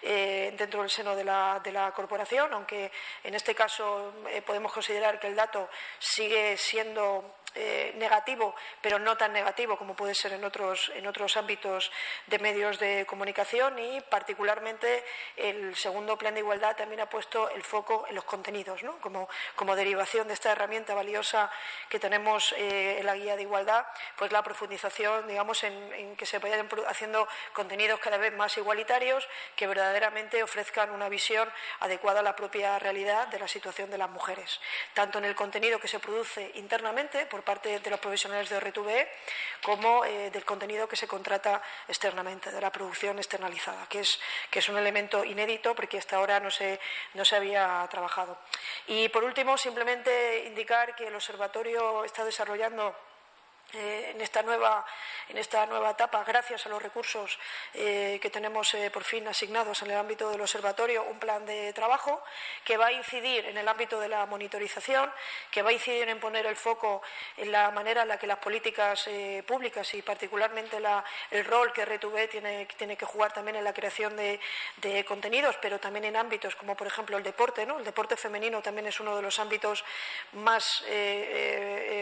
eh, 0.00 0.54
dentro 0.56 0.80
del 0.80 0.90
seno 0.90 1.14
de 1.16 1.24
la, 1.24 1.60
de 1.62 1.72
la, 1.72 1.90
corporación, 1.92 2.52
aunque 2.52 2.90
en 3.24 3.34
este 3.34 3.54
caso 3.54 4.14
eh, 4.28 4.42
podemos 4.42 4.72
considerar 4.72 5.20
que 5.20 5.26
el 5.26 5.36
dato 5.36 5.68
sigue 5.98 6.56
siendo 6.56 7.41
eh, 7.54 7.92
negativo, 7.96 8.54
pero 8.80 8.98
no 8.98 9.16
tan 9.16 9.32
negativo 9.32 9.76
como 9.76 9.94
puede 9.94 10.14
ser 10.14 10.32
en 10.32 10.44
otros, 10.44 10.90
en 10.94 11.06
otros 11.06 11.36
ámbitos 11.36 11.90
de 12.26 12.38
medios 12.38 12.78
de 12.78 13.04
comunicación 13.06 13.78
y 13.78 14.00
particularmente 14.00 15.04
el 15.36 15.76
segundo 15.76 16.16
plan 16.16 16.34
de 16.34 16.40
igualdad 16.40 16.76
también 16.76 17.00
ha 17.00 17.08
puesto 17.08 17.50
el 17.50 17.62
foco 17.62 18.06
en 18.08 18.14
los 18.14 18.24
contenidos, 18.24 18.82
¿no? 18.82 18.98
como, 19.00 19.28
como 19.54 19.76
derivación 19.76 20.28
de 20.28 20.34
esta 20.34 20.52
herramienta 20.52 20.94
valiosa 20.94 21.50
que 21.88 21.98
tenemos 21.98 22.52
eh, 22.56 22.98
en 22.98 23.06
la 23.06 23.14
guía 23.14 23.36
de 23.36 23.42
igualdad, 23.42 23.86
pues 24.16 24.32
la 24.32 24.42
profundización, 24.42 25.26
digamos, 25.26 25.62
en, 25.64 26.16
que 26.16 26.26
se 26.26 26.38
vayan 26.38 26.68
haciendo 26.88 27.28
contenidos 27.52 28.00
cada 28.00 28.16
vez 28.16 28.32
más 28.34 28.56
igualitarios 28.56 29.28
que 29.56 29.66
verdaderamente 29.66 30.42
ofrezcan 30.42 30.90
una 30.90 31.08
visión 31.08 31.50
adecuada 31.80 32.20
a 32.20 32.22
la 32.22 32.36
propia 32.36 32.78
realidad 32.78 33.28
de 33.28 33.38
la 33.38 33.48
situación 33.48 33.90
de 33.90 33.98
las 33.98 34.10
mujeres, 34.10 34.60
tanto 34.94 35.18
en 35.18 35.24
el 35.24 35.34
contenido 35.34 35.78
que 35.78 35.88
se 35.88 36.00
produce 36.00 36.50
internamente 36.54 37.26
por 37.26 37.41
parte 37.42 37.78
de 37.78 37.90
los 37.90 38.00
profesionales 38.00 38.48
de 38.48 38.60
RTV 38.60 39.08
como 39.62 40.04
eh, 40.04 40.30
del 40.30 40.44
contenido 40.44 40.88
que 40.88 40.96
se 40.96 41.06
contrata 41.06 41.62
externamente, 41.86 42.50
de 42.50 42.60
la 42.60 42.70
producción 42.70 43.18
externalizada, 43.18 43.86
que 43.88 44.00
es, 44.00 44.20
que 44.50 44.58
es 44.58 44.68
un 44.68 44.76
elemento 44.76 45.24
inédito 45.24 45.74
porque 45.74 45.98
hasta 45.98 46.16
ahora 46.16 46.40
no 46.40 46.50
se, 46.50 46.80
no 47.14 47.24
se 47.24 47.36
había 47.36 47.86
trabajado. 47.90 48.38
Y 48.86 49.08
por 49.08 49.24
último, 49.24 49.56
simplemente 49.56 50.44
indicar 50.46 50.94
que 50.96 51.06
el 51.06 51.14
observatorio 51.14 52.04
está 52.04 52.24
desarrollando 52.24 52.94
eh, 53.74 54.10
en, 54.14 54.20
esta 54.20 54.42
nueva, 54.42 54.84
en 55.30 55.38
esta 55.38 55.64
nueva 55.64 55.92
etapa, 55.92 56.22
gracias 56.24 56.66
a 56.66 56.68
los 56.68 56.82
recursos 56.82 57.38
eh, 57.72 58.18
que 58.20 58.28
tenemos 58.28 58.74
eh, 58.74 58.90
por 58.90 59.02
fin 59.02 59.26
asignados 59.26 59.80
en 59.80 59.90
el 59.90 59.96
ámbito 59.96 60.28
del 60.28 60.42
observatorio, 60.42 61.04
un 61.04 61.18
plan 61.18 61.46
de 61.46 61.72
trabajo 61.72 62.22
que 62.64 62.76
va 62.76 62.88
a 62.88 62.92
incidir 62.92 63.46
en 63.46 63.56
el 63.56 63.66
ámbito 63.66 63.98
de 63.98 64.10
la 64.10 64.26
monitorización, 64.26 65.10
que 65.50 65.62
va 65.62 65.70
a 65.70 65.72
incidir 65.72 66.06
en 66.10 66.20
poner 66.20 66.44
el 66.44 66.56
foco 66.56 67.00
en 67.38 67.50
la 67.50 67.70
manera 67.70 68.02
en 68.02 68.08
la 68.08 68.18
que 68.18 68.26
las 68.26 68.38
políticas 68.38 69.08
públicas 69.46 69.94
y 69.94 70.02
particularmente 70.02 70.78
el 71.30 71.44
rol 71.44 71.72
que 71.72 71.86
RTV 71.86 72.28
tiene, 72.28 72.66
tiene 72.76 72.96
que 72.96 73.06
jugar 73.06 73.32
también 73.32 73.56
en 73.56 73.64
la 73.64 73.72
creación 73.72 74.16
de, 74.16 74.38
contenidos, 75.06 75.56
pero 75.62 75.78
también 75.78 76.04
en 76.04 76.16
ámbitos 76.16 76.54
como 76.56 76.76
por 76.76 76.86
ejemplo 76.86 77.16
el 77.16 77.22
deporte. 77.22 77.64
¿no? 77.64 77.78
El 77.78 77.84
deporte 77.84 78.16
femenino 78.16 78.60
también 78.60 78.86
es 78.86 79.00
uno 79.00 79.16
de 79.16 79.22
los 79.22 79.38
ámbitos 79.38 79.82
más, 80.32 80.84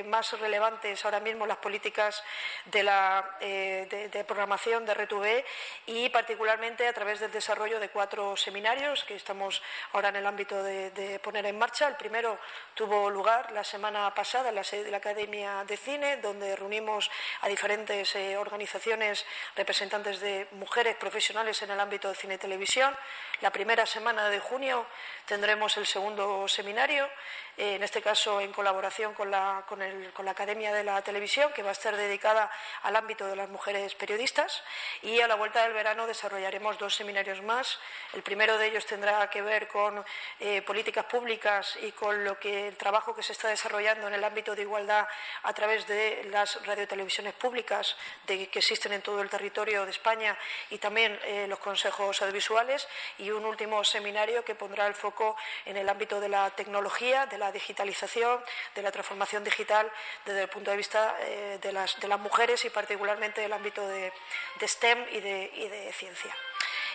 más 0.06 0.32
relevantes 0.40 1.04
ahora 1.04 1.20
mismo 1.20 1.46
políticas 1.60 2.22
de, 2.66 2.82
la, 2.82 3.36
eh, 3.40 4.08
de, 4.12 4.24
programación 4.24 4.84
de 4.84 4.94
RTV 4.94 5.44
y 5.86 6.08
particularmente 6.08 6.86
a 6.86 6.92
través 6.92 7.20
del 7.20 7.32
desarrollo 7.32 7.80
de 7.80 7.88
cuatro 7.88 8.36
seminarios 8.36 9.04
que 9.04 9.14
estamos 9.14 9.62
ahora 9.92 10.10
en 10.10 10.16
el 10.16 10.26
ámbito 10.26 10.62
de, 10.62 11.20
poner 11.22 11.46
en 11.46 11.58
marcha. 11.58 11.88
El 11.88 11.96
primero 11.96 12.38
tuvo 12.74 13.10
lugar 13.10 13.52
la 13.52 13.64
semana 13.64 14.12
pasada 14.14 14.48
en 14.48 14.54
la 14.54 14.64
sede 14.64 14.84
de 14.84 14.90
la 14.90 14.98
Academia 14.98 15.64
de 15.64 15.76
Cine, 15.76 16.16
donde 16.18 16.56
reunimos 16.56 17.10
a 17.42 17.48
diferentes 17.48 18.14
eh, 18.16 18.36
organizaciones 18.36 19.24
representantes 19.56 20.20
de 20.20 20.48
mujeres 20.52 20.96
profesionales 20.96 21.60
en 21.62 21.70
el 21.70 21.80
ámbito 21.80 22.08
de 22.08 22.14
cine 22.14 22.34
y 22.34 22.38
televisión. 22.38 22.96
La 23.40 23.50
primera 23.50 23.86
semana 23.86 24.28
de 24.28 24.38
junio 24.38 24.86
tendremos 25.26 25.76
el 25.76 25.86
segundo 25.86 26.46
seminario, 26.48 27.08
eh, 27.56 27.76
en 27.76 27.82
este 27.82 28.02
caso 28.02 28.40
en 28.40 28.52
colaboración 28.52 29.14
con 29.14 29.30
la, 29.30 29.64
con, 29.68 29.82
el, 29.82 30.12
con 30.12 30.24
la 30.24 30.32
Academia 30.32 30.72
de 30.72 30.84
la 30.84 31.02
Televisión 31.02 31.52
que 31.52 31.62
va 31.62 31.70
a 31.70 31.72
estar 31.72 31.96
dedicada 31.96 32.50
al 32.82 32.96
ámbito 32.96 33.26
de 33.26 33.36
las 33.36 33.48
mujeres 33.48 33.94
periodistas 33.94 34.62
y 35.02 35.20
a 35.20 35.28
la 35.28 35.34
vuelta 35.34 35.62
del 35.62 35.72
verano 35.72 36.06
desarrollaremos 36.06 36.78
dos 36.78 36.94
seminarios 36.94 37.42
más. 37.42 37.78
El 38.12 38.22
primero 38.22 38.58
de 38.58 38.66
ellos 38.66 38.86
tendrá 38.86 39.28
que 39.30 39.42
ver 39.42 39.68
con 39.68 40.04
eh, 40.38 40.62
políticas 40.62 41.04
públicas 41.04 41.78
y 41.82 41.92
con 41.92 42.24
lo 42.24 42.38
que 42.38 42.68
el 42.68 42.76
trabajo 42.76 43.14
que 43.14 43.22
se 43.22 43.32
está 43.32 43.48
desarrollando 43.48 44.08
en 44.08 44.14
el 44.14 44.24
ámbito 44.24 44.54
de 44.54 44.62
igualdad 44.62 45.06
a 45.42 45.52
través 45.52 45.86
de 45.86 46.24
las 46.30 46.64
radiotelevisiones 46.66 47.34
públicas 47.34 47.96
de, 48.26 48.48
que 48.48 48.58
existen 48.58 48.92
en 48.92 49.02
todo 49.02 49.20
el 49.20 49.28
territorio 49.28 49.84
de 49.84 49.90
España 49.90 50.36
y 50.70 50.78
también 50.78 51.18
eh, 51.24 51.46
los 51.48 51.58
consejos 51.58 52.20
audiovisuales 52.22 52.88
y 53.18 53.30
un 53.30 53.44
último 53.44 53.82
seminario 53.84 54.44
que 54.44 54.54
pondrá 54.54 54.86
el 54.86 54.94
foco 54.94 55.36
en 55.64 55.76
el 55.76 55.88
ámbito 55.88 56.20
de 56.20 56.28
la 56.28 56.50
tecnología, 56.50 57.26
la 57.40 57.50
digitalización, 57.50 58.40
de 58.74 58.82
la 58.82 58.92
transformación 58.92 59.42
digital 59.42 59.90
desde 60.24 60.42
el 60.42 60.48
punto 60.48 60.70
de 60.70 60.76
vista 60.76 61.16
eh, 61.20 61.58
de, 61.60 61.72
las, 61.72 61.98
de, 61.98 62.06
las, 62.06 62.20
mujeres 62.20 62.64
y 62.64 62.70
particularmente 62.70 63.40
del 63.40 63.52
ámbito 63.52 63.86
de, 63.88 64.12
de 64.60 64.68
STEM 64.68 64.98
y 65.10 65.20
de, 65.20 65.50
y 65.54 65.68
de 65.68 65.92
ciencia. 65.92 66.32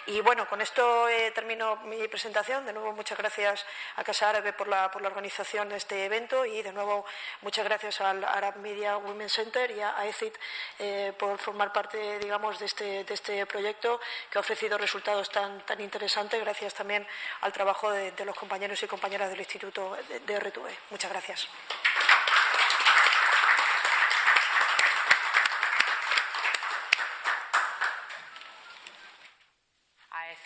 Y 0.07 0.21
bueno, 0.21 0.47
con 0.47 0.61
esto 0.61 1.09
eh, 1.09 1.31
termino 1.31 1.77
mi 1.77 2.07
presentación. 2.07 2.63
De 2.65 2.73
nuevo, 2.73 2.91
muchas 2.91 3.17
gracias 3.17 3.65
a 3.95 4.03
Casa 4.03 4.29
Árabe 4.29 4.53
por 4.53 4.67
la, 4.67 4.91
por 4.91 5.01
la 5.01 5.07
organización 5.07 5.69
de 5.69 5.77
este 5.77 6.05
evento 6.05 6.45
y 6.45 6.61
de 6.61 6.71
nuevo 6.71 7.05
muchas 7.41 7.65
gracias 7.65 8.01
al 8.01 8.23
Arab 8.23 8.57
Media 8.57 8.97
Women 8.97 9.29
Center 9.29 9.71
y 9.71 9.81
a 9.81 10.05
ECIT 10.05 10.35
eh, 10.77 11.13
por 11.17 11.39
formar 11.39 11.73
parte, 11.73 12.19
digamos, 12.19 12.59
de 12.59 12.65
este, 12.65 13.03
de 13.03 13.13
este 13.13 13.45
proyecto 13.47 13.99
que 14.29 14.37
ha 14.37 14.41
ofrecido 14.41 14.77
resultados 14.77 15.29
tan, 15.31 15.61
tan 15.61 15.81
interesantes. 15.81 16.39
Gracias 16.39 16.75
también 16.75 17.07
al 17.41 17.51
trabajo 17.51 17.89
de, 17.89 18.13
los 18.25 18.35
compañeros 18.35 18.81
y 18.83 18.87
compañeras 18.87 19.29
del 19.29 19.39
Instituto 19.39 19.97
de, 20.07 20.19
de 20.19 20.39
RTV. 20.39 20.67
Muchas 20.91 21.11
gracias. 21.11 21.47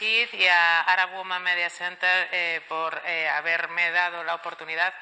Y 0.01 0.47
a 0.47 0.81
Arab 0.81 1.11
Woman 1.11 1.43
Media 1.43 1.69
Center 1.69 2.29
eh, 2.31 2.61
por 2.69 3.01
eh, 3.05 3.27
haberme 3.27 3.91
dado 3.91 4.23
la 4.23 4.35
oportunidad 4.35 4.93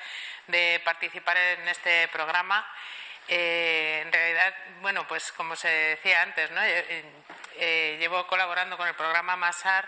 de 0.47 0.81
participar 0.83 1.37
en 1.37 1.67
este 1.67 2.07
programa. 2.07 2.67
Eh, 3.27 4.01
en 4.03 4.11
realidad, 4.11 4.55
bueno, 4.81 5.07
pues 5.07 5.31
como 5.33 5.55
se 5.55 5.67
decía 5.67 6.23
antes, 6.23 6.49
¿no? 6.49 6.61
Eh, 6.63 7.97
llevo 7.99 8.25
colaborando 8.25 8.75
con 8.75 8.87
el 8.87 8.95
programa 8.95 9.35
MASAR 9.35 9.87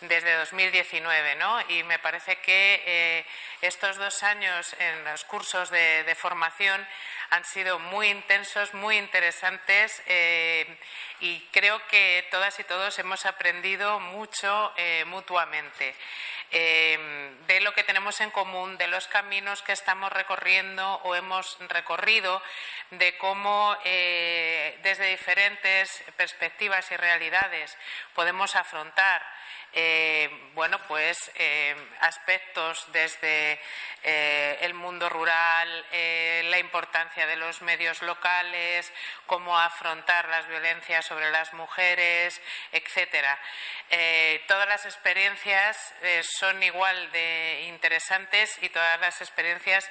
desde 0.00 0.34
2019, 0.36 1.36
¿no? 1.36 1.60
Y 1.70 1.82
me 1.84 1.98
parece 1.98 2.36
que 2.36 3.24
estos 3.62 3.96
dos 3.96 4.22
años 4.22 4.74
en 4.78 5.04
los 5.04 5.24
cursos 5.24 5.70
de, 5.70 6.14
formación 6.16 6.86
han 7.30 7.44
sido 7.44 7.78
muy 7.78 8.08
intensos, 8.08 8.74
muy 8.74 8.96
interesantes 8.96 10.02
eh, 10.06 10.78
y 11.20 11.40
creo 11.52 11.84
que 11.88 12.26
todas 12.30 12.58
y 12.60 12.64
todos 12.64 12.98
hemos 12.98 13.26
aprendido 13.26 13.98
mucho 14.00 14.72
eh, 14.76 15.04
mutuamente. 15.06 15.94
Eh, 16.52 17.34
de 17.48 17.60
lo 17.60 17.74
que 17.74 17.82
tenemos 17.82 18.20
en 18.20 18.30
común, 18.30 18.78
de 18.78 18.86
los 18.86 19.08
caminos 19.08 19.62
que 19.62 19.72
estamos 19.72 20.12
recorriendo 20.12 21.00
o 21.02 21.16
hemos 21.16 21.58
recorrido, 21.68 22.40
de 22.90 23.18
cómo 23.18 23.76
desde 23.82 25.08
diferentes 25.08 26.04
perspectivas 26.16 26.88
y 26.92 26.96
realidades 26.96 27.76
podemos 28.14 28.54
afrontar 28.54 29.26
eh, 29.78 30.30
bueno, 30.54 30.78
pues 30.88 31.30
eh, 31.34 31.76
aspectos 32.00 32.86
desde 32.94 33.60
eh, 34.04 34.56
el 34.62 34.72
mundo 34.72 35.06
rural, 35.10 35.68
la 36.50 36.58
importancia 36.58 37.26
de 37.26 37.36
los 37.36 37.60
medios 37.60 38.00
locales, 38.00 38.90
cómo 39.26 39.58
afrontar 39.58 40.30
las 40.30 40.48
violencias 40.48 41.04
sobre 41.04 41.30
las 41.30 41.52
mujeres, 41.52 42.40
etcétera. 42.72 43.38
todas 44.48 44.66
las 44.66 44.86
experiencias 44.86 45.92
son 46.38 46.62
igual 46.62 47.12
de 47.12 47.66
interesantes 47.68 48.58
y 48.62 48.70
todas 48.70 48.98
las 49.00 49.20
experiencias 49.20 49.90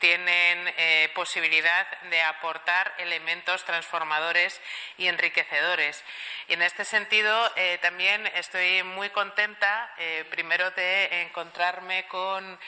tienen 0.00 0.74
eh, 0.78 1.12
posibilidad 1.14 1.86
de 2.10 2.22
aportar 2.22 2.92
elementos 2.98 3.64
transformadores 3.64 4.60
y 4.96 5.06
enriquecedores. 5.06 6.02
Y 6.48 6.54
en 6.54 6.62
este 6.62 6.84
sentido, 6.84 7.52
eh, 7.54 7.78
también 7.82 8.26
estoy 8.34 8.82
muy 8.82 9.10
contenta, 9.10 9.92
eh, 9.98 10.24
primero, 10.30 10.70
de 10.72 11.22
encontrarme 11.22 12.08
con 12.08 12.58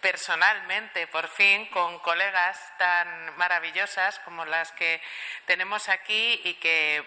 personalmente, 0.00 1.08
por 1.08 1.28
fin, 1.28 1.66
con 1.66 1.98
colegas 1.98 2.58
tan 2.78 3.36
maravillosas 3.36 4.20
como 4.20 4.44
las 4.44 4.70
que 4.72 5.02
tenemos 5.46 5.88
aquí 5.88 6.40
y 6.44 6.54
que 6.54 7.02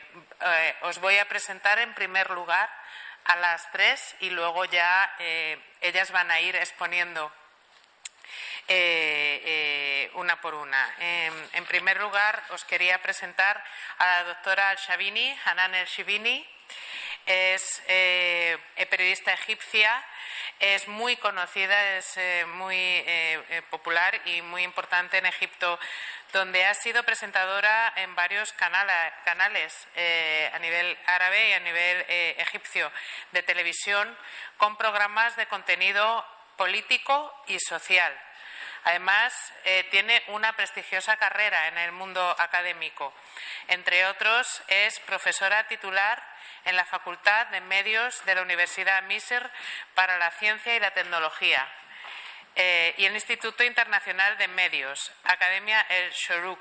os 0.82 1.00
voy 1.00 1.18
a 1.18 1.30
presentar 1.30 1.80
en 1.80 1.94
primer 1.94 2.30
lugar 2.32 2.70
a 3.24 3.38
las 3.38 3.72
tres 3.72 4.16
y 4.20 4.32
luego 4.32 4.66
ya 4.66 5.16
ellas 5.82 6.12
van 6.12 6.30
a 6.32 6.42
ir 6.42 6.58
exponiendo 6.58 7.32
eh, 8.72 9.42
eh, 9.44 10.12
una 10.14 10.40
por 10.42 10.54
una. 10.54 10.96
en 11.00 11.66
primer 11.66 12.00
lugar, 12.00 12.44
os 12.52 12.64
quería 12.66 13.02
presentar 13.02 13.64
a 13.98 14.06
la 14.06 14.24
doctora 14.26 14.70
Al-Shabini, 14.70 15.36
Hanan 15.46 15.74
El-Shibini. 15.74 16.48
Es 17.26 17.82
eh, 17.88 18.58
periodista 18.90 19.34
egipcia, 19.34 20.04
es 20.60 20.88
muy 20.88 21.16
conocida, 21.18 21.98
es 21.98 22.18
muy 22.48 23.04
popular 23.72 24.22
y 24.26 24.42
muy 24.42 24.64
importante 24.64 25.18
en 25.18 25.26
Egipto, 25.26 25.80
donde 26.32 26.66
ha 26.66 26.74
sido 26.74 27.04
presentadora 27.04 27.94
en 27.96 28.14
varios 28.16 28.54
canales 28.54 29.88
a 30.54 30.60
nivel 30.60 30.98
árabe 31.06 31.50
y 31.50 31.54
a 31.54 31.60
nivel 31.60 32.06
egipcio 32.38 32.92
de 33.32 33.44
televisión, 33.44 34.16
con 34.58 34.76
programas 34.76 35.36
de 35.36 35.48
contenido 35.48 36.26
político 36.60 37.34
y 37.48 37.58
social. 37.58 38.14
Además, 38.84 39.34
eh, 39.64 39.88
tiene 39.92 40.22
una 40.28 40.52
prestigiosa 40.58 41.16
carrera 41.16 41.70
en 41.70 41.78
el 41.78 41.94
mundo 41.94 42.36
académico. 42.38 43.14
Entre 43.70 44.06
otros, 44.06 44.62
es 44.68 45.00
profesora 45.00 45.70
titular 45.70 46.22
en 46.66 46.76
la 46.76 46.84
Facultad 46.84 47.48
de 47.48 47.62
Medios 47.62 48.26
de 48.26 48.36
la 48.36 48.42
Universidad 48.42 49.02
Miser 49.04 49.50
para 49.94 50.18
la 50.18 50.32
Ciencia 50.32 50.76
y 50.76 50.82
la 50.82 50.92
Tecnología 50.92 51.66
eh, 52.58 52.94
y 52.98 53.06
el 53.06 53.14
Instituto 53.14 53.64
Internacional 53.64 54.38
de 54.38 54.50
Medios, 54.50 55.14
Academia 55.24 55.80
El 55.88 56.12
Shoruk. 56.12 56.60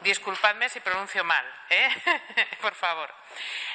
Disculpadme 0.00 0.68
si 0.68 0.80
pronuncio 0.80 1.22
mal, 1.22 1.46
¿eh? 1.68 1.88
por 2.60 2.74
favor. 2.74 3.14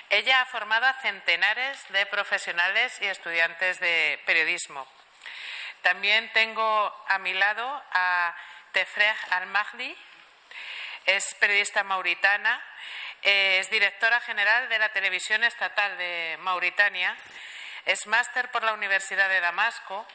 Ella 0.09 0.41
ha 0.41 0.45
formado 0.47 0.85
a 0.85 0.93
centenares 1.01 1.79
de 1.89 2.05
profesionales 2.07 2.97
y 3.01 3.05
estudiantes 3.05 3.79
de 3.79 4.21
periodismo. 4.25 4.85
También 5.82 6.32
tengo 6.34 7.05
a 7.07 7.17
mi 7.19 7.34
lado 7.34 7.84
a 7.91 8.36
Tefrej 8.71 9.15
Al-Mahdi, 9.32 9.95
es 11.05 11.36
periodista 11.36 11.84
mauritana, 11.84 12.63
es 13.21 13.69
directora 13.69 14.19
general 14.21 14.69
de 14.69 14.80
la 14.80 14.89
Televisión 14.89 15.43
Estatal 15.43 15.97
de 15.97 16.38
Mauritania, 16.41 17.15
es 17.86 18.07
máster 18.07 18.49
por 18.51 18.63
la 18.63 18.73
Universidad 18.73 19.30
de 19.30 19.39
Damasco 19.39 20.07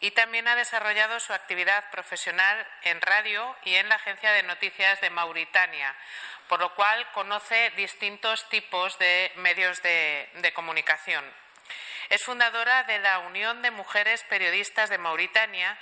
y 0.00 0.12
también 0.12 0.48
ha 0.48 0.56
desarrollado 0.56 1.20
su 1.20 1.32
actividad 1.32 1.90
profesional 1.90 2.66
en 2.82 3.00
radio 3.00 3.56
y 3.64 3.74
en 3.74 3.88
la 3.88 3.96
Agencia 3.96 4.32
de 4.32 4.42
Noticias 4.44 5.00
de 5.00 5.10
Mauritania, 5.10 5.94
por 6.48 6.60
lo 6.60 6.74
cual 6.74 7.10
conoce 7.12 7.70
distintos 7.70 8.48
tipos 8.48 8.98
de 8.98 9.32
medios 9.36 9.82
de, 9.82 10.30
de 10.36 10.52
comunicación. 10.52 11.24
Es 12.10 12.24
fundadora 12.24 12.82
de 12.82 12.98
la 12.98 13.20
Unión 13.20 13.62
de 13.62 13.70
Mujeres 13.70 14.24
Periodistas 14.24 14.90
de 14.90 14.98
Mauritania 14.98 15.78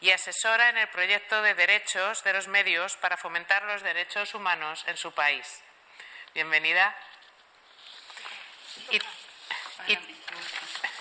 y 0.00 0.10
asesora 0.10 0.70
en 0.70 0.76
el 0.76 0.88
proyecto 0.88 1.40
de 1.40 1.54
derechos 1.54 2.24
de 2.24 2.32
los 2.32 2.48
medios 2.48 2.96
para 2.96 3.16
fomentar 3.16 3.62
los 3.62 3.82
derechos 3.82 4.34
humanos 4.34 4.84
en 4.88 4.96
su 4.96 5.12
país. 5.12 5.62
Bienvenida. 6.34 6.96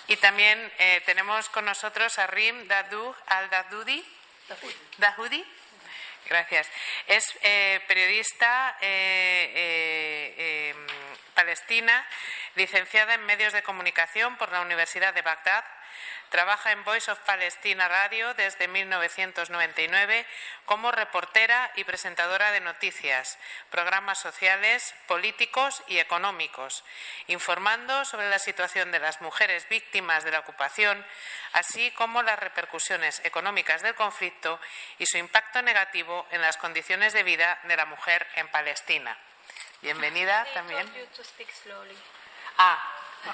Y, 0.07 0.15
también 0.17 0.71
eh, 0.77 1.01
tenemos 1.07 1.49
con 1.49 1.65
nosotros 1.65 2.19
a 2.19 2.27
Rim 2.27 2.67
Dadou 2.67 3.15
al-Dadoudi. 3.25 4.05
Dahoudi. 4.99 5.43
Gracias. 6.27 6.69
Es 7.07 7.35
eh, 7.41 7.83
periodista 7.87 8.77
eh, 8.79 10.75
palestina 11.37 12.03
licenciada 12.55 13.13
en 13.13 13.23
Medios 13.27 13.53
de 13.53 13.61
Comunicación 13.61 14.37
por 14.37 14.51
la 14.51 14.61
Universidad 14.61 15.13
de 15.13 15.21
Bagdad. 15.21 15.63
Trabaja 16.29 16.71
en 16.71 16.83
Voice 16.83 17.11
of 17.11 17.19
Palestina 17.19 17.87
Radio 17.87 18.33
desde 18.33 18.67
1999 18.67 20.25
como 20.65 20.91
reportera 20.91 21.71
y 21.75 21.83
presentadora 21.83 22.51
de 22.51 22.59
noticias, 22.61 23.37
programas 23.69 24.17
sociales, 24.17 24.95
políticos 25.05 25.83
y 25.87 25.99
económicos, 25.99 26.83
informando 27.27 28.03
sobre 28.03 28.31
la 28.31 28.39
situación 28.39 28.91
de 28.91 28.99
las 28.99 29.21
mujeres 29.21 29.69
víctimas 29.69 30.23
de 30.23 30.31
la 30.31 30.39
ocupación, 30.39 31.05
así 31.53 31.91
como 31.91 32.23
las 32.23 32.39
repercusiones 32.39 33.21
económicas 33.23 33.83
del 33.83 33.93
conflicto 33.93 34.59
y 34.97 35.05
su 35.05 35.19
impacto 35.19 35.61
negativo 35.61 36.25
en 36.31 36.41
las 36.41 36.57
condiciones 36.57 37.13
de 37.13 37.21
vida 37.21 37.59
de 37.65 37.77
la 37.77 37.85
mujer 37.85 38.25
en 38.33 38.47
Palestina. 38.47 39.15
Bienvenida 39.81 40.45
también. 40.53 40.91
Ah, 42.57 42.77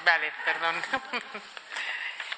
vale, 0.04 0.32
perdón. 0.44 0.82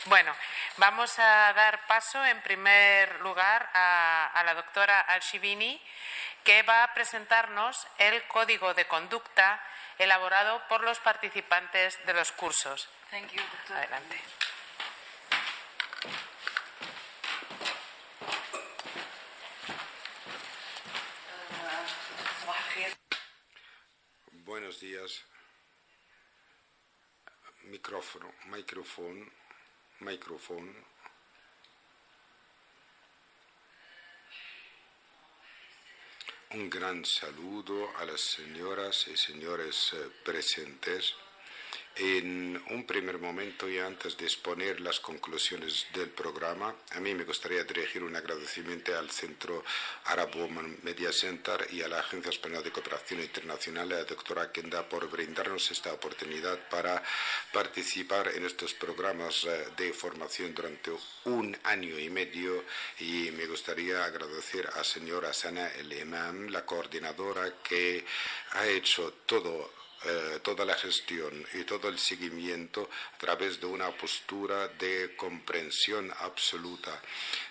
Bueno, 0.07 0.33
vamos 0.77 1.19
a 1.19 1.53
dar 1.53 1.85
paso 1.89 2.25
en 2.25 2.41
primer 2.41 3.21
lugar 3.23 3.69
a, 3.75 4.41
la 4.45 4.55
doctora 4.55 5.01
Alshivini, 5.01 5.83
que 6.45 6.63
va 6.63 6.85
a 6.85 6.95
presentarnos 6.95 7.85
el 7.99 8.23
código 8.29 8.73
de 8.73 8.87
conducta 8.87 9.61
elaborado 9.99 10.63
por 10.69 10.85
los 10.85 11.01
participantes 11.01 11.99
de 12.07 12.15
los 12.15 12.31
cursos. 12.31 12.89
Adelante. 13.69 14.21
Buenos 24.47 24.79
días. 24.79 25.25
Micrófono, 27.65 28.33
micrófono 28.45 29.27
micrófono. 29.99 30.73
Un 36.53 36.71
gran 36.71 37.05
saludo 37.05 37.91
a 37.99 38.05
las 38.05 38.21
señoras 38.21 39.09
y 39.09 39.17
señores 39.17 39.93
eh, 39.95 40.11
presentes. 40.25 41.17
En 41.99 42.63
un 42.73 42.85
primer 42.85 43.19
momento 43.19 43.67
y 43.71 43.79
antes 43.79 44.19
de 44.19 44.27
exponer 44.27 44.83
las 44.83 45.01
conclusiones 45.01 45.87
del 45.95 46.11
programa, 46.11 46.75
a 46.91 47.01
mí 47.01 47.15
me 47.15 47.25
gustaría 47.25 47.65
dirigir 47.65 48.03
un 48.03 48.15
agradecimiento 48.15 48.95
al 48.99 49.11
Centro 49.11 49.65
Arabo 50.05 50.47
Media 50.83 51.11
Center 51.11 51.67
y 51.71 51.81
a 51.81 51.89
la 51.89 52.01
Agencia 52.01 52.29
Española 52.29 52.61
de 52.61 52.71
Cooperación 52.71 53.21
Internacional, 53.21 53.91
a 53.93 53.97
la 53.97 54.05
doctora 54.05 54.53
Kenda, 54.53 54.87
por 54.87 55.09
brindarnos 55.09 55.71
esta 55.71 55.91
oportunidad 55.95 56.69
para 56.69 57.03
participar 57.51 58.29
en 58.29 58.45
estos 58.45 58.75
programas 58.75 59.45
eh, 59.45 59.69
de 59.79 59.95
formación 59.95 60.55
durante 60.55 60.91
un 61.25 61.57
año 61.65 61.99
y 61.99 62.11
medio. 62.11 62.63
Y 63.01 63.31
me 63.31 63.47
gustaría 63.47 64.05
agradecer 64.05 64.69
a 64.75 64.85
señora 64.85 65.33
Sana 65.33 65.69
El 65.69 65.91
Imam, 65.95 66.49
la 66.49 66.67
coordinadora, 66.67 67.55
que 67.63 68.05
ha 68.51 68.67
hecho 68.67 69.15
todo 69.25 69.86
eh, 70.05 70.41
toda 70.43 70.65
la 70.65 70.75
gestión 70.75 71.47
y 71.55 71.65
todo 71.65 71.89
el 71.89 71.99
seguimiento 71.99 72.89
a 73.15 73.19
través 73.19 73.59
de 73.59 73.67
una 73.67 73.91
postura 73.97 74.69
de 74.69 75.17
comprensión 75.17 76.13
absoluta. 76.21 77.01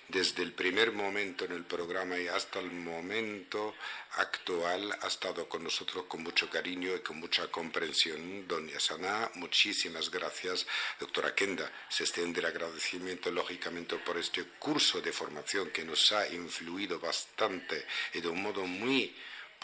Desde 0.07 0.43
el 0.43 0.53
primer 0.53 0.91
momento 0.91 1.45
en 1.45 1.53
el 1.53 1.65
programa 1.65 2.19
y 2.19 2.27
hasta 2.27 2.59
el 2.59 2.71
momento 2.71 3.73
actual 4.17 4.95
ha 5.01 5.07
estado 5.07 5.49
con 5.49 5.63
nosotros 5.63 6.05
con 6.07 6.21
mucho 6.21 6.47
cariño 6.47 6.95
y 6.95 6.99
con 6.99 7.19
mucha 7.19 7.47
comprensión. 7.47 8.47
Doña 8.47 8.79
Sana, 8.79 9.31
muchísimas 9.33 10.11
gracias. 10.11 10.67
Doctora 10.99 11.33
Kenda, 11.33 11.71
se 11.89 12.03
extiende 12.03 12.41
el 12.41 12.45
agradecimiento 12.45 13.31
lógicamente 13.31 13.97
por 13.97 14.17
este 14.17 14.43
curso 14.59 15.01
de 15.01 15.11
formación 15.11 15.71
que 15.71 15.83
nos 15.83 16.11
ha 16.11 16.27
influido 16.29 16.99
bastante 16.99 17.85
y 18.13 18.21
de 18.21 18.27
un 18.27 18.43
modo 18.43 18.65
muy 18.67 19.15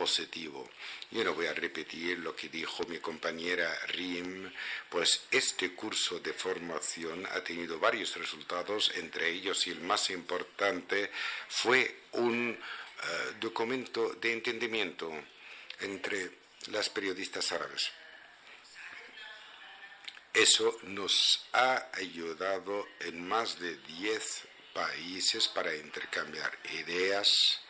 positivo. 0.02 0.68
Yo 1.12 1.24
no 1.24 1.36
voy 1.36 1.46
a 1.46 1.54
repetir 1.54 2.18
lo 2.18 2.36
que 2.36 2.50
dijo 2.50 2.84
mi 2.86 2.98
compañera 2.98 3.70
Rim, 3.90 4.52
pues 4.90 5.28
este 5.30 5.76
curso 5.76 6.20
de 6.20 6.34
formación 6.34 7.28
ha 7.28 7.44
tenido 7.44 7.78
varios 7.78 8.16
resultados, 8.16 8.92
entre 8.96 9.30
ellos 9.30 9.68
el 9.68 9.80
más 9.82 10.10
importante 10.10 11.12
fue 11.48 12.06
un 12.14 12.50
eh, 12.50 13.34
documento 13.40 14.14
de 14.14 14.34
entendimiento 14.34 15.12
entre 15.82 16.32
las 16.72 16.90
periodistas 16.90 17.52
árabes. 17.52 17.92
Eso 20.34 20.80
nos 20.82 21.46
ha 21.54 21.90
ayudado 21.94 22.88
en 23.02 23.28
más 23.28 23.60
de 23.60 23.76
10 23.76 24.48
países 24.74 25.48
para 25.50 25.76
intercambiar 25.76 26.58
ideas, 26.80 27.62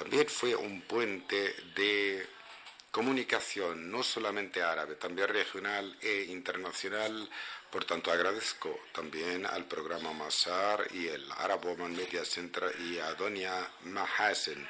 también 0.00 0.28
fue 0.28 0.56
un 0.56 0.80
puente 0.80 1.54
de 1.74 2.26
comunicación, 2.90 3.90
no 3.90 4.02
solamente 4.02 4.62
árabe, 4.62 4.94
también 4.94 5.28
regional 5.28 5.94
e 6.00 6.24
internacional. 6.30 7.28
Por 7.70 7.84
tanto, 7.84 8.10
agradezco 8.10 8.84
también 8.92 9.44
al 9.44 9.66
programa 9.66 10.14
Masar 10.14 10.86
y 10.94 11.06
el 11.06 11.30
Arab 11.32 11.66
Women 11.66 11.94
Media 11.94 12.24
Center 12.24 12.74
y 12.80 12.98
a 12.98 13.12
Doña 13.12 13.52
Mahasen. 13.82 14.66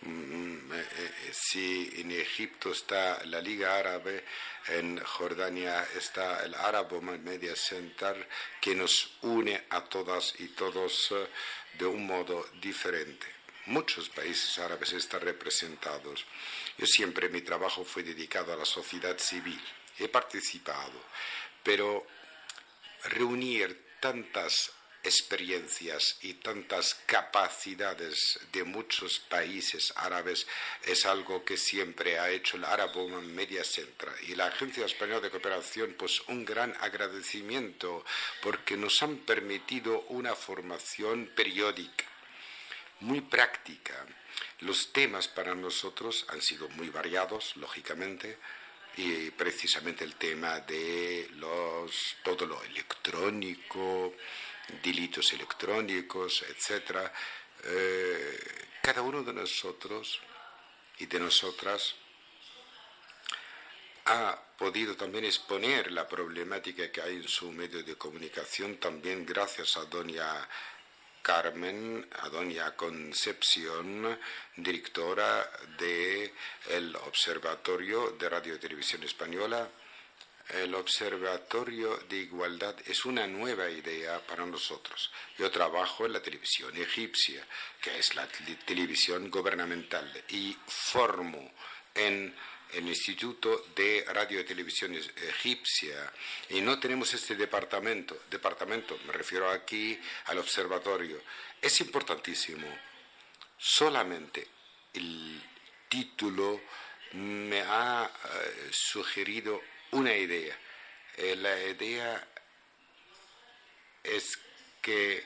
Mm, 0.00 0.72
eh, 0.72 0.88
eh, 0.96 1.30
si 1.30 1.90
en 2.00 2.10
Egipto 2.12 2.72
está 2.72 3.22
la 3.26 3.42
Liga 3.42 3.76
Árabe, 3.76 4.24
en 4.68 4.98
Jordania 5.04 5.86
está 5.94 6.42
el 6.46 6.54
Arab 6.54 6.90
Women 6.94 7.22
Media 7.22 7.54
Center, 7.54 8.26
que 8.58 8.74
nos 8.74 9.18
une 9.20 9.64
a 9.68 9.84
todas 9.84 10.32
y 10.38 10.48
todos 10.48 11.10
eh, 11.10 11.26
de 11.78 11.84
un 11.84 12.06
modo 12.06 12.46
diferente 12.62 13.39
muchos 13.70 14.08
países 14.08 14.58
árabes 14.58 14.92
están 14.92 15.22
representados. 15.22 16.26
Yo 16.76 16.86
siempre 16.86 17.28
mi 17.28 17.40
trabajo 17.40 17.84
fue 17.84 18.02
dedicado 18.02 18.52
a 18.52 18.56
la 18.56 18.64
sociedad 18.64 19.16
civil. 19.18 19.60
He 19.98 20.08
participado, 20.08 21.00
pero 21.62 22.06
reunir 23.04 23.96
tantas 24.00 24.72
experiencias 25.02 26.18
y 26.20 26.34
tantas 26.34 26.94
capacidades 27.06 28.38
de 28.52 28.64
muchos 28.64 29.18
países 29.18 29.94
árabes 29.96 30.46
es 30.84 31.06
algo 31.06 31.42
que 31.44 31.56
siempre 31.56 32.18
ha 32.18 32.28
hecho 32.30 32.58
el 32.58 32.64
Arab 32.64 32.94
Women 32.96 33.34
Media 33.34 33.64
Center 33.64 34.10
y 34.28 34.34
la 34.34 34.46
Agencia 34.46 34.84
Española 34.84 35.20
de 35.20 35.30
Cooperación 35.30 35.94
pues 35.98 36.20
un 36.28 36.44
gran 36.44 36.74
agradecimiento 36.80 38.04
porque 38.42 38.76
nos 38.76 39.02
han 39.02 39.16
permitido 39.18 40.02
una 40.08 40.34
formación 40.34 41.30
periódica 41.34 42.09
muy 43.00 43.20
práctica. 43.20 44.06
Los 44.60 44.92
temas 44.92 45.28
para 45.28 45.54
nosotros 45.54 46.26
han 46.28 46.40
sido 46.40 46.68
muy 46.70 46.90
variados, 46.90 47.56
lógicamente, 47.56 48.38
y 48.96 49.30
precisamente 49.30 50.04
el 50.04 50.16
tema 50.16 50.60
de 50.60 51.28
los, 51.36 52.16
todo 52.22 52.46
lo 52.46 52.62
electrónico, 52.62 54.14
delitos 54.82 55.32
electrónicos, 55.32 56.44
etc. 56.48 57.10
Eh, 57.64 58.38
cada 58.82 59.02
uno 59.02 59.22
de 59.22 59.32
nosotros 59.32 60.20
y 60.98 61.06
de 61.06 61.20
nosotras 61.20 61.94
ha 64.06 64.38
podido 64.58 64.96
también 64.96 65.24
exponer 65.24 65.92
la 65.92 66.08
problemática 66.08 66.90
que 66.90 67.00
hay 67.00 67.16
en 67.16 67.28
su 67.28 67.50
medio 67.52 67.82
de 67.82 67.96
comunicación, 67.96 68.76
también 68.76 69.24
gracias 69.24 69.76
a 69.76 69.84
doña 69.84 70.48
Carmen 71.22 72.06
Adonia 72.22 72.74
Concepción, 72.76 74.18
directora 74.56 75.48
del 75.78 76.96
Observatorio 76.96 78.12
de 78.12 78.28
Radio 78.28 78.54
y 78.54 78.58
Televisión 78.58 79.02
Española. 79.02 79.68
El 80.48 80.74
Observatorio 80.74 81.96
de 82.08 82.16
Igualdad 82.16 82.74
es 82.84 83.04
una 83.04 83.26
nueva 83.26 83.70
idea 83.70 84.20
para 84.26 84.44
nosotros. 84.44 85.12
Yo 85.38 85.50
trabajo 85.50 86.06
en 86.06 86.14
la 86.14 86.22
televisión 86.22 86.76
egipcia, 86.76 87.46
que 87.80 87.98
es 87.98 88.14
la 88.16 88.26
televisión 88.66 89.30
gubernamental, 89.30 90.10
y 90.28 90.56
formo 90.66 91.52
en 91.94 92.34
el 92.72 92.86
Instituto 92.88 93.66
de 93.74 94.04
Radio 94.08 94.40
y 94.40 94.44
Televisión 94.44 94.94
Egipcia 94.94 96.12
y 96.48 96.60
no 96.60 96.78
tenemos 96.78 97.12
este 97.14 97.34
departamento, 97.34 98.22
departamento, 98.30 98.98
me 99.06 99.12
refiero 99.12 99.50
aquí 99.50 99.98
al 100.26 100.38
observatorio, 100.38 101.22
es 101.60 101.80
importantísimo. 101.80 102.66
Solamente 103.58 104.46
el 104.94 105.42
título 105.88 106.62
me 107.12 107.60
ha 107.62 108.06
eh, 108.06 108.68
sugerido 108.70 109.60
una 109.92 110.14
idea. 110.14 110.56
Eh, 111.16 111.36
la 111.36 111.60
idea 111.66 112.28
es 114.02 114.38
que 114.80 115.24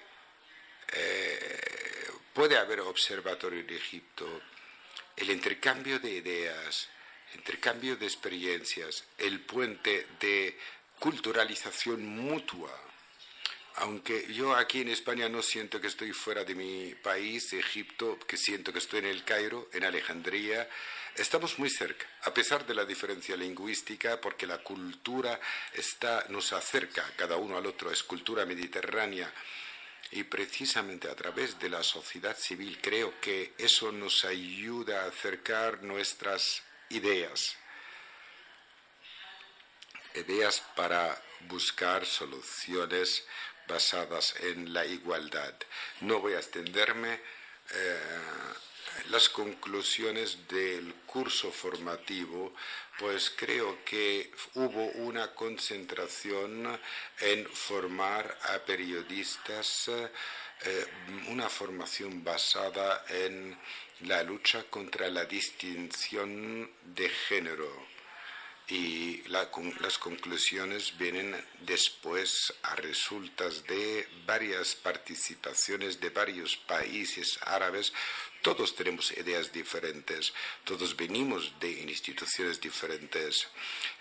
eh, 0.92 2.10
puede 2.32 2.56
haber 2.56 2.80
observatorio 2.80 3.60
en 3.60 3.70
Egipto, 3.70 4.42
el 5.16 5.30
intercambio 5.30 5.98
de 6.00 6.10
ideas, 6.10 6.88
intercambio 7.34 7.96
de 7.96 8.06
experiencias, 8.06 9.04
el 9.18 9.40
puente 9.40 10.06
de 10.20 10.56
culturalización 10.98 12.06
mutua. 12.06 12.72
Aunque 13.76 14.32
yo 14.32 14.54
aquí 14.54 14.82
en 14.82 14.88
España 14.88 15.28
no 15.28 15.42
siento 15.42 15.80
que 15.80 15.88
estoy 15.88 16.12
fuera 16.12 16.44
de 16.44 16.54
mi 16.54 16.94
país, 16.94 17.52
Egipto, 17.52 18.18
que 18.26 18.36
siento 18.36 18.72
que 18.72 18.78
estoy 18.78 19.00
en 19.00 19.06
el 19.06 19.24
Cairo, 19.24 19.68
en 19.72 19.84
Alejandría, 19.84 20.68
estamos 21.16 21.58
muy 21.58 21.70
cerca, 21.70 22.06
a 22.22 22.32
pesar 22.32 22.64
de 22.66 22.74
la 22.74 22.84
diferencia 22.84 23.36
lingüística, 23.36 24.20
porque 24.20 24.46
la 24.46 24.58
cultura 24.58 25.40
está, 25.72 26.24
nos 26.28 26.52
acerca 26.52 27.04
cada 27.16 27.36
uno 27.36 27.56
al 27.56 27.66
otro, 27.66 27.90
es 27.90 28.04
cultura 28.04 28.46
mediterránea. 28.46 29.32
Y 30.12 30.22
precisamente 30.22 31.08
a 31.10 31.16
través 31.16 31.58
de 31.58 31.68
la 31.68 31.82
sociedad 31.82 32.36
civil 32.36 32.78
creo 32.80 33.18
que 33.20 33.54
eso 33.58 33.90
nos 33.90 34.24
ayuda 34.24 35.02
a 35.02 35.08
acercar 35.08 35.82
nuestras 35.82 36.62
ideas 36.94 37.56
ideas 40.14 40.62
para 40.76 41.20
buscar 41.48 42.06
soluciones 42.06 43.24
basadas 43.66 44.34
en 44.40 44.72
la 44.72 44.86
igualdad. 44.86 45.54
No 46.00 46.20
voy 46.20 46.34
a 46.34 46.38
extenderme. 46.38 47.20
Eh, 47.70 47.98
las 49.10 49.28
conclusiones 49.28 50.46
del 50.46 50.94
curso 51.06 51.50
formativo, 51.50 52.54
pues 52.98 53.32
creo 53.36 53.84
que 53.84 54.30
hubo 54.54 54.84
una 55.02 55.34
concentración 55.34 56.80
en 57.20 57.46
formar 57.46 58.38
a 58.42 58.58
periodistas, 58.58 59.90
eh, 60.64 60.86
una 61.28 61.48
formación 61.48 62.22
basada 62.24 63.04
en 63.08 63.56
la 64.00 64.22
lucha 64.22 64.64
contra 64.64 65.08
la 65.08 65.24
distinción 65.24 66.70
de 66.84 67.08
género 67.08 67.93
y 68.68 69.22
las 69.28 69.98
conclusiones 69.98 70.96
vienen 70.96 71.36
después 71.60 72.52
a 72.62 72.74
resultas 72.76 73.66
de 73.66 74.08
varias 74.26 74.74
participaciones 74.74 76.00
de 76.00 76.08
varios 76.08 76.56
países 76.56 77.38
árabes. 77.42 77.92
Todos 78.40 78.74
tenemos 78.74 79.10
ideas 79.12 79.52
diferentes, 79.52 80.32
todos 80.64 80.96
venimos 80.96 81.52
de 81.60 81.70
instituciones 81.82 82.60
diferentes. 82.60 83.48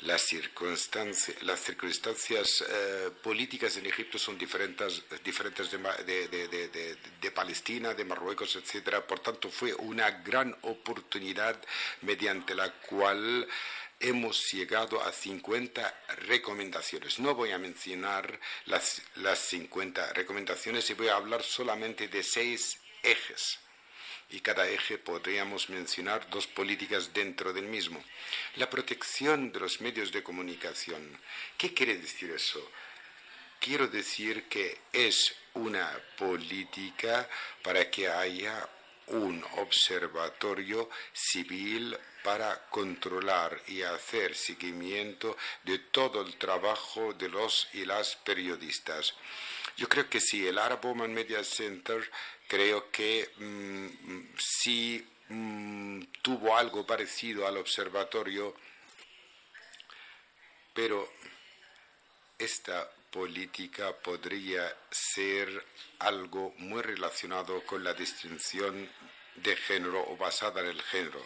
Las 0.01 0.22
circunstancias, 0.22 1.41
las 1.43 1.61
circunstancias 1.61 2.64
eh, 2.68 3.09
políticas 3.22 3.78
en 3.78 3.86
Egipto 3.86 4.18
son 4.18 4.38
diferentes, 4.38 5.01
diferentes 5.24 5.72
de, 5.72 5.80
de, 6.28 6.97
de 7.22 7.32
Palestina, 7.32 7.93
de 7.93 8.03
Marruecos, 8.03 8.57
etc. 8.57 8.97
Por 9.07 9.20
tanto, 9.20 9.49
fue 9.49 9.74
una 9.76 10.11
gran 10.11 10.53
oportunidad 10.64 11.61
mediante 12.01 12.53
la 12.53 12.70
cual 12.70 13.47
hemos 14.00 14.52
llegado 14.52 15.02
a 15.02 15.12
50 15.12 16.06
recomendaciones. 16.28 17.20
No 17.20 17.36
voy 17.36 17.52
a 17.52 17.58
mencionar 17.58 18.39
las, 18.66 19.02
las 19.16 19.39
50 19.39 20.14
recomendaciones 20.14 20.89
y 20.89 20.94
voy 20.94 21.08
a 21.08 21.16
hablar 21.16 21.44
solamente 21.44 22.08
de 22.08 22.24
seis 22.24 22.80
ejes. 23.02 23.60
Y 24.30 24.39
cada 24.39 24.68
eje 24.68 24.98
podríamos 24.98 25.70
mencionar 25.70 26.30
dos 26.30 26.48
políticas 26.48 27.14
dentro 27.14 27.54
del 27.54 27.66
mismo. 27.66 28.04
La 28.56 28.70
protección 28.70 29.52
de 29.52 29.60
los 29.60 29.80
medios 29.82 30.12
de 30.12 30.24
comunicación. 30.24 31.20
¿Qué 31.58 31.74
quiere 31.74 31.98
decir 31.98 32.32
eso? 32.32 32.72
Quiero 33.60 33.88
decir 33.88 34.50
que 34.50 34.78
es 34.91 35.36
una 35.54 35.89
política 36.18 37.30
para 37.62 37.89
que 37.89 38.10
haya 38.10 38.68
un 39.08 39.44
observatorio 39.58 40.89
civil 41.14 41.98
para 42.24 42.65
controlar 42.69 43.61
y 43.67 43.82
hacer 43.82 44.36
seguimiento 44.36 45.38
de 45.63 45.80
todo 45.80 46.21
el 46.21 46.38
trabajo 46.38 47.13
de 47.13 47.30
los 47.30 47.67
y 47.74 47.86
las 47.86 48.15
periodistas. 48.15 49.13
Yo 49.76 49.89
creo 49.89 50.09
que 50.09 50.21
sí, 50.21 50.47
el 50.47 50.57
Arab 50.57 50.82
Woman 50.82 51.13
Media 51.13 51.43
Center 51.43 52.09
creo 52.47 52.91
que 52.91 53.30
mm, 53.38 54.36
sí 54.38 55.05
mm, 55.30 56.03
tuvo 56.21 56.55
algo 56.55 56.86
parecido 56.86 57.47
al 57.47 57.57
observatorio, 57.57 58.55
pero 60.74 61.11
esta 62.38 62.89
política 63.11 63.95
podría 63.95 64.76
ser 64.89 65.65
algo 65.99 66.53
muy 66.57 66.82
relacionado 66.82 67.63
con 67.65 67.84
la 67.84 67.93
distinción 67.93 68.89
de 69.36 69.55
género 69.55 70.03
o 70.09 70.17
basada 70.17 70.61
en 70.61 70.67
el 70.67 70.82
género. 70.82 71.24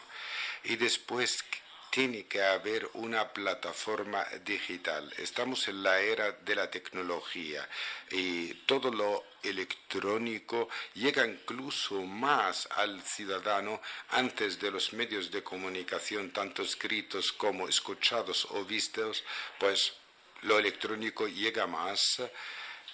Y 0.63 0.75
después 0.75 1.43
tiene 1.89 2.27
que 2.27 2.43
haber 2.43 2.89
una 2.93 3.33
plataforma 3.33 4.23
digital. 4.45 5.11
Estamos 5.17 5.67
en 5.67 5.81
la 5.81 5.99
era 5.99 6.31
de 6.31 6.55
la 6.55 6.69
tecnología 6.69 7.67
y 8.11 8.53
todo 8.65 8.91
lo 8.91 9.23
electrónico 9.41 10.69
llega 10.93 11.25
incluso 11.25 12.01
más 12.03 12.67
al 12.75 13.01
ciudadano 13.01 13.81
antes 14.09 14.59
de 14.59 14.69
los 14.69 14.93
medios 14.93 15.31
de 15.31 15.43
comunicación, 15.43 16.31
tanto 16.31 16.61
escritos 16.61 17.31
como 17.31 17.67
escuchados 17.67 18.45
o 18.51 18.63
vistos, 18.65 19.23
pues 19.57 19.93
lo 20.41 20.59
electrónico 20.59 21.27
llega 21.27 21.65
más 21.65 22.21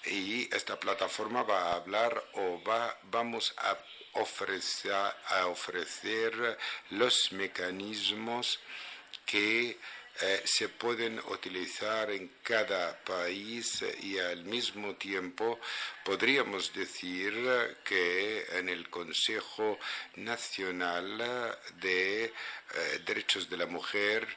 y 0.06 0.54
esta 0.54 0.80
plataforma 0.80 1.44
va 1.44 1.72
a 1.72 1.76
hablar 1.76 2.24
o 2.34 2.62
va, 2.64 2.98
vamos 3.04 3.54
a 3.58 3.78
ofrecer, 4.14 4.94
a 4.94 5.48
ofrecer 5.48 6.58
los 6.92 7.32
mecanismos 7.32 8.60
que 9.26 9.78
eh, 10.22 10.42
se 10.46 10.70
pueden 10.70 11.18
utilizar 11.30 12.12
en 12.12 12.30
cada 12.44 13.04
país 13.04 13.84
y 14.02 14.20
al 14.20 14.44
mismo 14.46 14.96
tiempo 14.96 15.60
podríamos 16.04 16.72
decir 16.72 17.34
que 17.84 18.46
en 18.52 18.70
el 18.70 18.90
Consejo 18.90 19.80
Nacional 20.18 21.18
de 21.82 22.26
eh, 22.26 22.32
Derechos 23.06 23.50
de 23.50 23.58
la 23.58 23.66
Mujer 23.66 24.28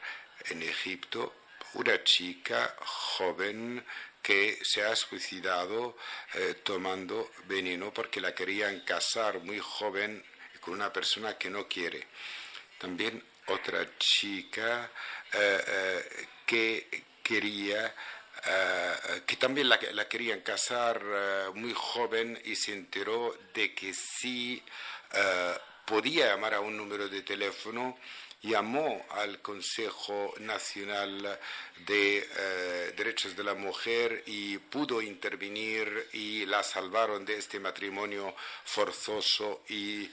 en 0.49 0.63
Egipto 0.63 1.35
una 1.75 2.03
chica 2.05 2.75
joven 2.81 3.85
que 4.27 4.59
se 4.61 4.83
ha 4.85 4.97
suicidado 4.97 5.97
eh, 6.35 6.55
tomando 6.65 7.31
veneno 7.45 7.95
porque 7.95 8.21
la 8.21 8.35
querían 8.35 8.81
casar 8.81 9.39
muy 9.39 9.61
joven 9.61 10.21
con 10.61 10.75
una 10.75 10.93
persona 10.93 11.39
que 11.39 11.49
no 11.49 11.69
quiere. 11.69 12.09
También 12.77 13.23
otra 13.47 13.87
chica 13.97 14.91
eh, 15.33 15.65
eh, 15.69 16.27
que 16.45 17.05
quería 17.23 17.95
que 19.27 19.37
también 19.37 19.69
la, 19.69 19.81
la 19.93 20.07
querían 20.07 20.41
casar 20.43 21.03
muy 21.55 21.73
joven 21.75 22.41
y 22.45 22.55
se 22.55 22.75
enteró 22.75 23.37
de 23.53 23.75
que 23.75 23.93
sí 23.93 24.63
podía 25.85 26.27
llamar 26.27 26.55
a 26.55 26.61
un 26.61 26.77
número 26.77 27.09
de 27.09 27.23
teléfono 27.23 27.99
llamó 28.43 29.05
al 29.11 29.41
Consejo 29.41 30.35
Nacional 30.41 31.39
de 31.87 32.19
eh, 32.19 32.95
Derechos 32.97 33.37
de 33.37 33.45
la 33.45 33.55
Mujer 33.55 34.23
y 34.27 34.59
pudo 34.59 35.03
intervenir 35.03 36.09
y 36.13 36.47
la 36.47 36.63
salvaron 36.63 37.25
de 37.25 37.39
este 37.39 37.59
matrimonio 37.59 38.35
forzoso 38.65 39.63
y 39.69 40.05
eh, 40.05 40.11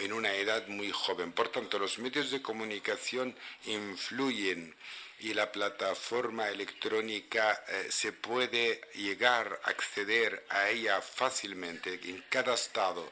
en 0.00 0.12
una 0.12 0.32
edad 0.34 0.66
muy 0.68 0.90
joven. 0.90 1.32
Por 1.32 1.48
tanto, 1.48 1.78
los 1.78 1.98
medios 1.98 2.30
de 2.30 2.42
comunicación 2.42 3.34
influyen 3.66 4.74
y 5.20 5.34
la 5.34 5.50
plataforma 5.50 6.48
electrónica 6.48 7.64
eh, 7.66 7.88
se 7.90 8.12
puede 8.12 8.80
llegar 8.94 9.60
a 9.64 9.70
acceder 9.70 10.46
a 10.48 10.68
ella 10.70 11.00
fácilmente. 11.00 11.98
En 12.04 12.24
cada 12.28 12.54
estado 12.54 13.10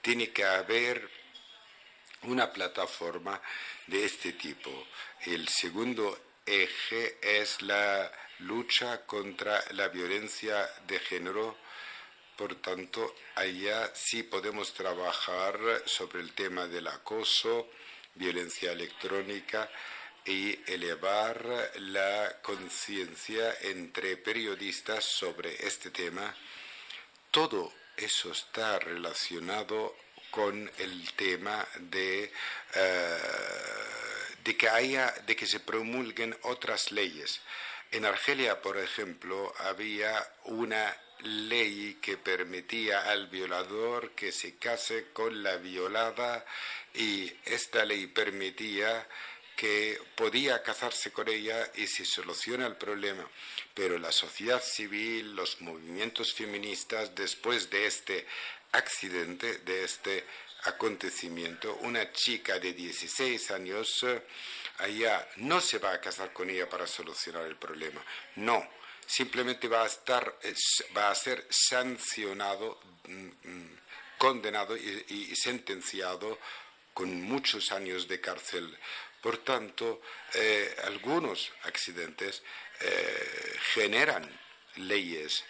tiene 0.00 0.30
que 0.30 0.44
haber 0.44 1.17
una 2.22 2.52
plataforma 2.52 3.40
de 3.86 4.04
este 4.04 4.32
tipo. 4.32 4.70
El 5.24 5.48
segundo 5.48 6.18
eje 6.44 7.18
es 7.22 7.62
la 7.62 8.10
lucha 8.40 9.04
contra 9.06 9.62
la 9.72 9.88
violencia 9.88 10.68
de 10.86 10.98
género. 10.98 11.56
Por 12.36 12.54
tanto, 12.56 13.14
allá 13.34 13.92
sí 13.94 14.22
podemos 14.22 14.72
trabajar 14.72 15.58
sobre 15.86 16.20
el 16.20 16.32
tema 16.32 16.66
del 16.66 16.86
acoso, 16.86 17.68
violencia 18.14 18.72
electrónica 18.72 19.68
y 20.24 20.58
elevar 20.70 21.72
la 21.76 22.38
conciencia 22.42 23.56
entre 23.62 24.16
periodistas 24.16 25.04
sobre 25.04 25.66
este 25.66 25.90
tema. 25.90 26.34
Todo 27.30 27.72
eso 27.96 28.30
está 28.30 28.78
relacionado 28.78 29.96
con 30.38 30.70
el 30.78 31.12
tema 31.14 31.66
de, 31.80 32.32
eh, 32.76 33.18
de, 34.44 34.56
que 34.56 34.68
haya, 34.68 35.12
de 35.26 35.34
que 35.34 35.48
se 35.48 35.58
promulguen 35.58 36.38
otras 36.42 36.92
leyes. 36.92 37.40
En 37.90 38.04
Argelia, 38.04 38.62
por 38.62 38.78
ejemplo, 38.78 39.52
había 39.58 40.14
una 40.44 40.96
ley 41.24 41.98
que 42.00 42.16
permitía 42.18 43.10
al 43.10 43.26
violador 43.26 44.12
que 44.12 44.30
se 44.30 44.54
case 44.58 45.06
con 45.12 45.42
la 45.42 45.56
violada 45.56 46.46
y 46.94 47.32
esta 47.44 47.84
ley 47.84 48.06
permitía 48.06 49.08
que 49.56 50.00
podía 50.14 50.62
casarse 50.62 51.10
con 51.10 51.28
ella 51.28 51.68
y 51.74 51.88
se 51.88 52.04
soluciona 52.04 52.68
el 52.68 52.76
problema. 52.76 53.28
Pero 53.74 53.98
la 53.98 54.12
sociedad 54.12 54.62
civil, 54.62 55.34
los 55.34 55.60
movimientos 55.62 56.32
feministas, 56.32 57.12
después 57.16 57.68
de 57.70 57.86
este 57.86 58.24
accidente, 58.72 59.58
de 59.58 59.84
este 59.84 60.24
acontecimiento, 60.64 61.76
una 61.82 62.12
chica 62.12 62.58
de 62.58 62.72
16 62.72 63.50
años 63.52 64.02
eh, 64.02 64.22
allá 64.78 65.28
no 65.36 65.60
se 65.60 65.78
va 65.78 65.92
a 65.92 66.00
casar 66.00 66.32
con 66.32 66.50
ella 66.50 66.68
para 66.68 66.86
solucionar 66.86 67.44
el 67.46 67.56
problema. 67.56 68.04
No, 68.36 68.68
simplemente 69.06 69.68
va 69.68 69.84
a 69.84 69.86
estar, 69.86 70.38
va 70.96 71.10
a 71.10 71.14
ser 71.14 71.46
sancionado, 71.50 72.80
mm, 73.04 73.28
mm, 73.42 73.78
condenado 74.18 74.76
y, 74.76 75.34
sentenciado 75.36 76.38
con 76.92 77.22
muchos 77.22 77.70
años 77.70 78.08
de 78.08 78.20
cárcel. 78.20 78.76
Por 79.22 79.38
tanto, 79.38 80.00
eh, 80.34 80.76
algunos 80.84 81.52
accidentes 81.62 82.42
eh, 82.80 83.56
generan 83.74 84.28
leyes 84.76 85.44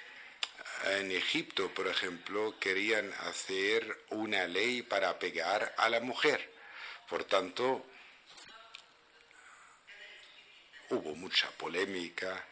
en 0.84 1.10
Egipto, 1.12 1.72
por 1.74 1.88
ejemplo, 1.88 2.58
querían 2.58 3.12
hacer 3.26 4.04
una 4.10 4.46
ley 4.46 4.82
para 4.82 5.18
pegar 5.18 5.74
a 5.76 5.88
la 5.88 6.00
mujer. 6.00 6.52
Por 7.08 7.24
tanto, 7.24 7.86
hubo 10.90 11.14
mucha 11.14 11.50
polémica. 11.50 12.44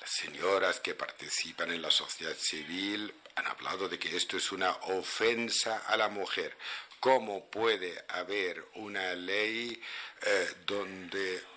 Las 0.00 0.10
señoras 0.10 0.80
que 0.80 0.94
participan 0.94 1.70
en 1.70 1.82
la 1.82 1.90
sociedad 1.90 2.36
civil 2.36 3.14
han 3.36 3.46
hablado 3.46 3.88
de 3.88 3.98
que 3.98 4.16
esto 4.16 4.36
es 4.36 4.52
una 4.52 4.70
ofensa 4.70 5.78
a 5.86 5.96
la 5.96 6.08
mujer. 6.08 6.56
¿Cómo 7.00 7.50
puede 7.50 8.04
haber 8.08 8.64
una 8.74 9.14
ley 9.14 9.80
eh, 10.22 10.54
donde 10.66 11.53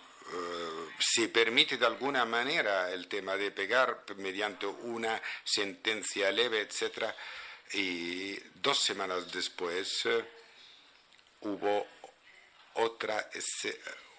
se 0.99 1.29
permite 1.29 1.77
de 1.77 1.85
alguna 1.85 2.25
manera 2.25 2.91
el 2.91 3.07
tema 3.07 3.35
de 3.37 3.51
pegar 3.51 4.03
mediante 4.17 4.65
una 4.65 5.21
sentencia 5.43 6.31
leve, 6.31 6.61
etcétera, 6.61 7.15
y 7.73 8.35
dos 8.55 8.79
semanas 8.79 9.31
después 9.31 10.05
eh, 10.05 10.25
hubo 11.41 11.85
otra 12.73 13.29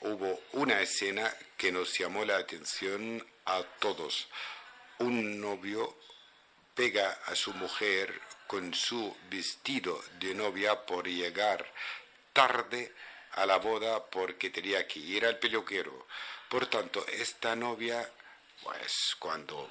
hubo 0.00 0.42
una 0.52 0.80
escena 0.80 1.32
que 1.56 1.72
nos 1.72 1.96
llamó 1.98 2.24
la 2.24 2.36
atención 2.36 3.24
a 3.46 3.62
todos. 3.80 4.28
Un 4.98 5.40
novio 5.40 5.96
pega 6.74 7.20
a 7.26 7.34
su 7.34 7.52
mujer 7.54 8.20
con 8.46 8.74
su 8.74 9.16
vestido 9.30 10.02
de 10.18 10.34
novia 10.34 10.86
por 10.86 11.06
llegar 11.06 11.72
tarde 12.32 12.92
a 13.32 13.46
la 13.46 13.58
boda 13.58 14.04
porque 14.06 14.50
tenía 14.50 14.86
que 14.86 15.00
ir 15.00 15.24
al 15.24 15.38
peluquero. 15.38 16.06
Por 16.48 16.66
tanto, 16.66 17.06
esta 17.08 17.54
novia, 17.54 18.10
pues 18.62 19.16
cuando 19.18 19.70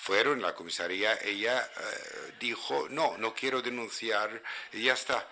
fueron 0.00 0.38
a 0.40 0.48
la 0.48 0.54
comisaría, 0.54 1.18
ella 1.22 1.62
eh, 1.62 2.34
dijo, 2.40 2.88
no, 2.88 3.16
no 3.18 3.34
quiero 3.34 3.62
denunciar 3.62 4.42
y 4.72 4.84
ya 4.84 4.94
está. 4.94 5.28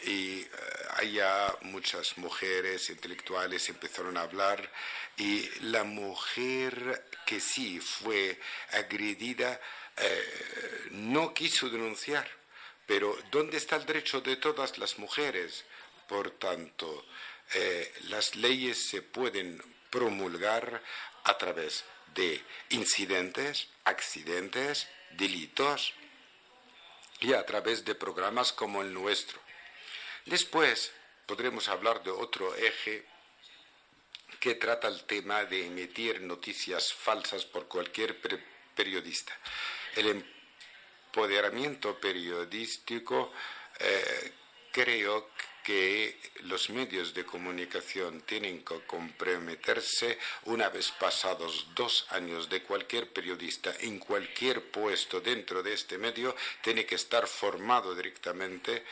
Y 0.00 0.40
eh, 0.40 0.48
allá 0.96 1.56
muchas 1.62 2.18
mujeres 2.18 2.90
intelectuales 2.90 3.68
empezaron 3.68 4.16
a 4.16 4.22
hablar 4.22 4.70
y 5.16 5.48
la 5.60 5.84
mujer 5.84 7.08
que 7.26 7.40
sí 7.40 7.80
fue 7.80 8.40
agredida 8.72 9.60
eh, 9.96 10.88
no 10.90 11.34
quiso 11.34 11.68
denunciar. 11.68 12.28
Pero 12.86 13.16
¿dónde 13.30 13.58
está 13.58 13.76
el 13.76 13.84
derecho 13.84 14.20
de 14.20 14.36
todas 14.36 14.78
las 14.78 14.98
mujeres? 14.98 15.64
Por 16.08 16.32
tanto, 16.32 17.06
eh, 17.54 17.94
las 18.08 18.34
leyes 18.34 18.88
se 18.88 19.02
pueden 19.02 19.62
promulgar 19.90 20.82
a 21.24 21.38
través 21.38 21.84
de 22.14 22.42
incidentes, 22.70 23.68
accidentes, 23.84 24.88
delitos 25.10 25.94
y 27.20 27.32
a 27.34 27.44
través 27.44 27.84
de 27.84 27.94
programas 27.94 28.52
como 28.52 28.82
el 28.82 28.92
nuestro. 28.92 29.38
Después 30.24 30.92
podremos 31.26 31.68
hablar 31.68 32.02
de 32.02 32.10
otro 32.10 32.54
eje 32.56 33.06
que 34.40 34.54
trata 34.54 34.88
el 34.88 35.04
tema 35.04 35.44
de 35.44 35.66
emitir 35.66 36.20
noticias 36.20 36.92
falsas 36.92 37.44
por 37.44 37.66
cualquier 37.66 38.18
periodista. 38.74 39.36
El 39.96 40.24
empoderamiento 41.10 41.98
periodístico 41.98 43.32
eh, 43.80 44.32
creo 44.78 45.30
que 45.64 46.16
los 46.44 46.70
medios 46.70 47.12
de 47.12 47.26
comunicación 47.26 48.20
tienen 48.20 48.64
que 48.64 48.80
comprometerse 48.86 50.16
una 50.44 50.68
vez 50.68 50.92
pasados 50.92 51.66
dos 51.74 52.06
años 52.10 52.48
de 52.48 52.62
cualquier 52.62 53.12
periodista 53.12 53.74
en 53.80 53.98
cualquier 53.98 54.70
puesto 54.70 55.20
dentro 55.20 55.64
de 55.64 55.74
este 55.74 55.98
medio, 55.98 56.36
tiene 56.62 56.86
que 56.86 56.94
estar 56.94 57.26
formado 57.26 57.92
directamente 57.92 58.84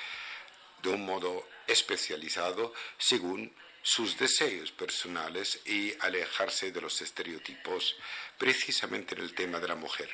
de 0.83 0.89
un 0.89 1.07
modo 1.07 1.49
especializado 1.69 2.75
según 2.99 3.55
sus 3.81 4.19
deseos 4.19 4.73
personales 4.73 5.61
y 5.67 5.95
alejarse 6.01 6.73
de 6.73 6.81
los 6.81 7.01
estereotipos, 7.01 7.95
precisamente 8.37 9.15
en 9.15 9.21
el 9.21 9.35
tema 9.35 9.61
de 9.61 9.69
la 9.69 9.77
mujer. 9.77 10.11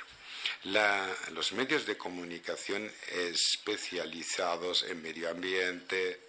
Los 0.65 1.53
medios 1.53 1.87
de 1.87 1.97
comunicación 1.97 2.91
especializados 3.11 4.85
en 4.85 5.03
medio 5.03 5.29
ambiente, 5.31 6.21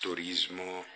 turismo. 0.00 0.86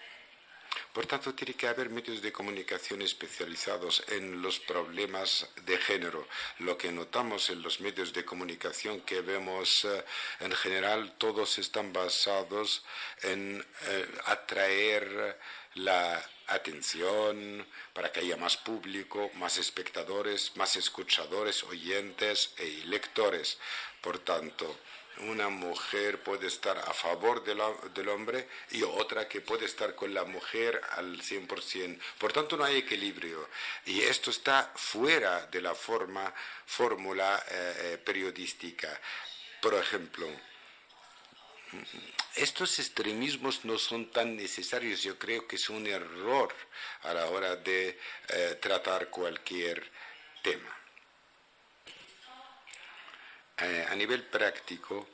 Por 0.93 1.07
tanto, 1.07 1.35
tiene 1.35 1.55
que 1.55 1.69
haber 1.69 1.91
medios 1.91 2.23
de 2.23 2.33
comunicación 2.33 3.03
especializados 3.03 4.03
en 4.09 4.41
los 4.41 4.59
problemas 4.61 5.49
de 5.67 5.77
género. 5.77 6.27
Lo 6.61 6.79
que 6.79 6.91
notamos 6.93 7.51
en 7.51 7.63
los 7.63 7.81
medios 7.81 8.13
de 8.13 8.25
comunicación 8.25 9.01
que 9.03 9.21
vemos 9.21 9.85
eh, 9.85 10.05
en 10.41 10.53
general, 10.53 11.15
todos 11.19 11.59
están 11.59 11.93
basados 11.93 12.85
en 13.23 13.65
eh, 13.89 14.09
atraer 14.27 15.39
la 15.75 16.25
atención 16.49 17.67
para 17.93 18.13
que 18.13 18.21
haya 18.21 18.37
más 18.37 18.57
público, 18.57 19.31
más 19.35 19.59
espectadores, 19.59 20.57
más 20.57 20.77
escuchadores, 20.77 21.63
oyentes 21.65 22.55
y 22.59 22.85
lectores. 22.87 23.59
Por 24.01 24.19
tanto, 24.19 24.79
una 25.19 25.49
mujer 25.49 26.23
puede 26.23 26.49
estar 26.49 26.77
a 26.77 26.93
favor 26.93 27.45
del 27.45 28.09
hombre 28.09 28.49
y 28.71 28.83
otra 28.83 29.29
que 29.29 29.41
puede 29.41 29.67
estar 29.67 29.95
con 29.95 30.13
la 30.13 30.25
mujer 30.25 30.81
al 30.97 31.23
100%. 31.23 32.01
Por 32.19 32.33
tanto, 32.33 32.57
no 32.57 32.65
hay 32.65 32.79
equilibrio. 32.79 33.49
Y 33.87 34.01
esto 34.03 34.31
está 34.31 34.73
fuera 34.75 35.47
de 35.47 35.61
la 35.61 35.75
forma, 35.75 36.35
fórmula 36.67 37.43
eh, 37.49 37.75
eh, 37.79 37.99
periodística. 37.99 39.01
Por 39.61 39.75
ejemplo, 39.75 40.29
estos 42.37 42.79
extremismos 42.79 43.65
no 43.65 43.79
son 43.79 44.11
tan 44.11 44.37
necesarios. 44.37 45.03
Yo 45.03 45.19
creo 45.19 45.47
que 45.47 45.57
es 45.57 45.69
un 45.69 45.87
error 45.87 46.53
a 47.03 47.15
la 47.15 47.27
hora 47.27 47.57
de 47.57 47.99
eh, 48.29 48.59
tratar 48.61 49.09
cualquier 49.09 49.91
tema. 50.43 50.77
Eh, 53.59 53.87
a 53.89 53.95
nivel 53.95 54.25
práctico, 54.25 55.09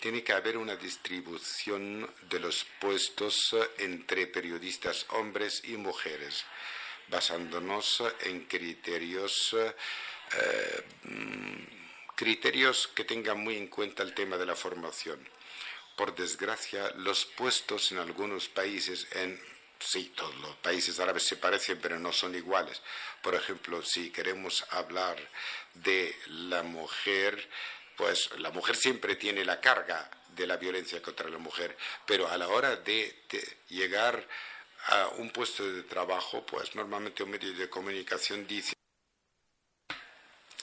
tiene 0.00 0.24
que 0.24 0.32
haber 0.32 0.56
una 0.56 0.74
distribución 0.74 2.12
de 2.22 2.40
los 2.40 2.66
puestos 2.80 3.54
entre 3.78 4.26
periodistas 4.26 5.06
hombres 5.10 5.62
y 5.64 5.76
mujeres, 5.76 6.44
basándonos 7.06 8.02
en 8.22 8.46
criterios, 8.46 9.54
eh, 9.54 10.84
mm, 11.04 12.16
criterios 12.16 12.88
que 12.88 13.04
tengan 13.04 13.38
muy 13.38 13.56
en 13.56 13.68
cuenta 13.68 14.02
el 14.02 14.12
tema 14.12 14.36
de 14.36 14.46
la 14.46 14.56
formación. 14.56 15.24
Por 15.96 16.14
desgracia, 16.14 16.90
los 16.96 17.26
puestos 17.26 17.92
en 17.92 17.98
algunos 17.98 18.48
países, 18.48 19.06
en 19.12 19.40
sí, 19.78 20.12
todos 20.16 20.34
los 20.36 20.56
países 20.56 20.98
árabes 21.00 21.24
se 21.24 21.36
parecen, 21.36 21.78
pero 21.80 21.98
no 21.98 22.12
son 22.12 22.34
iguales. 22.34 22.80
Por 23.22 23.34
ejemplo, 23.34 23.82
si 23.82 24.10
queremos 24.10 24.64
hablar 24.70 25.16
de 25.74 26.16
la 26.26 26.62
mujer, 26.62 27.48
pues 27.96 28.30
la 28.38 28.50
mujer 28.50 28.76
siempre 28.76 29.16
tiene 29.16 29.44
la 29.44 29.60
carga 29.60 30.10
de 30.34 30.46
la 30.46 30.56
violencia 30.56 31.02
contra 31.02 31.28
la 31.28 31.38
mujer, 31.38 31.76
pero 32.06 32.28
a 32.28 32.36
la 32.36 32.48
hora 32.48 32.76
de, 32.76 33.24
llegar 33.68 34.26
a 34.86 35.08
un 35.18 35.30
puesto 35.30 35.70
de 35.70 35.82
trabajo, 35.84 36.44
pues 36.44 36.74
normalmente 36.74 37.22
un 37.22 37.30
medio 37.30 37.52
de 37.52 37.68
comunicación 37.68 38.46
dice 38.46 38.74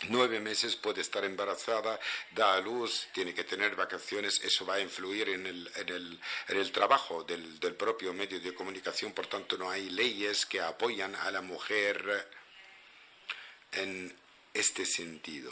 nueve 0.08 0.39
meses 0.39 0.76
puede 0.76 1.02
estar 1.02 1.24
embarazada, 1.26 2.00
da 2.32 2.56
a 2.56 2.62
luz, 2.62 3.08
tiene 3.14 3.34
que 3.34 3.43
tener 3.43 3.76
vacaciones, 3.76 4.39
eso 4.43 4.66
va 4.66 4.76
a 4.76 4.80
influir 4.80 5.30
en 5.30 5.45
el, 5.45 5.72
en 5.76 5.89
el, 5.89 6.20
en 6.47 6.58
el 6.58 6.72
trabajo 6.72 7.24
del, 7.24 7.60
del, 7.60 7.76
propio 7.76 8.14
medio 8.14 8.39
de 8.39 8.54
comunicación, 8.54 9.12
por 9.12 9.28
tanto 9.28 9.58
no 9.58 9.70
hay 9.70 9.89
leyes 9.89 10.45
que 10.45 10.62
apoyan 10.62 11.16
a 11.16 11.32
la 11.32 11.41
mujer 11.41 12.30
en 13.74 14.18
este 14.54 14.86
sentido. 14.86 15.52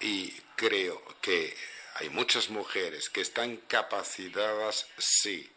Y 0.00 0.30
creo 0.56 1.02
que 1.20 1.56
hay 1.94 2.10
muchas 2.10 2.50
mujeres 2.50 3.08
que 3.08 3.20
están 3.20 3.56
capacitadas, 3.68 4.86
sí, 4.98 5.50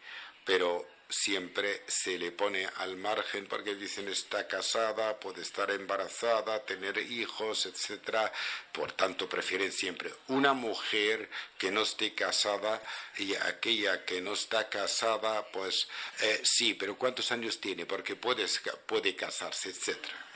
pero 0.44 0.86
siempre 1.08 1.82
se 1.86 2.18
le 2.18 2.32
pone 2.32 2.68
al 2.76 2.96
margen 2.96 3.46
porque 3.46 3.74
dicen 3.74 4.08
está 4.08 4.46
casada, 4.46 5.18
puede 5.18 5.42
estar 5.42 5.70
embarazada, 5.70 6.64
tener 6.64 6.98
hijos, 6.98 7.66
etcétera. 7.66 8.30
Por 8.72 8.92
tanto, 8.92 9.28
prefieren 9.28 9.72
siempre 9.72 10.12
una 10.28 10.52
mujer 10.52 11.30
que 11.56 11.70
no 11.70 11.82
esté 11.82 12.14
casada 12.14 12.82
y 13.16 13.34
aquella 13.34 14.04
que 14.04 14.20
no 14.20 14.34
está 14.34 14.68
casada, 14.68 15.50
pues 15.50 15.88
eh, 16.20 16.40
sí, 16.44 16.74
pero 16.74 16.98
¿cuántos 16.98 17.32
años 17.32 17.60
tiene? 17.60 17.86
Porque 17.86 18.14
puede, 18.16 18.46
puede 18.86 19.16
casarse, 19.16 19.70
etcétera. 19.70 20.26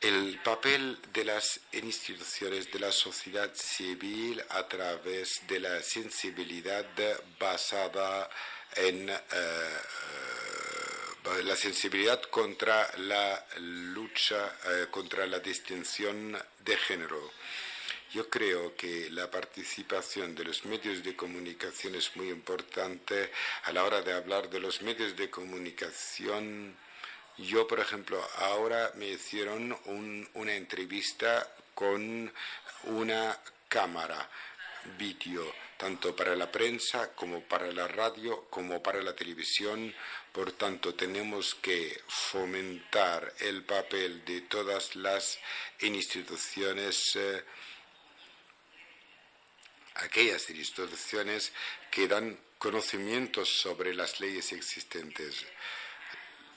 El 0.00 0.40
papel 0.42 0.98
de 1.12 1.24
las 1.24 1.60
instituciones 1.70 2.72
de 2.72 2.80
la 2.80 2.90
sociedad 2.90 3.52
civil 3.54 4.42
a 4.48 4.66
través 4.66 5.46
de 5.46 5.60
la 5.60 5.80
sensibilidad 5.80 6.84
basada 7.38 8.28
en 8.28 8.52
eh, 8.76 9.18
eh, 9.32 9.78
la 11.44 11.56
sensibilidad 11.56 12.20
contra 12.22 12.90
la 12.98 13.44
lucha 13.58 14.56
eh, 14.66 14.86
contra 14.90 15.26
la 15.26 15.38
distinción 15.38 16.36
de 16.64 16.76
género. 16.76 17.30
Yo 18.12 18.28
creo 18.28 18.76
que 18.76 19.08
la 19.10 19.30
participación 19.30 20.34
de 20.34 20.44
los 20.44 20.64
medios 20.66 21.02
de 21.02 21.16
comunicación 21.16 21.94
es 21.94 22.14
muy 22.16 22.28
importante 22.28 23.30
a 23.64 23.72
la 23.72 23.84
hora 23.84 24.02
de 24.02 24.12
hablar 24.12 24.50
de 24.50 24.60
los 24.60 24.82
medios 24.82 25.16
de 25.16 25.30
comunicación. 25.30 26.76
Yo, 27.38 27.66
por 27.66 27.80
ejemplo, 27.80 28.22
ahora 28.36 28.92
me 28.96 29.08
hicieron 29.08 29.74
una 30.34 30.54
entrevista 30.54 31.48
con 31.74 32.30
una 32.84 33.38
cámara 33.68 34.28
vídeo 34.98 35.52
tanto 35.82 36.14
para 36.14 36.36
la 36.36 36.48
prensa 36.48 37.12
como 37.12 37.40
para 37.42 37.72
la 37.72 37.88
radio 37.88 38.46
como 38.50 38.80
para 38.80 39.02
la 39.02 39.16
televisión. 39.16 39.92
Por 40.30 40.52
tanto, 40.52 40.94
tenemos 40.94 41.56
que 41.56 42.00
fomentar 42.06 43.34
el 43.40 43.64
papel 43.64 44.24
de 44.24 44.42
todas 44.42 44.94
las 44.94 45.40
instituciones, 45.80 47.16
eh, 47.16 47.44
aquellas 49.96 50.48
instituciones 50.50 51.52
que 51.90 52.06
dan 52.06 52.38
conocimientos 52.58 53.48
sobre 53.48 53.92
las 53.92 54.20
leyes 54.20 54.52
existentes. 54.52 55.44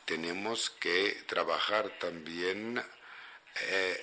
Tenemos 0.05 0.69
que 0.69 1.23
trabajar 1.25 1.97
también 1.97 2.79
eh, 3.57 4.01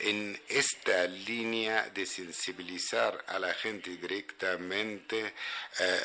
en 0.00 0.38
esta 0.48 1.06
línea 1.06 1.88
de 1.88 2.04
sensibilizar 2.04 3.24
a 3.28 3.38
la 3.38 3.54
gente 3.54 3.96
directamente 3.96 5.34
eh, 5.78 6.00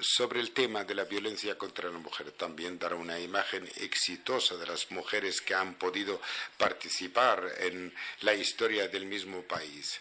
sobre 0.00 0.40
el 0.40 0.52
tema 0.52 0.84
de 0.84 0.94
la 0.94 1.04
violencia 1.04 1.58
contra 1.58 1.90
la 1.90 1.98
mujer. 1.98 2.32
También 2.32 2.78
dar 2.78 2.94
una 2.94 3.18
imagen 3.18 3.68
exitosa 3.76 4.56
de 4.56 4.66
las 4.66 4.90
mujeres 4.90 5.42
que 5.42 5.54
han 5.54 5.74
podido 5.74 6.20
participar 6.56 7.44
en 7.58 7.94
la 8.20 8.34
historia 8.34 8.88
del 8.88 9.04
mismo 9.04 9.42
país. 9.42 10.00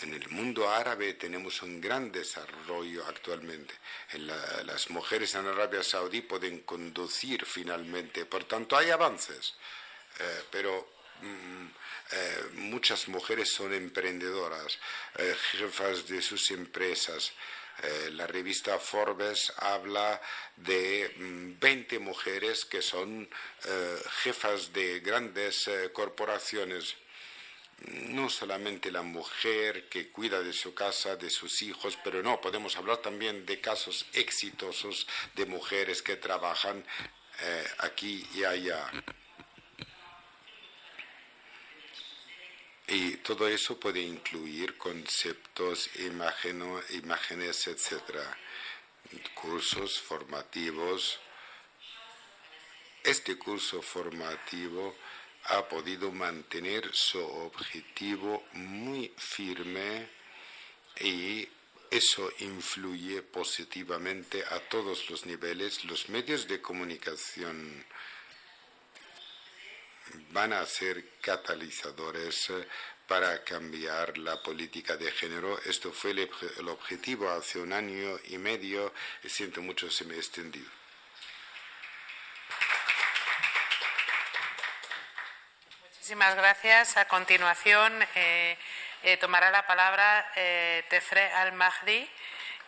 En 0.00 0.14
el 0.14 0.28
mundo 0.28 0.70
árabe 0.70 1.14
tenemos 1.14 1.60
un 1.62 1.80
gran 1.80 2.12
desarrollo 2.12 3.04
actualmente. 3.06 3.74
las 4.64 4.90
mujeres 4.90 5.34
en 5.34 5.46
Arabia 5.46 5.82
Saudí 5.82 6.20
pueden 6.20 6.60
conducir 6.60 7.44
finalmente, 7.44 8.24
por 8.24 8.44
tanto 8.44 8.76
hay 8.76 8.90
avances, 8.90 9.56
eh, 10.20 10.42
pero 10.52 10.97
eh, 12.10 12.50
muchas 12.54 13.06
mujeres 13.08 13.52
son 13.52 13.74
emprendedoras, 13.74 14.78
eh, 15.16 15.36
jefas 15.52 16.08
de 16.08 16.22
sus 16.22 16.50
empresas. 16.50 17.32
Eh, 17.82 18.10
la 18.12 18.26
revista 18.26 18.78
Forbes 18.78 19.52
habla 19.58 20.20
de 20.56 21.12
20 21.60 21.98
mm, 21.98 22.02
mujeres 22.02 22.64
que 22.64 22.82
son 22.82 23.28
jefas 24.22 24.72
de 24.72 25.00
grandes 25.00 25.70
corporaciones 25.92 26.96
no 28.08 28.28
solamente 28.28 28.90
la 28.90 29.02
mujer 29.02 29.88
que 29.88 30.10
cuida 30.10 30.42
de 30.42 30.52
su 30.52 30.74
casa, 30.74 31.14
de 31.14 31.30
sus 31.30 31.62
hijos, 31.62 31.96
pero 32.02 32.24
no, 32.24 32.40
podemos 32.40 32.76
hablar 32.76 32.96
también 32.96 33.46
de 33.46 33.60
casos 33.60 34.06
exitosos 34.14 35.06
de 35.36 35.46
mujeres 35.46 36.02
que 36.02 36.16
trabajan 36.16 36.84
aquí 37.78 38.26
y 38.34 38.42
allá. 38.42 38.90
Y 42.90 43.16
todo 43.18 43.46
eso 43.46 43.78
puede 43.78 44.00
incluir 44.00 44.78
conceptos, 44.78 45.90
imágenes, 45.98 47.66
etc. 47.66 48.18
Cursos 49.34 50.00
formativos. 50.00 51.20
Este 53.04 53.36
curso 53.36 53.82
formativo 53.82 54.96
ha 55.44 55.68
podido 55.68 56.10
mantener 56.12 56.94
su 56.94 57.20
objetivo 57.20 58.44
muy 58.52 59.12
firme 59.18 60.08
y 61.00 61.46
eso 61.90 62.30
influye 62.38 63.22
positivamente 63.22 64.44
a 64.44 64.60
todos 64.60 65.10
los 65.10 65.26
niveles. 65.26 65.84
Los 65.84 66.08
medios 66.08 66.48
de 66.48 66.62
comunicación 66.62 67.84
van 70.30 70.52
a 70.52 70.64
ser 70.66 71.18
catalizadores 71.20 72.50
eh, 72.50 72.68
para 73.06 73.42
cambiar 73.42 74.18
la 74.18 74.42
política 74.42 74.96
de 74.96 75.10
género. 75.10 75.58
Esto 75.64 75.92
fue 75.92 76.10
el, 76.10 76.68
objetivo 76.68 77.30
hace 77.30 77.58
un 77.58 77.72
año 77.72 78.18
y 78.24 78.38
medio 78.38 78.92
siento 79.26 79.62
mucho 79.62 79.90
se 79.90 80.04
me 80.04 80.14
ha 80.14 80.18
extendido. 80.18 80.70
Muchísimas 85.82 86.36
gracias. 86.36 86.96
A 86.96 87.06
continuación 87.06 88.02
eh, 88.14 88.58
eh, 89.02 89.16
tomará 89.16 89.50
la 89.50 89.66
palabra 89.66 90.30
Tefre 90.88 91.32
Al-Mahdi 91.32 92.08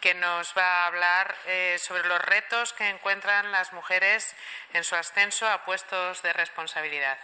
que 0.00 0.14
nos 0.14 0.54
va 0.56 0.84
a 0.84 0.86
hablar 0.86 1.36
sobre 1.78 2.08
los 2.08 2.20
retos 2.22 2.72
que 2.72 2.88
encuentran 2.88 3.52
las 3.52 3.74
mujeres 3.74 4.34
en 4.72 4.82
su 4.82 4.96
ascenso 4.96 5.46
a 5.46 5.62
puestos 5.64 6.22
de 6.22 6.32
responsabilidad. 6.32 7.18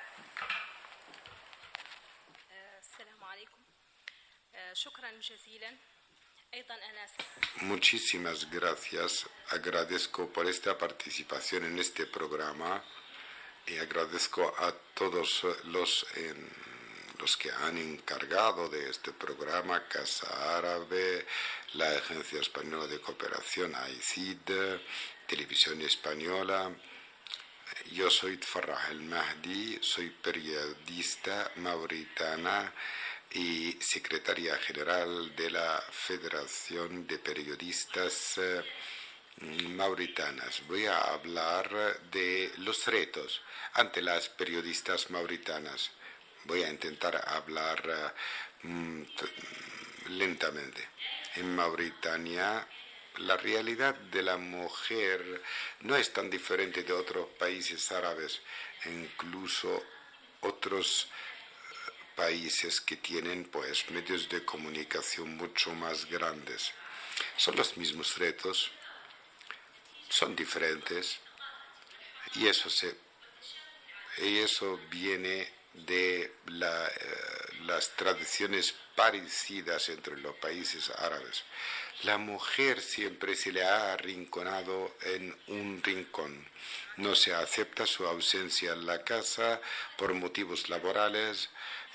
Muchísimas 7.63 8.51
gracias. 8.51 9.27
Agradezco 9.51 10.29
por 10.33 10.47
esta 10.47 10.77
participación 10.79 11.65
en 11.65 11.79
este 11.79 12.07
programa 12.07 12.83
y 13.67 13.79
agradezco 13.79 14.55
a 14.59 14.73
todos 14.95 15.45
los, 15.65 16.07
los 17.19 17.37
que 17.37 17.51
han 17.51 17.79
encargado 17.79 18.69
de 18.69 18.91
este 18.91 19.13
programa, 19.13 19.87
Casa 19.89 20.57
Árabe, 20.57 21.27
la 21.75 21.91
Agencia 21.91 22.41
Española 22.41 22.87
de 22.87 23.01
Cooperación, 23.01 23.75
AICID, 23.75 24.51
Televisión 25.27 25.83
Española. 25.83 26.71
Yo 27.91 28.11
soy 28.11 28.37
Farah 28.37 28.91
El 28.91 29.01
Mahdi, 29.01 29.79
soy 29.81 30.11
periodista 30.11 31.51
mauritana 31.57 32.73
y 33.33 33.73
secretaria 33.81 34.57
general 34.59 35.35
de 35.35 35.51
la 35.51 35.83
Federación 35.91 37.09
de 37.09 37.19
Periodistas 37.19 38.39
eh, 38.39 38.63
Mauritanas. 39.71 40.63
Voy 40.69 40.87
a 40.87 40.97
hablar 40.97 42.01
de 42.13 42.53
los 42.59 42.87
retos 42.87 43.43
ante 43.73 44.01
las 44.01 44.29
periodistas 44.29 45.11
mauritanas. 45.11 45.91
Voy 46.45 46.63
a 46.63 46.71
intentar 46.71 47.21
hablar 47.27 47.83
eh, 48.63 48.69
mm, 48.69 49.03
lentamente. 50.11 50.89
En 51.35 51.57
Mauritania 51.57 52.65
la 53.19 53.37
realidad 53.37 53.95
de 53.95 54.23
la 54.23 54.37
mujer 54.37 55.43
no 55.81 55.97
es 55.97 56.13
tan 56.13 56.31
diferente 56.31 56.83
de 56.83 56.93
otros 56.93 57.29
países 57.39 57.91
árabes, 57.93 58.41
incluso 58.85 59.85
otros 60.41 61.09
países 62.15 62.81
que 62.81 62.97
tienen 62.97 63.45
pues 63.45 63.91
medios 63.91 64.29
de 64.29 64.45
comunicación 64.45 65.37
mucho 65.37 65.73
más 65.73 66.07
grandes. 66.07 66.73
Son 67.37 67.57
los 67.57 67.77
mismos 67.77 68.17
retos, 68.19 68.71
son 70.09 70.35
diferentes 70.35 71.19
y 72.35 72.47
eso 72.47 72.71
se 72.71 72.97
y 74.19 74.39
eso 74.39 74.81
viene 74.89 75.53
de 75.75 76.23
eh, 76.23 76.33
las 77.67 77.91
tradiciones 77.97 78.75
parecidas 78.95 79.91
entre 79.91 80.17
los 80.19 80.35
países 80.37 80.91
árabes. 80.91 81.45
La 82.03 82.19
mujer 82.19 82.81
siempre 82.81 83.35
se 83.35 83.53
le 83.53 83.65
ha 83.65 83.93
arrinconado 83.93 84.97
en 85.03 85.35
un 85.47 85.83
rincón. 85.83 86.47
No 86.97 87.15
se 87.15 87.35
acepta 87.35 87.87
su 87.87 88.07
ausencia 88.07 88.73
en 88.73 88.87
la 88.87 89.03
casa 89.03 89.61
por 89.97 90.13
motivos 90.15 90.69
laborales, 90.69 91.49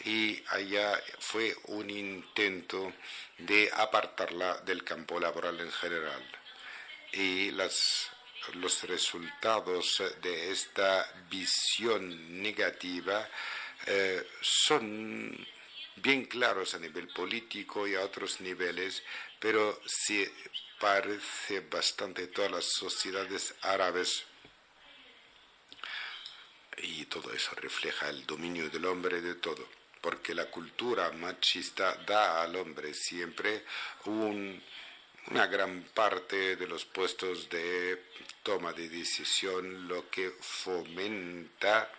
y 0.05 0.43
allá 0.49 0.99
fue 1.19 1.55
un 1.65 1.89
intento 1.89 2.93
de 3.37 3.69
apartarla 3.73 4.57
del 4.61 4.83
campo 4.83 5.19
laboral 5.19 5.59
en 5.59 5.71
general. 5.71 6.23
y 7.13 7.51
los 7.51 8.83
resultados 8.83 10.01
de 10.21 10.51
esta 10.51 11.05
visión 11.29 12.41
negativa 12.41 13.29
eh, 13.85 14.25
son 14.41 15.47
bien 15.97 16.25
claros 16.25 16.73
a 16.73 16.79
nivel 16.79 17.07
político 17.09 17.87
y 17.87 17.95
a 17.95 18.01
otros 18.01 18.41
niveles, 18.41 19.03
pero 19.41 19.81
sí 19.87 20.23
parece 20.79 21.61
bastante 21.61 22.27
todas 22.27 22.51
las 22.51 22.65
sociedades 22.65 23.55
árabes 23.63 24.23
y 26.77 27.05
todo 27.05 27.33
eso 27.33 27.55
refleja 27.55 28.09
el 28.09 28.25
dominio 28.27 28.69
del 28.69 28.85
hombre 28.85 29.19
de 29.19 29.35
todo, 29.35 29.67
porque 29.99 30.35
la 30.35 30.45
cultura 30.45 31.11
machista 31.11 31.95
da 32.05 32.43
al 32.43 32.55
hombre 32.55 32.93
siempre 32.93 33.65
una 34.05 35.47
gran 35.47 35.83
parte 35.93 36.55
de 36.55 36.67
los 36.67 36.85
puestos 36.85 37.49
de 37.49 38.11
toma 38.43 38.73
de 38.73 38.89
decisión, 38.89 39.87
lo 39.87 40.07
que 40.09 40.31
fomenta 40.39 41.91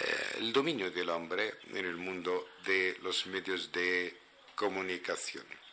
eh, 0.00 0.36
el 0.38 0.52
dominio 0.52 0.90
del 0.92 1.10
hombre 1.10 1.58
en 1.70 1.84
el 1.84 1.96
mundo 1.96 2.50
de 2.64 2.96
los 3.02 3.26
medios 3.26 3.72
de 3.72 4.16
comunicación. 4.54 5.63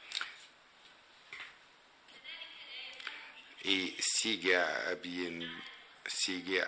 Y 3.64 3.96
sigue 4.00 4.60
bien, 5.02 5.64
sigue 6.06 6.66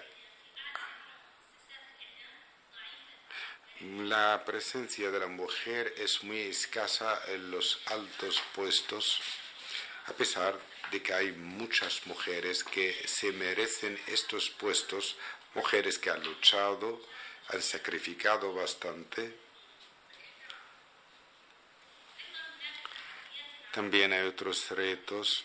la 3.84 4.44
presencia 4.45 5.11
de 5.11 5.20
la 5.20 5.28
mujer 5.28 5.94
es 5.98 6.24
muy 6.24 6.40
escasa 6.40 7.22
en 7.28 7.52
los 7.52 7.82
altos 7.88 8.41
puestos, 8.56 9.20
a 10.06 10.14
pesar 10.14 10.57
de 10.90 11.02
que 11.02 11.14
hay 11.14 11.34
muchas 11.34 12.07
mujeres 12.07 12.64
que 12.64 12.94
se 13.06 13.34
merecen 13.34 13.99
estos 14.07 14.49
puestos, 14.52 15.18
mujeres 15.53 15.99
que 15.99 16.10
han 16.10 16.24
luchado, 16.24 17.02
han 17.49 17.61
sacrificado 17.61 18.53
bastante. 18.53 19.38
También 23.74 24.14
hay 24.14 24.26
otros 24.28 24.70
retos 24.70 25.44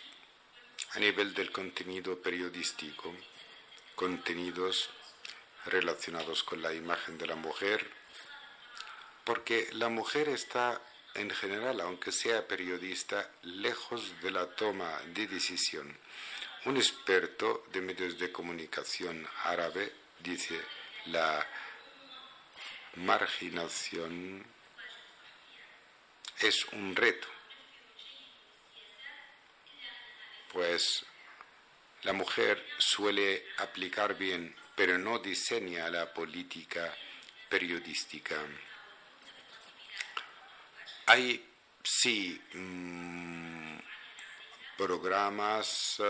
a 0.95 0.99
nivel 0.99 1.35
del 1.35 1.53
contenido 1.53 2.21
periodístico, 2.21 3.15
contenidos 3.95 4.91
relacionados 5.67 6.43
con 6.43 6.63
la 6.63 6.73
imagen 6.73 7.19
de 7.19 7.27
la 7.27 7.37
mujer, 7.37 7.91
porque 9.25 9.69
la 9.73 9.89
mujer 9.89 10.29
está 10.29 10.81
en 11.15 11.31
general, 11.31 11.81
aunque 11.81 12.13
sea 12.13 12.47
periodista, 12.47 13.31
lejos 13.43 14.21
de 14.23 14.31
la 14.31 14.47
toma 14.55 15.01
de 15.15 15.27
decisión. 15.27 15.97
Un 16.65 16.77
experto 16.77 17.65
de 17.73 17.81
medios 17.81 18.19
de 18.19 18.33
comunicación 18.33 19.27
árabe 19.45 19.93
dice, 20.21 20.61
la 21.07 21.47
marginación 22.97 24.45
es 26.41 26.65
un 26.73 26.95
reto, 26.95 27.29
pues 30.53 31.05
la 32.03 32.13
mujer 32.13 32.65
suele 32.79 33.45
aplicar 33.59 34.17
bien, 34.17 34.55
pero 34.75 34.99
no 34.99 35.19
diseña 35.19 35.91
la 35.91 36.13
política 36.13 36.95
periodística. 37.49 38.37
Hay, 41.07 41.45
sí, 41.83 42.41
mm, 42.53 43.79
programas 44.77 46.01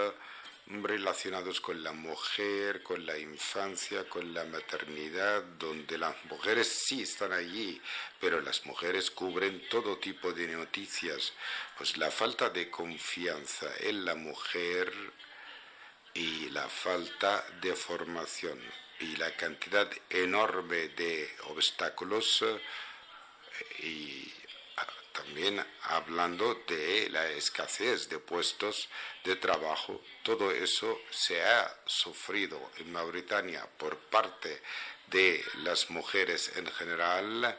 relacionados 0.68 1.60
con 1.60 1.82
la 1.82 1.92
mujer, 1.92 2.82
con 2.82 3.06
la 3.06 3.18
infancia, 3.18 4.08
con 4.08 4.34
la 4.34 4.44
maternidad, 4.44 5.42
donde 5.58 5.96
las 5.96 6.14
mujeres 6.26 6.68
sí 6.86 7.02
están 7.02 7.32
allí, 7.32 7.80
pero 8.20 8.40
las 8.40 8.66
mujeres 8.66 9.10
cubren 9.10 9.66
todo 9.68 9.98
tipo 9.98 10.32
de 10.32 10.46
noticias. 10.48 11.32
Pues 11.76 11.96
la 11.96 12.10
falta 12.10 12.50
de 12.50 12.70
confianza 12.70 13.66
en 13.80 14.04
la 14.04 14.14
mujer 14.14 14.92
y 16.12 16.50
la 16.50 16.68
falta 16.68 17.44
de 17.62 17.74
formación 17.74 18.60
y 19.00 19.16
la 19.16 19.34
cantidad 19.36 19.88
enorme 20.10 20.88
de 20.88 21.30
obstáculos 21.46 22.42
eh, 22.42 22.60
y 23.86 24.37
también 25.18 25.64
hablando 25.82 26.54
de 26.66 27.08
la 27.10 27.28
escasez 27.30 28.08
de 28.08 28.18
puestos 28.20 28.88
de 29.24 29.34
trabajo. 29.36 30.00
Todo 30.22 30.52
eso 30.52 31.00
se 31.10 31.44
ha 31.44 31.76
sufrido 31.86 32.70
en 32.76 32.92
Mauritania 32.92 33.66
por 33.78 33.98
parte 33.98 34.62
de 35.08 35.44
las 35.64 35.90
mujeres 35.90 36.52
en 36.56 36.66
general 36.66 37.58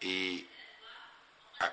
y 0.00 0.46
ah, 1.58 1.72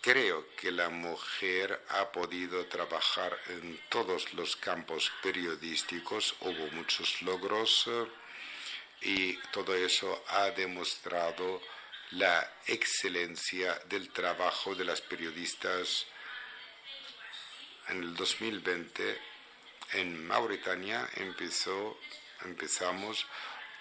creo 0.00 0.54
que 0.54 0.70
la 0.70 0.88
mujer 0.88 1.84
ha 1.88 2.12
podido 2.12 2.66
trabajar 2.66 3.36
en 3.48 3.80
todos 3.88 4.32
los 4.34 4.54
campos 4.54 5.10
periodísticos, 5.22 6.36
hubo 6.40 6.66
muchos 6.72 7.22
logros 7.22 7.86
eh, 7.88 8.06
y 9.00 9.32
todo 9.50 9.74
eso 9.74 10.24
ha 10.28 10.50
demostrado 10.50 11.60
la 12.12 12.50
excelencia 12.66 13.78
del 13.88 14.10
trabajo 14.10 14.74
de 14.74 14.84
las 14.84 15.00
periodistas. 15.00 16.06
En 17.88 18.02
el 18.02 18.14
2020, 18.14 19.18
en 19.94 20.26
Mauritania, 20.26 21.08
empezó, 21.16 21.98
empezamos 22.44 23.26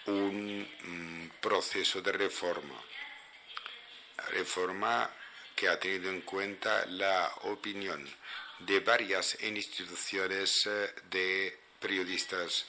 un 0.06 0.62
mm, 0.62 1.42
proceso 1.42 2.02
de 2.02 2.12
reforma. 2.12 2.82
Reforma 4.30 5.10
que 5.56 5.68
ha 5.68 5.80
tenido 5.80 6.10
en 6.10 6.22
cuenta 6.22 6.86
la 6.86 7.32
opinión 7.44 8.08
de 8.60 8.80
varias 8.80 9.38
instituciones 9.42 10.66
eh, 10.66 10.94
de 11.10 11.60
periodistas 11.80 12.66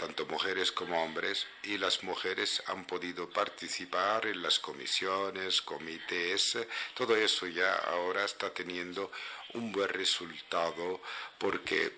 tanto 0.00 0.24
mujeres 0.24 0.72
como 0.72 1.04
hombres, 1.04 1.46
y 1.62 1.76
las 1.76 2.02
mujeres 2.02 2.62
han 2.68 2.86
podido 2.86 3.28
participar 3.28 4.24
en 4.24 4.40
las 4.40 4.58
comisiones, 4.58 5.60
comités, 5.60 6.56
todo 6.94 7.14
eso 7.14 7.46
ya 7.46 7.74
ahora 7.74 8.24
está 8.24 8.48
teniendo 8.48 9.12
un 9.52 9.70
buen 9.70 9.90
resultado 9.90 11.02
porque 11.36 11.92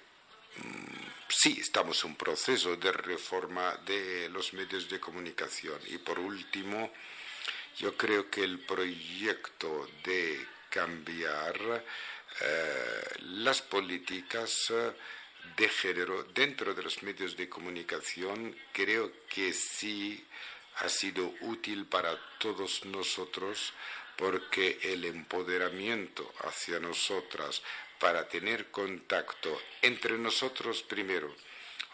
mm, 0.57 1.29
sí 1.29 1.59
estamos 1.61 2.03
en 2.03 2.11
un 2.11 2.17
proceso 2.17 2.75
de 2.75 2.91
reforma 2.91 3.77
de 3.87 4.29
los 4.31 4.53
medios 4.53 4.89
de 4.89 4.99
comunicación. 4.99 5.79
Y 5.87 5.99
por 5.99 6.19
último, 6.19 6.93
yo 7.77 7.97
creo 7.97 8.29
que 8.29 8.43
el 8.43 8.59
proyecto 8.59 9.89
de 10.03 10.45
cambiar 10.71 11.85
eh, 12.41 13.03
las 13.21 13.63
políticas 13.63 14.73
de 15.57 15.69
género 15.69 16.25
dentro 16.35 16.75
de 16.75 16.83
los 16.83 17.03
medios 17.03 17.37
de 17.37 17.49
comunicación 17.49 18.57
creo 18.73 19.13
que 19.29 19.53
sí 19.53 20.25
ha 20.77 20.89
sido 20.89 21.35
útil 21.43 21.87
para 21.87 22.19
todos 22.39 22.85
nosotros 22.87 23.73
porque 24.17 24.79
el 24.83 25.05
empoderamiento 25.05 26.33
hacia 26.45 26.79
nosotras 26.79 27.63
para 27.99 28.29
tener 28.29 28.71
contacto 28.71 29.61
entre 29.81 30.19
nosotros 30.19 30.83
primero, 30.83 31.35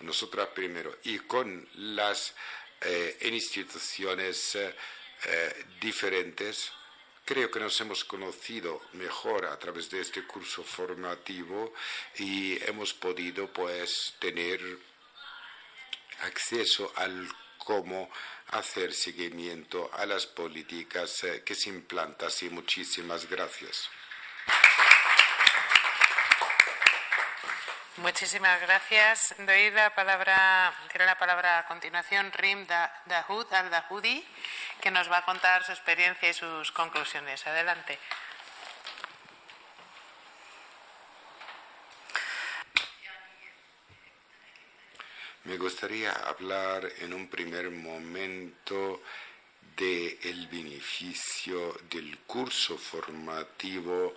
nosotras 0.00 0.48
primero 0.54 0.96
y 1.04 1.18
con 1.18 1.68
las 1.74 2.34
eh, 2.80 3.18
instituciones 3.32 4.56
eh, 4.56 5.66
diferentes, 5.80 6.72
Creo 7.28 7.50
que 7.50 7.60
nos 7.60 7.78
hemos 7.82 8.04
conocido 8.04 8.80
mejor 8.94 9.44
a 9.44 9.58
través 9.58 9.90
de 9.90 10.00
este 10.00 10.26
curso 10.26 10.64
formativo 10.64 11.74
y 12.16 12.56
hemos 12.64 12.94
podido 12.94 13.52
pues 13.52 14.14
tener 14.18 14.58
acceso 16.22 16.90
al 16.96 17.28
cómo 17.58 18.10
hacer 18.52 18.94
seguimiento 18.94 19.90
a 19.92 20.06
las 20.06 20.24
políticas 20.24 21.22
eh, 21.24 21.42
que 21.44 21.54
se 21.54 21.68
implantan. 21.68 22.28
Así, 22.28 22.48
muchísimas 22.48 23.28
gracias. 23.28 23.90
Muchísimas 27.98 28.60
gracias. 28.60 29.34
Doy 29.38 29.72
la 29.72 29.92
palabra, 29.92 30.72
tiene 30.92 31.04
la 31.04 31.18
palabra 31.18 31.58
a 31.58 31.66
continuación 31.66 32.30
Rim 32.30 32.64
Dahoud 33.06 33.52
al-Dahoudi, 33.52 34.24
que 34.80 34.90
nos 34.90 35.10
va 35.10 35.18
a 35.18 35.24
contar 35.24 35.64
su 35.64 35.72
experiencia 35.72 36.30
y 36.30 36.34
sus 36.34 36.72
conclusiones. 36.72 37.46
Adelante. 37.46 37.98
Me 45.44 45.56
gustaría 45.56 46.12
hablar 46.12 46.86
en 46.98 47.14
un 47.14 47.28
primer 47.28 47.70
momento 47.70 49.02
del 49.76 50.46
beneficio 50.48 51.74
del 51.88 52.18
curso 52.26 52.76
formativo 52.76 54.14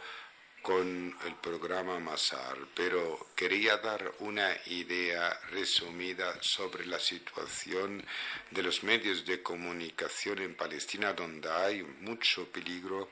con 0.62 1.18
el 1.26 1.36
programa 1.36 2.00
Masar, 2.00 2.56
pero 2.76 3.30
quería 3.36 3.78
dar 3.78 4.14
una 4.20 4.56
idea 4.68 5.40
resumida 5.50 6.38
sobre 6.42 6.86
la 6.86 7.00
situación 7.00 8.06
de 8.52 8.62
los 8.62 8.84
medios 8.84 9.26
de 9.26 9.42
comunicación 9.42 10.40
en 10.40 10.56
Palestina, 10.56 11.14
donde 11.14 11.50
hay 11.50 11.82
mucho 11.82 12.48
peligro 12.52 13.10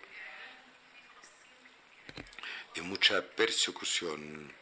y 2.76 2.82
mucha 2.82 3.26
persecución, 3.26 4.54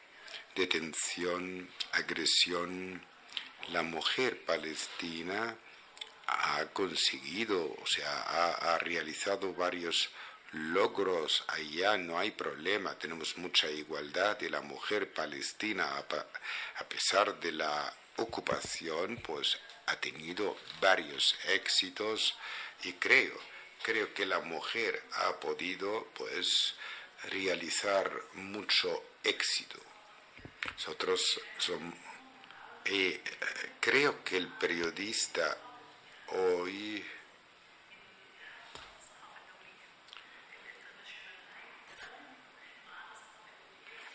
detención, 0.55 1.69
agresión. 1.91 3.05
La 3.69 3.83
mujer 3.83 4.45
palestina 4.45 5.57
ha 6.27 6.65
conseguido, 6.67 7.75
o 7.81 7.85
sea, 7.85 8.21
ha, 8.21 8.75
ha 8.75 8.77
realizado 8.77 9.53
varios 9.53 10.09
logros 10.51 11.43
allá, 11.47 11.97
no 11.97 12.17
hay 12.17 12.31
problema, 12.31 12.97
tenemos 12.97 13.37
mucha 13.37 13.69
igualdad 13.69 14.39
y 14.41 14.49
la 14.49 14.61
mujer 14.61 15.11
palestina, 15.13 15.97
a 15.97 16.83
pesar 16.85 17.39
de 17.39 17.51
la 17.51 17.93
ocupación, 18.17 19.17
pues 19.17 19.59
ha 19.87 19.95
tenido 19.97 20.57
varios 20.81 21.35
éxitos. 21.47 22.35
Y 22.83 22.93
creo, 22.93 23.37
creo 23.81 24.13
que 24.13 24.25
la 24.25 24.39
mujer 24.39 25.03
ha 25.13 25.39
podido 25.39 26.07
pues 26.13 26.75
realizar 27.23 28.11
mucho 28.33 29.03
éxito. 29.23 29.79
Nosotros 30.73 31.41
somos, 31.57 31.95
eh, 32.85 33.21
creo 33.79 34.23
que 34.23 34.37
el 34.37 34.47
periodista 34.47 35.57
hoy 36.27 37.05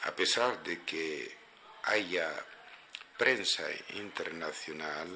a 0.03 0.15
pesar 0.15 0.63
de 0.63 0.83
que 0.83 1.37
haya 1.85 2.29
prensa 3.17 3.65
internacional, 3.95 5.09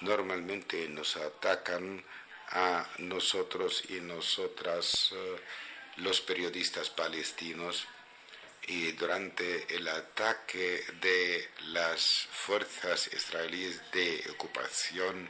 normalmente 0.00 0.88
nos 0.88 1.16
atacan 1.16 2.04
a 2.50 2.86
nosotros 2.98 3.84
y 3.90 4.00
nosotras, 4.00 5.10
eh, 5.12 5.36
los 5.96 6.20
periodistas 6.20 6.90
palestinos, 6.90 7.86
y 8.66 8.92
durante 8.92 9.74
el 9.74 9.88
ataque 9.88 10.84
de 11.00 11.48
las 11.68 12.28
fuerzas 12.30 13.08
israelíes 13.12 13.80
de 13.92 14.24
ocupación, 14.30 15.28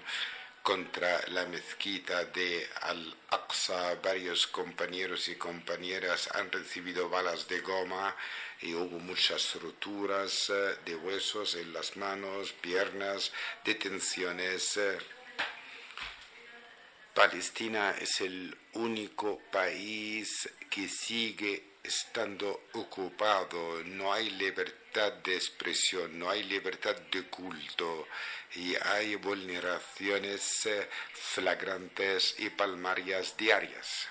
contra 0.69 1.19
la 1.29 1.47
mezquita 1.47 2.27
de 2.27 2.69
Al-Aqsa. 2.83 3.95
Varios 4.03 4.47
compañeros 4.49 5.27
y 5.29 5.37
compañeras 5.37 6.29
han 6.35 6.53
recibido 6.53 7.09
balas 7.09 7.49
de 7.49 7.61
goma 7.61 8.15
y 8.61 8.75
hubo 8.75 8.99
muchas 8.99 9.55
roturas 9.63 10.51
eh, 10.51 10.77
de 10.85 10.95
huesos 10.95 11.55
en 11.55 11.73
las 11.73 11.97
manos, 11.97 12.53
piernas, 12.53 13.33
detenciones. 13.65 14.79
Palestina 17.15 17.95
es 17.99 18.21
el 18.21 18.55
único 18.75 19.41
país 19.51 20.51
que 20.69 20.87
sigue 20.87 21.68
estando 21.83 22.65
ocupado, 22.73 23.83
no 23.85 24.13
hay 24.13 24.31
libertad 24.31 25.13
de 25.25 25.37
expresión, 25.37 26.19
no 26.19 26.31
hay 26.31 26.43
libertad 26.45 26.97
de 27.13 27.25
culto 27.25 28.07
y 28.55 28.75
hay 28.77 29.17
vulneraciones 29.17 30.67
eh, 30.67 30.89
flagrantes 31.13 32.35
y 32.39 32.51
palmarias 32.51 33.37
diarias. 33.37 34.09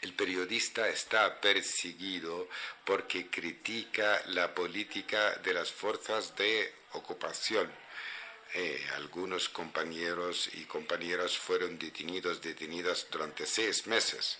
El 0.00 0.14
periodista 0.14 0.88
está 0.88 1.40
perseguido 1.40 2.48
porque 2.84 3.28
critica 3.28 4.22
la 4.26 4.54
política 4.54 5.34
de 5.42 5.54
las 5.54 5.72
fuerzas 5.72 6.36
de 6.36 6.72
ocupación. 6.92 7.70
Eh, 8.54 8.86
algunos 8.94 9.48
compañeros 9.48 10.48
y 10.54 10.64
compañeras 10.64 11.36
fueron 11.36 11.78
detenidos, 11.78 12.40
detenidas 12.40 13.08
durante 13.10 13.44
seis 13.44 13.86
meses. 13.86 14.38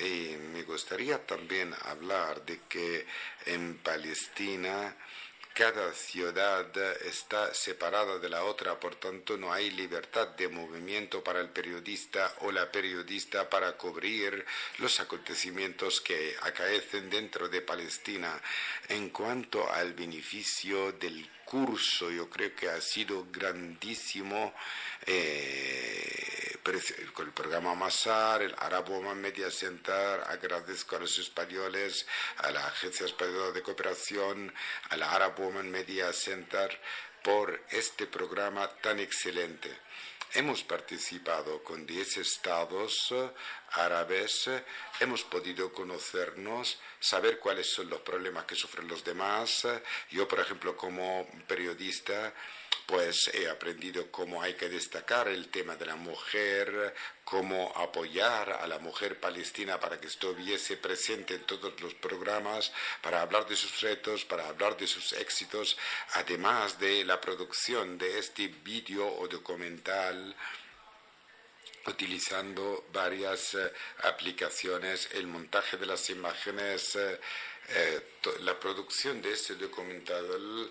Y 0.00 0.36
me 0.52 0.62
gustaría 0.62 1.24
también 1.26 1.74
hablar 1.84 2.44
de 2.44 2.60
que 2.68 3.06
en 3.46 3.76
Palestina 3.78 4.96
cada 5.54 5.92
ciudad 5.92 6.74
está 7.04 7.52
separada 7.52 8.18
de 8.18 8.30
la 8.30 8.44
otra, 8.44 8.80
por 8.80 8.94
tanto 8.94 9.36
no 9.36 9.52
hay 9.52 9.70
libertad 9.70 10.28
de 10.28 10.48
movimiento 10.48 11.22
para 11.22 11.40
el 11.40 11.50
periodista 11.50 12.34
o 12.40 12.50
la 12.50 12.72
periodista 12.72 13.50
para 13.50 13.72
cubrir 13.72 14.46
los 14.78 14.98
acontecimientos 15.00 16.00
que 16.00 16.34
acaecen 16.40 17.10
dentro 17.10 17.50
de 17.50 17.60
Palestina. 17.60 18.40
En 18.88 19.10
cuanto 19.10 19.70
al 19.70 19.92
beneficio 19.92 20.92
del 20.92 21.28
curso, 21.52 22.10
yo 22.10 22.30
creo 22.30 22.56
que 22.56 22.70
ha 22.70 22.80
sido 22.80 23.26
grandísimo 23.30 24.54
eh, 25.04 26.56
con 27.12 27.26
el 27.26 27.32
programa 27.34 27.74
Masar, 27.74 28.40
el 28.40 28.54
Arab 28.58 28.88
Woman 28.88 29.20
Media 29.20 29.50
Center, 29.50 30.22
agradezco 30.28 30.96
a 30.96 31.00
los 31.00 31.18
españoles, 31.18 32.06
a 32.38 32.50
la 32.52 32.66
Agencia 32.66 33.04
Española 33.04 33.50
de 33.50 33.60
Cooperación, 33.60 34.54
a 34.88 34.96
la 34.96 35.12
Arab 35.12 35.38
Woman 35.40 35.70
Media 35.70 36.10
Center 36.14 36.80
por 37.22 37.66
este 37.68 38.06
programa 38.06 38.66
tan 38.80 38.98
excelente. 38.98 39.68
Hemos 40.32 40.64
participado 40.64 41.62
con 41.62 41.84
10 41.84 42.16
estados 42.16 43.12
árabes, 43.74 44.50
hemos 45.00 45.22
podido 45.24 45.72
conocernos, 45.72 46.78
saber 47.00 47.38
cuáles 47.38 47.72
son 47.72 47.88
los 47.90 48.00
problemas 48.00 48.44
que 48.44 48.54
sufren 48.54 48.88
los 48.88 49.04
demás. 49.04 49.66
Yo, 50.10 50.28
por 50.28 50.40
ejemplo, 50.40 50.76
como 50.76 51.26
periodista, 51.46 52.32
pues 52.86 53.30
he 53.32 53.48
aprendido 53.48 54.10
cómo 54.10 54.42
hay 54.42 54.54
que 54.54 54.68
destacar 54.68 55.28
el 55.28 55.48
tema 55.48 55.76
de 55.76 55.86
la 55.86 55.96
mujer, 55.96 56.94
cómo 57.24 57.72
apoyar 57.76 58.50
a 58.50 58.66
la 58.66 58.78
mujer 58.78 59.18
palestina 59.18 59.78
para 59.80 59.98
que 60.00 60.08
estuviese 60.08 60.76
presente 60.76 61.34
en 61.34 61.44
todos 61.44 61.80
los 61.80 61.94
programas, 61.94 62.72
para 63.00 63.22
hablar 63.22 63.46
de 63.46 63.56
sus 63.56 63.80
retos, 63.80 64.24
para 64.24 64.48
hablar 64.48 64.76
de 64.76 64.86
sus 64.86 65.12
éxitos, 65.12 65.76
además 66.14 66.78
de 66.78 67.04
la 67.04 67.20
producción 67.20 67.96
de 67.98 68.18
este 68.18 68.48
vídeo 68.48 69.06
o 69.06 69.28
documental 69.28 70.34
utilizando 71.86 72.86
varias 72.92 73.54
eh, 73.54 73.72
aplicaciones, 74.04 75.08
el 75.12 75.26
montaje 75.26 75.76
de 75.76 75.86
las 75.86 76.10
imágenes, 76.10 76.96
eh, 76.96 77.20
eh, 77.68 78.00
la 78.40 78.58
producción 78.58 79.20
de 79.22 79.32
este 79.32 79.54
documental 79.54 80.70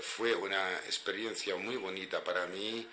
fue 0.00 0.34
una 0.34 0.76
experiencia 0.86 1.54
muy 1.56 1.76
bonita 1.76 2.24
para 2.24 2.46
mí 2.46 2.86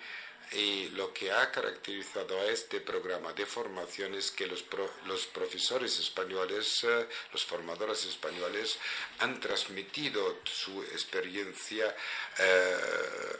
y 0.52 0.90
lo 0.90 1.10
que 1.14 1.32
ha 1.32 1.50
caracterizado 1.50 2.38
a 2.38 2.44
este 2.50 2.80
programa 2.80 3.32
de 3.32 3.46
formación 3.46 4.14
es 4.14 4.30
que 4.30 4.46
los, 4.46 4.66
los 5.06 5.26
profesores 5.28 5.98
españoles, 5.98 6.86
los 7.32 7.44
formadores 7.46 8.04
españoles 8.04 8.78
han 9.20 9.40
transmitido 9.40 10.40
su 10.44 10.82
experiencia 10.82 11.96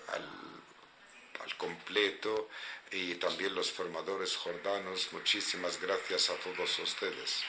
al 0.09 1.57
completo 1.59 2.49
y 2.91 3.15
también 3.17 3.55
los 3.55 3.73
formadores 3.73 4.37
jordanos. 4.37 5.13
Muchísimas 5.13 5.81
gracias 5.81 6.31
a 6.31 6.35
todos 6.37 6.79
ustedes. 6.79 7.43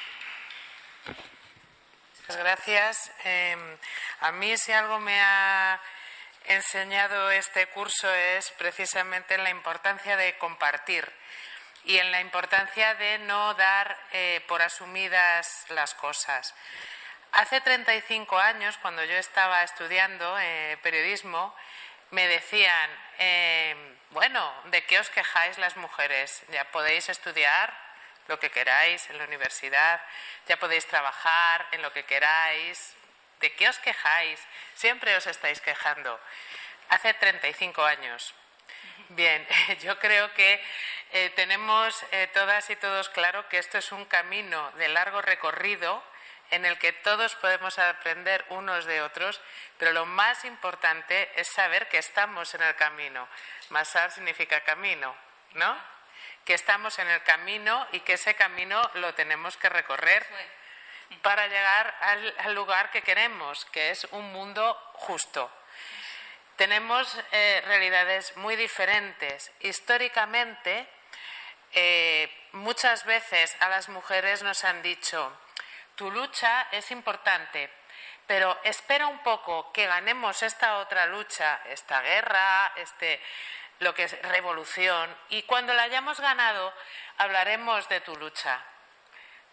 Muchas 2.19 2.38
gracias. 2.38 3.11
Em, 3.23 3.77
a 4.22 4.31
mí 4.31 4.57
si 4.57 4.72
algo 4.72 4.99
me 4.99 5.19
ha 5.19 5.81
enseñado 6.45 7.31
este 7.31 7.68
curso 7.68 8.14
es 8.14 8.51
precisamente 8.51 9.38
la 9.38 9.49
importancia 9.49 10.18
de 10.18 10.38
compartir 10.38 11.09
y 11.84 11.97
en 11.97 12.11
la 12.11 12.19
importancia 12.19 12.95
de 12.95 13.19
no 13.19 13.53
dar 13.53 13.97
eh, 14.11 14.43
por 14.47 14.61
asumidas 14.61 15.65
las 15.69 15.93
cosas. 15.93 16.53
Hace 17.31 17.61
35 17.61 18.38
años, 18.38 18.77
cuando 18.81 19.03
yo 19.03 19.15
estaba 19.15 19.64
estudiando 19.64 20.38
eh, 20.39 20.77
periodismo, 20.81 21.53
me 22.11 22.27
decían, 22.27 22.89
em, 23.17 23.97
bueno, 24.11 24.53
¿de 24.65 24.84
qué 24.85 24.99
os 24.99 25.09
quejáis 25.09 25.57
las 25.57 25.77
mujeres? 25.77 26.43
¿Ya 26.49 26.65
podéis 26.71 27.09
estudiar? 27.09 27.88
lo 28.27 28.39
que 28.39 28.51
queráis 28.51 29.09
en 29.09 29.17
la 29.17 29.25
universidad, 29.25 30.01
ya 30.47 30.57
podéis 30.57 30.85
trabajar 30.85 31.65
en 31.71 31.81
lo 31.81 31.91
que 31.93 32.03
queráis. 32.03 32.93
¿De 33.39 33.53
qué 33.53 33.69
os 33.69 33.79
quejáis? 33.79 34.39
Siempre 34.75 35.15
os 35.15 35.27
estáis 35.27 35.61
quejando. 35.61 36.19
Hace 36.89 37.13
35 37.13 37.84
años. 37.84 38.34
Bien, 39.09 39.45
yo 39.81 39.99
creo 39.99 40.34
que 40.34 40.63
eh, 41.11 41.29
tenemos 41.35 42.03
eh, 42.11 42.27
todas 42.34 42.69
y 42.69 42.75
todos 42.75 43.09
claro 43.09 43.47
que 43.49 43.57
esto 43.57 43.77
es 43.77 43.91
un 43.91 44.05
camino 44.05 44.71
de 44.71 44.89
largo 44.89 45.21
recorrido 45.21 46.03
en 46.52 46.65
el 46.65 46.78
que 46.78 46.94
todos 46.94 47.36
podemos 47.36 47.78
aprender 47.80 48.45
unos 48.49 48.86
de 48.86 49.02
otros, 49.02 49.41
pero 49.78 49.91
lo 49.91 50.06
más 50.06 50.45
importante 50.45 51.30
es 51.36 51.48
saber 51.48 51.88
que 51.90 51.98
estamos 51.98 52.53
en 52.53 52.61
el 52.61 52.76
camino. 52.76 53.28
Masar 53.69 54.11
significa 54.11 54.61
camino, 54.61 55.15
¿no? 55.53 55.98
que 56.48 56.53
estamos 56.53 56.98
en 56.99 57.10
el 57.10 57.22
camino 57.24 57.86
y 57.91 57.99
que 57.99 58.14
ese 58.14 58.34
camino 58.36 58.82
lo 58.94 59.14
tenemos 59.14 59.57
que 59.57 59.68
recorrer. 59.68 60.26
para 61.22 61.48
llegar 61.48 61.95
al, 62.02 62.56
lugar 62.56 62.90
que 62.91 63.02
queremos, 63.02 63.65
que 63.65 63.91
es 63.91 64.06
un 64.11 64.32
mundo 64.32 64.74
justo. 64.94 65.52
Tenemos 66.56 67.18
eh, 67.32 67.61
realidades 67.65 68.36
muy 68.38 68.56
diferentes. 68.56 69.52
Históricamente, 69.60 70.88
eh, 71.74 72.30
muchas 72.53 73.06
veces 73.06 73.56
a 73.60 73.68
las 73.68 73.90
mujeres 73.90 74.41
nos 74.41 74.64
han 74.64 74.82
dicho, 74.82 75.38
tu 75.98 76.11
lucha 76.11 76.68
es 76.72 76.91
importante, 76.91 77.69
pero 78.28 78.57
espera 78.64 79.07
un 79.07 79.19
poco 79.24 79.74
que 79.74 79.88
ganemos 79.88 80.44
esta 80.44 80.78
otra 80.78 81.07
lucha, 81.07 81.60
esta 81.65 82.02
guerra, 82.02 82.72
este, 82.76 83.19
lo 83.80 83.95
que 83.95 84.03
es 84.03 84.22
revolución, 84.22 85.18
y 85.30 85.41
cuando 85.44 85.74
la 85.74 85.84
hayamos 85.84 86.19
ganado 86.19 86.72
hablaremos 87.18 87.90
de 87.90 87.99
tu 88.02 88.15
lucha. 88.15 88.64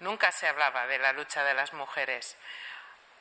Nunca 0.00 0.32
se 0.32 0.46
hablaba 0.46 0.86
de 0.86 0.98
la 0.98 1.14
lucha 1.14 1.44
de 1.44 1.54
las 1.54 1.72
mujeres. 1.72 2.36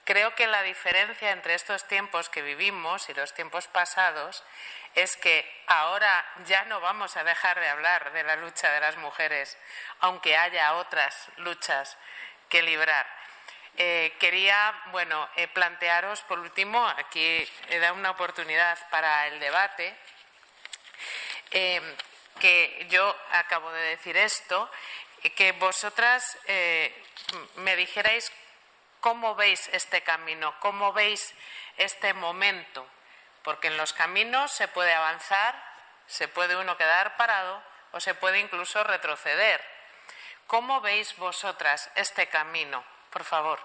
Creo 0.04 0.36
que 0.36 0.48
la 0.48 0.64
diferencia 0.64 1.32
entre 1.32 1.54
estos 1.54 1.88
tiempos 1.88 2.28
que 2.28 2.42
vivimos 2.42 3.08
y 3.08 3.14
los 3.14 3.34
tiempos 3.34 3.68
pasados 3.68 4.44
es 4.96 5.16
que 5.16 5.64
ahora 5.68 6.26
ya 6.46 6.66
no 6.66 6.82
vamos 6.82 7.16
a 7.16 7.24
dejar 7.24 7.58
de 7.58 7.70
hablar 7.70 8.12
de 8.12 8.24
la 8.24 8.36
lucha 8.36 8.70
de 8.72 8.82
las 8.82 8.98
mujeres, 8.98 9.58
aunque 10.02 10.36
haya 10.36 10.74
otras 10.74 11.30
luchas 11.38 11.98
que 12.54 12.62
librar. 12.62 13.08
Eh, 13.78 14.14
quería, 14.20 14.80
bueno, 14.92 15.28
eh, 15.38 15.48
plantearos 15.48 16.22
por 16.22 16.38
último, 16.38 16.86
aquí 16.86 17.44
he 17.70 17.80
dado 17.80 17.96
una 17.96 18.12
oportunidad 18.12 18.78
para 18.92 19.26
el 19.26 19.40
debate, 19.40 19.98
eh, 21.50 21.82
que 22.40 22.86
yo 22.92 23.18
acabo 23.32 23.72
de 23.72 23.82
decir 23.82 24.16
esto, 24.18 24.70
que 25.36 25.52
vosotras 25.54 26.38
me 27.56 27.76
dijerais 27.76 28.32
cómo 29.00 29.34
veis 29.34 29.70
este 29.70 30.04
camino, 30.04 30.54
cómo 30.60 30.94
veis 30.94 31.34
este 31.78 32.14
momento, 32.14 32.86
porque 33.42 33.70
en 33.70 33.78
los 33.78 33.94
caminos 33.94 34.52
se 34.52 34.68
puede 34.68 34.94
avanzar, 34.94 35.56
se 36.06 36.28
puede 36.28 36.56
uno 36.56 36.78
quedar 36.78 37.18
parado 37.18 37.64
o 37.94 38.00
se 38.00 38.14
puede 38.14 38.40
incluso 38.40 38.84
retroceder. 38.84 39.73
¿Cómo 40.54 40.82
veis 40.82 41.18
vosotras 41.18 41.90
este 41.96 42.30
camino? 42.30 42.86
Por 43.10 43.24
favor. 43.24 43.60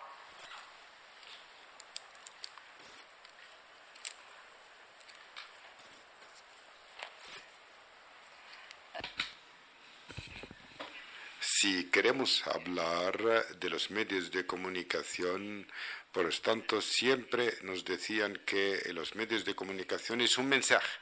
Si 11.39 11.91
queremos 11.91 12.43
hablar 12.47 13.19
de 13.59 13.69
los 13.69 13.91
medios 13.91 14.31
de 14.31 14.47
comunicación, 14.47 15.71
por 16.11 16.25
lo 16.25 16.41
tanto, 16.41 16.81
siempre 16.81 17.59
nos 17.65 17.85
decían 17.85 18.35
que 18.47 18.81
los 18.95 19.15
medios 19.15 19.45
de 19.45 19.55
comunicación 19.55 20.23
es 20.23 20.39
un 20.39 20.49
mensaje. 20.49 20.99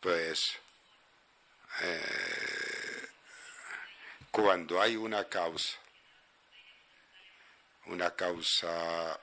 Pues 0.00 0.40
eh, 1.80 3.13
cuando 4.34 4.82
hay 4.82 4.96
una 4.96 5.28
causa, 5.28 5.78
una 7.86 8.16
causa 8.16 9.14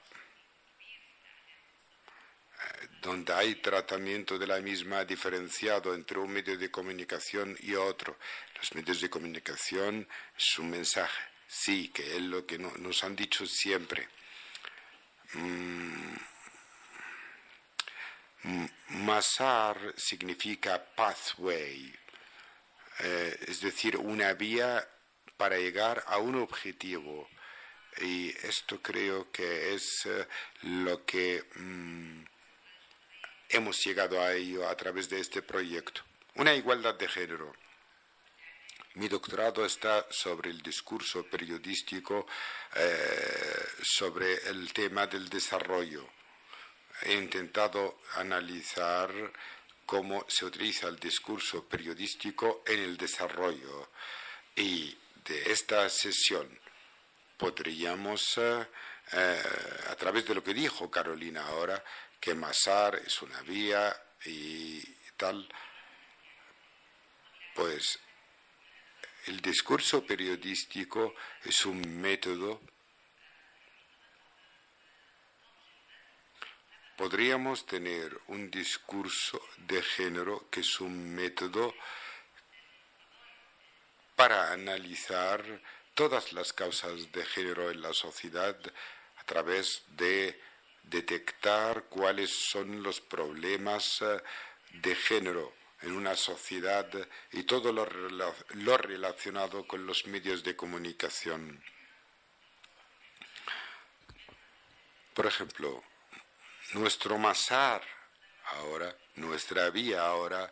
eh, 2.62 2.88
donde 3.02 3.34
hay 3.34 3.56
tratamiento 3.56 4.40
de 4.40 4.48
la 4.48 4.62
misma 4.62 5.04
diferenciado 5.04 5.94
entre 5.94 6.18
un 6.18 6.32
medio 6.32 6.58
de 6.58 6.72
comunicación 6.72 7.58
y 7.60 7.74
otro. 7.76 8.18
Los 8.56 8.74
medios 8.74 9.02
de 9.02 9.10
comunicación 9.10 10.08
es 10.38 10.58
un 10.58 10.70
mensaje, 10.70 11.22
sí, 11.46 11.90
que 11.90 12.16
es 12.16 12.22
lo 12.22 12.46
que 12.46 12.58
nos 12.58 13.04
han 13.04 13.18
dicho 13.18 13.46
siempre. 13.46 14.08
Mm, 15.34 16.16
Masar 18.92 19.94
significa 19.98 20.82
pathway, 20.96 21.94
eh, 23.00 23.38
es 23.46 23.60
decir, 23.60 23.98
una 23.98 24.34
vía 24.36 24.88
para 25.42 25.58
llegar 25.58 26.04
a 26.06 26.20
un 26.20 26.36
objetivo. 26.36 27.28
Y 28.00 28.30
esto 28.46 28.80
creo 28.80 29.32
que 29.32 29.74
es 29.74 30.06
eh, 30.06 30.28
lo 30.62 31.04
que 31.04 31.44
mm, 31.56 32.24
hemos 33.50 33.84
llegado 33.84 34.22
a 34.22 34.34
ello 34.34 34.70
a 34.70 34.78
través 34.78 35.10
de 35.10 35.20
este 35.20 35.42
proyecto. 35.42 36.04
Una 36.36 36.54
igualdad 36.54 36.94
de 36.94 37.08
género. 37.08 37.56
Mi 38.94 39.08
doctorado 39.08 39.66
está 39.66 40.06
sobre 40.12 40.52
el 40.52 40.62
discurso 40.62 41.26
periodístico 41.26 42.28
eh, 42.76 43.66
sobre 43.82 44.48
el 44.48 44.72
tema 44.74 45.08
del 45.08 45.28
desarrollo. 45.28 46.08
He 47.02 47.14
intentado 47.16 47.98
analizar 48.14 49.10
cómo 49.88 50.24
se 50.28 50.46
utiliza 50.46 50.88
el 50.88 51.00
discurso 51.00 51.68
periodístico 51.68 52.64
en 52.68 52.80
el 52.80 52.96
desarrollo 52.96 53.90
y 54.56 54.96
de 55.26 55.52
esta 55.52 55.88
sesión 55.90 56.62
podríamos, 57.42 58.38
eh, 58.38 58.68
eh, 59.14 59.42
a 59.90 59.96
través 59.96 60.28
de 60.28 60.36
lo 60.36 60.44
que 60.44 60.54
dijo 60.54 60.92
Carolina 60.92 61.44
ahora, 61.48 61.84
que 62.20 62.36
Masar 62.36 63.02
es 63.04 63.20
una 63.24 63.42
vía 63.42 63.92
y 64.26 64.80
tal, 65.18 65.50
pues 67.56 68.00
el 69.26 69.42
discurso 69.42 70.06
periodístico 70.06 71.16
es 71.44 71.66
un 71.66 71.82
método. 72.00 72.62
Podríamos 76.96 77.66
tener 77.66 78.16
un 78.28 78.52
discurso 78.52 79.42
de 79.58 79.82
género 79.82 80.48
que 80.52 80.60
es 80.60 80.80
un 80.80 81.16
método 81.16 81.74
para 84.22 84.52
analizar 84.52 85.44
todas 85.96 86.32
las 86.32 86.54
causas 86.54 87.12
de 87.12 87.26
género 87.26 87.72
en 87.72 87.82
la 87.82 87.92
sociedad 87.92 88.56
a 89.18 89.24
través 89.24 89.82
de 89.98 90.40
detectar 90.84 91.86
cuáles 91.86 92.30
son 92.30 92.84
los 92.84 93.02
problemas 93.02 94.00
eh, 94.04 94.22
de 94.74 94.94
género 94.94 95.52
en 95.82 95.94
una 95.94 96.16
sociedad 96.16 96.88
y 97.32 97.42
todo 97.46 97.74
lo, 97.74 98.78
relacionado 98.78 99.66
con 99.66 99.88
los 99.88 100.06
medios 100.06 100.44
de 100.44 100.56
comunicación. 100.56 101.60
Por 105.16 105.26
ejemplo, 105.26 105.84
nuestro 106.74 107.18
masar 107.18 107.82
ahora, 108.52 108.96
nuestra 109.16 109.72
vía 109.72 110.06
ahora, 110.06 110.52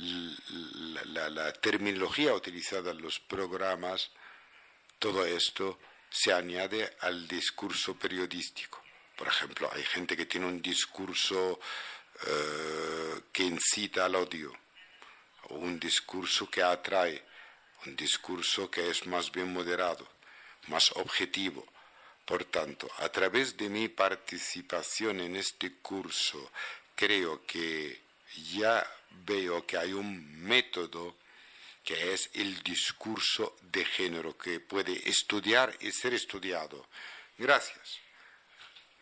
la, 0.00 1.52
terminología 1.52 2.34
utilizada 2.34 2.92
en 2.92 3.02
los 3.02 3.20
programas, 3.20 4.10
todo 4.98 5.24
esto 5.24 5.78
se 6.10 6.32
añade 6.32 6.96
al 7.00 7.28
discurso 7.28 7.94
periodístico. 7.94 8.82
Por 9.16 9.28
ejemplo, 9.28 9.70
hay 9.72 9.82
gente 9.82 10.16
que 10.16 10.26
tiene 10.26 10.46
un 10.46 10.62
discurso 10.62 11.60
eh, 12.26 13.20
que 13.32 13.44
incita 13.44 14.06
al 14.06 14.14
odio, 14.14 14.52
o 15.48 15.56
un 15.56 15.78
discurso 15.78 16.48
que 16.48 16.62
atrae, 16.62 17.22
un 17.86 17.96
discurso 17.96 18.70
que 18.70 18.90
es 18.90 19.06
más 19.06 19.30
bien 19.30 19.52
moderado, 19.52 20.08
más 20.68 20.90
objetivo. 20.96 21.66
Por 22.24 22.44
tanto, 22.44 22.88
a 22.98 23.08
través 23.08 23.56
de 23.56 23.68
mi 23.68 23.88
participación 23.88 25.20
en 25.20 25.36
este 25.36 25.74
curso, 25.78 26.52
creo 26.94 27.44
que 27.44 28.02
ya 28.52 28.86
veo 29.10 29.66
que 29.66 29.76
hay 29.76 29.92
un 29.92 30.42
método 30.42 31.16
que 31.84 32.12
es 32.12 32.30
el 32.34 32.62
discurso 32.62 33.56
de 33.62 33.84
género 33.84 34.36
que 34.36 34.60
puede 34.60 35.08
estudiar 35.08 35.74
y 35.80 35.92
ser 35.92 36.14
estudiado. 36.14 36.86
Gracias. 37.38 37.98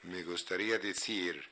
Me 0.04 0.22
gustaría 0.22 0.78
decir 0.78 1.44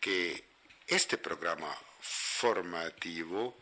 que 0.00 0.44
este 0.86 1.18
programa 1.18 1.74
formativo, 2.00 3.56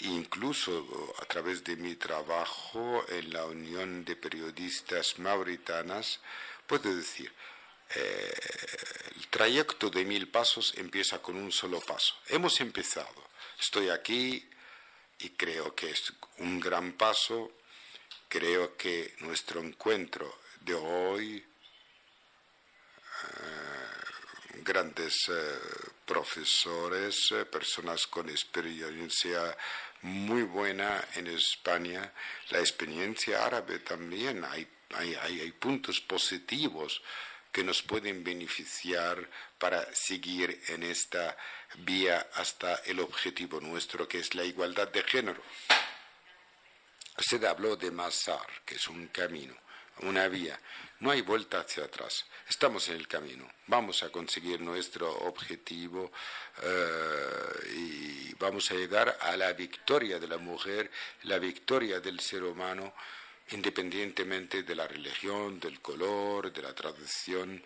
incluso 0.00 1.14
a 1.20 1.24
través 1.26 1.62
de 1.64 1.76
mi 1.76 1.96
trabajo 1.96 3.04
en 3.08 3.32
la 3.32 3.44
Unión 3.46 4.04
de 4.04 4.16
Periodistas 4.16 5.18
Mauritanas, 5.18 6.20
puedo 6.66 6.94
decir, 6.94 7.32
eh, 7.94 8.34
el 9.16 9.26
trayecto 9.28 9.90
de 9.90 10.04
mil 10.04 10.28
pasos 10.28 10.74
empieza 10.76 11.20
con 11.20 11.36
un 11.36 11.52
solo 11.52 11.80
paso. 11.80 12.14
Hemos 12.28 12.60
empezado. 12.60 13.28
Estoy 13.60 13.88
aquí 13.90 14.48
y 15.18 15.30
creo 15.30 15.74
que 15.74 15.90
es 15.90 16.12
un 16.38 16.60
gran 16.60 16.92
paso. 16.92 17.52
Creo 18.28 18.76
que 18.76 19.14
nuestro 19.20 19.60
encuentro 19.60 20.40
de 20.60 20.74
hoy 20.74 21.44
grandes 24.64 25.28
eh, 25.28 25.58
profesores, 26.06 27.30
eh, 27.32 27.44
personas 27.44 28.06
con 28.06 28.28
experiencia 28.30 29.56
muy 30.02 30.42
buena 30.42 31.06
en 31.14 31.26
España. 31.28 32.12
La 32.50 32.60
experiencia 32.60 33.44
árabe 33.44 33.80
también, 33.80 34.44
hay, 34.44 34.66
hay, 34.94 35.14
hay 35.14 35.52
puntos 35.52 36.00
positivos 36.00 37.02
que 37.54 37.62
nos 37.62 37.84
pueden 37.84 38.24
beneficiar 38.24 39.30
para 39.60 39.86
seguir 39.94 40.60
en 40.70 40.82
esta 40.82 41.36
vía 41.78 42.28
hasta 42.34 42.74
el 42.84 42.98
objetivo 42.98 43.60
nuestro, 43.60 44.08
que 44.08 44.18
es 44.18 44.34
la 44.34 44.42
igualdad 44.42 44.88
de 44.88 45.04
género. 45.04 45.40
Se 47.16 47.46
habló 47.46 47.76
de 47.76 47.92
Masar, 47.92 48.44
que 48.66 48.74
es 48.74 48.88
un 48.88 49.06
camino, 49.06 49.54
una 50.00 50.26
vía. 50.26 50.58
No 50.98 51.12
hay 51.12 51.20
vuelta 51.20 51.60
hacia 51.60 51.84
atrás. 51.84 52.24
Estamos 52.48 52.88
en 52.88 52.96
el 52.96 53.06
camino. 53.06 53.48
Vamos 53.68 54.02
a 54.02 54.10
conseguir 54.10 54.60
nuestro 54.60 55.08
objetivo 55.20 56.10
eh, 56.60 57.70
y 57.76 58.34
vamos 58.34 58.68
a 58.72 58.74
llegar 58.74 59.16
a 59.20 59.36
la 59.36 59.52
victoria 59.52 60.18
de 60.18 60.26
la 60.26 60.38
mujer, 60.38 60.90
la 61.22 61.38
victoria 61.38 62.00
del 62.00 62.18
ser 62.18 62.42
humano, 62.42 62.94
independientemente 63.50 64.62
de 64.62 64.74
la 64.74 64.86
religión, 64.86 65.60
del 65.60 65.80
color, 65.80 66.52
de 66.52 66.62
la 66.62 66.74
tradición. 66.74 67.62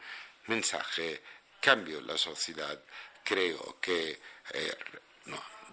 Mensaje, 0.46 1.22
cambio 1.60 2.00
la 2.00 2.18
sociedad. 2.18 2.82
Creo 3.22 3.78
que 3.80 4.18
eh, 4.54 4.74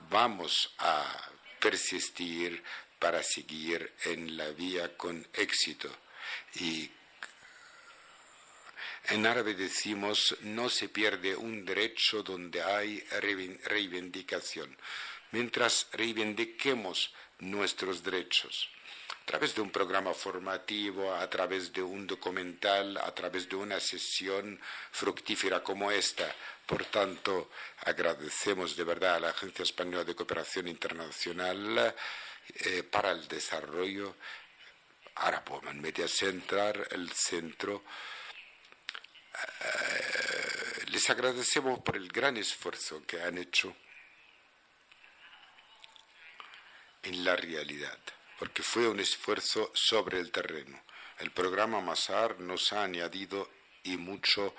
vamos 0.09 0.73
a 0.79 1.31
persistir 1.59 2.63
para 2.99 3.23
seguir 3.23 3.93
en 4.05 4.37
la 4.37 4.49
vía 4.49 4.95
con 4.95 5.25
éxito. 5.33 5.89
Y 6.55 6.89
en 9.07 9.25
árabe 9.25 9.53
decimos, 9.53 10.35
no 10.41 10.69
se 10.69 10.89
pierde 10.89 11.35
un 11.35 11.65
derecho 11.65 12.23
donde 12.23 12.61
hay 12.61 12.99
reivindicación, 13.65 14.75
mientras 15.31 15.87
reivindiquemos 15.93 17.13
nuestros 17.39 18.03
derechos 18.03 18.69
a 19.25 19.31
través 19.31 19.55
de 19.55 19.61
un 19.61 19.71
programa 19.71 20.13
formativo, 20.13 21.11
a 21.11 21.27
través 21.27 21.73
de 21.73 21.81
un 21.81 22.05
documental, 22.05 22.95
a 22.97 23.11
través 23.15 23.49
de 23.49 23.55
una 23.55 23.79
sesión 23.79 24.61
fructífera 24.91 25.63
como 25.63 25.89
esta. 25.89 26.31
Por 26.63 26.85
tanto, 26.85 27.49
agradecemos 27.85 28.75
de 28.75 28.83
verdad 28.83 29.15
a 29.15 29.19
la 29.21 29.29
Agencia 29.29 29.63
Española 29.63 30.03
de 30.03 30.13
Cooperación 30.13 30.67
Internacional 30.67 31.95
eh, 32.53 32.83
para 32.83 33.13
el 33.13 33.27
desarrollo, 33.27 34.15
Arapoman 35.15 35.81
Media 35.81 36.07
Center, 36.07 36.87
el 36.91 37.11
centro. 37.11 37.83
Eh, 39.33 40.85
les 40.91 41.09
agradecemos 41.09 41.79
por 41.79 41.97
el 41.97 42.09
gran 42.09 42.37
esfuerzo 42.37 43.03
que 43.07 43.23
han 43.23 43.39
hecho 43.39 43.75
en 47.01 47.23
la 47.23 47.35
realidad, 47.35 47.97
porque 48.39 48.63
fue 48.63 48.87
un 48.87 48.99
esfuerzo 48.99 49.71
sobre 49.73 50.19
el 50.19 50.31
terreno. 50.31 50.81
El 51.19 51.31
programa 51.31 51.79
Masar 51.81 52.39
nos 52.39 52.73
ha 52.73 52.83
añadido 52.83 53.49
y 53.83 53.97
mucho 53.97 54.55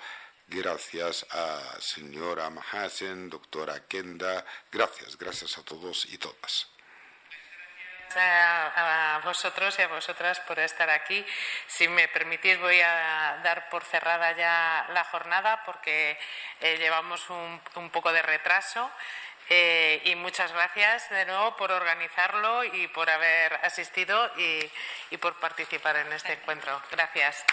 gracias 0.47 1.25
a 1.31 1.61
señora 1.79 2.49
Mahasen, 2.49 3.29
doctora 3.29 3.85
Kenda, 3.87 4.45
gracias, 4.71 5.17
gracias 5.17 5.57
a 5.57 5.63
todos 5.63 6.05
y 6.05 6.17
todas 6.17 6.67
a, 8.15 9.21
vosotros 9.23 9.77
y 9.79 9.81
a 9.81 9.87
vosotras 9.87 10.39
por 10.41 10.59
estar 10.59 10.89
aquí. 10.89 11.25
Si 11.67 11.87
me 11.87 12.07
permitís, 12.07 12.59
voy 12.59 12.79
a 12.81 13.39
dar 13.43 13.69
por 13.69 13.83
cerrada 13.83 14.31
ya 14.33 14.87
la 14.93 15.03
jornada 15.05 15.63
porque 15.65 16.17
eh, 16.61 16.77
llevamos 16.77 17.29
un, 17.29 17.89
poco 17.91 18.11
de 18.11 18.21
retraso. 18.21 18.89
Eh, 19.49 20.01
y 20.05 20.15
muchas 20.15 20.51
gracias 20.51 21.09
de 21.09 21.25
nuevo 21.25 21.55
por 21.55 21.71
organizarlo 21.71 22.65
y 22.65 22.87
por 22.87 23.09
haber 23.09 23.53
asistido 23.63 24.29
y 25.09 25.17
por 25.17 25.39
participar 25.39 25.95
en 25.97 26.11
este 26.11 26.33
encuentro. 26.33 26.81
Gracias. 26.91 27.45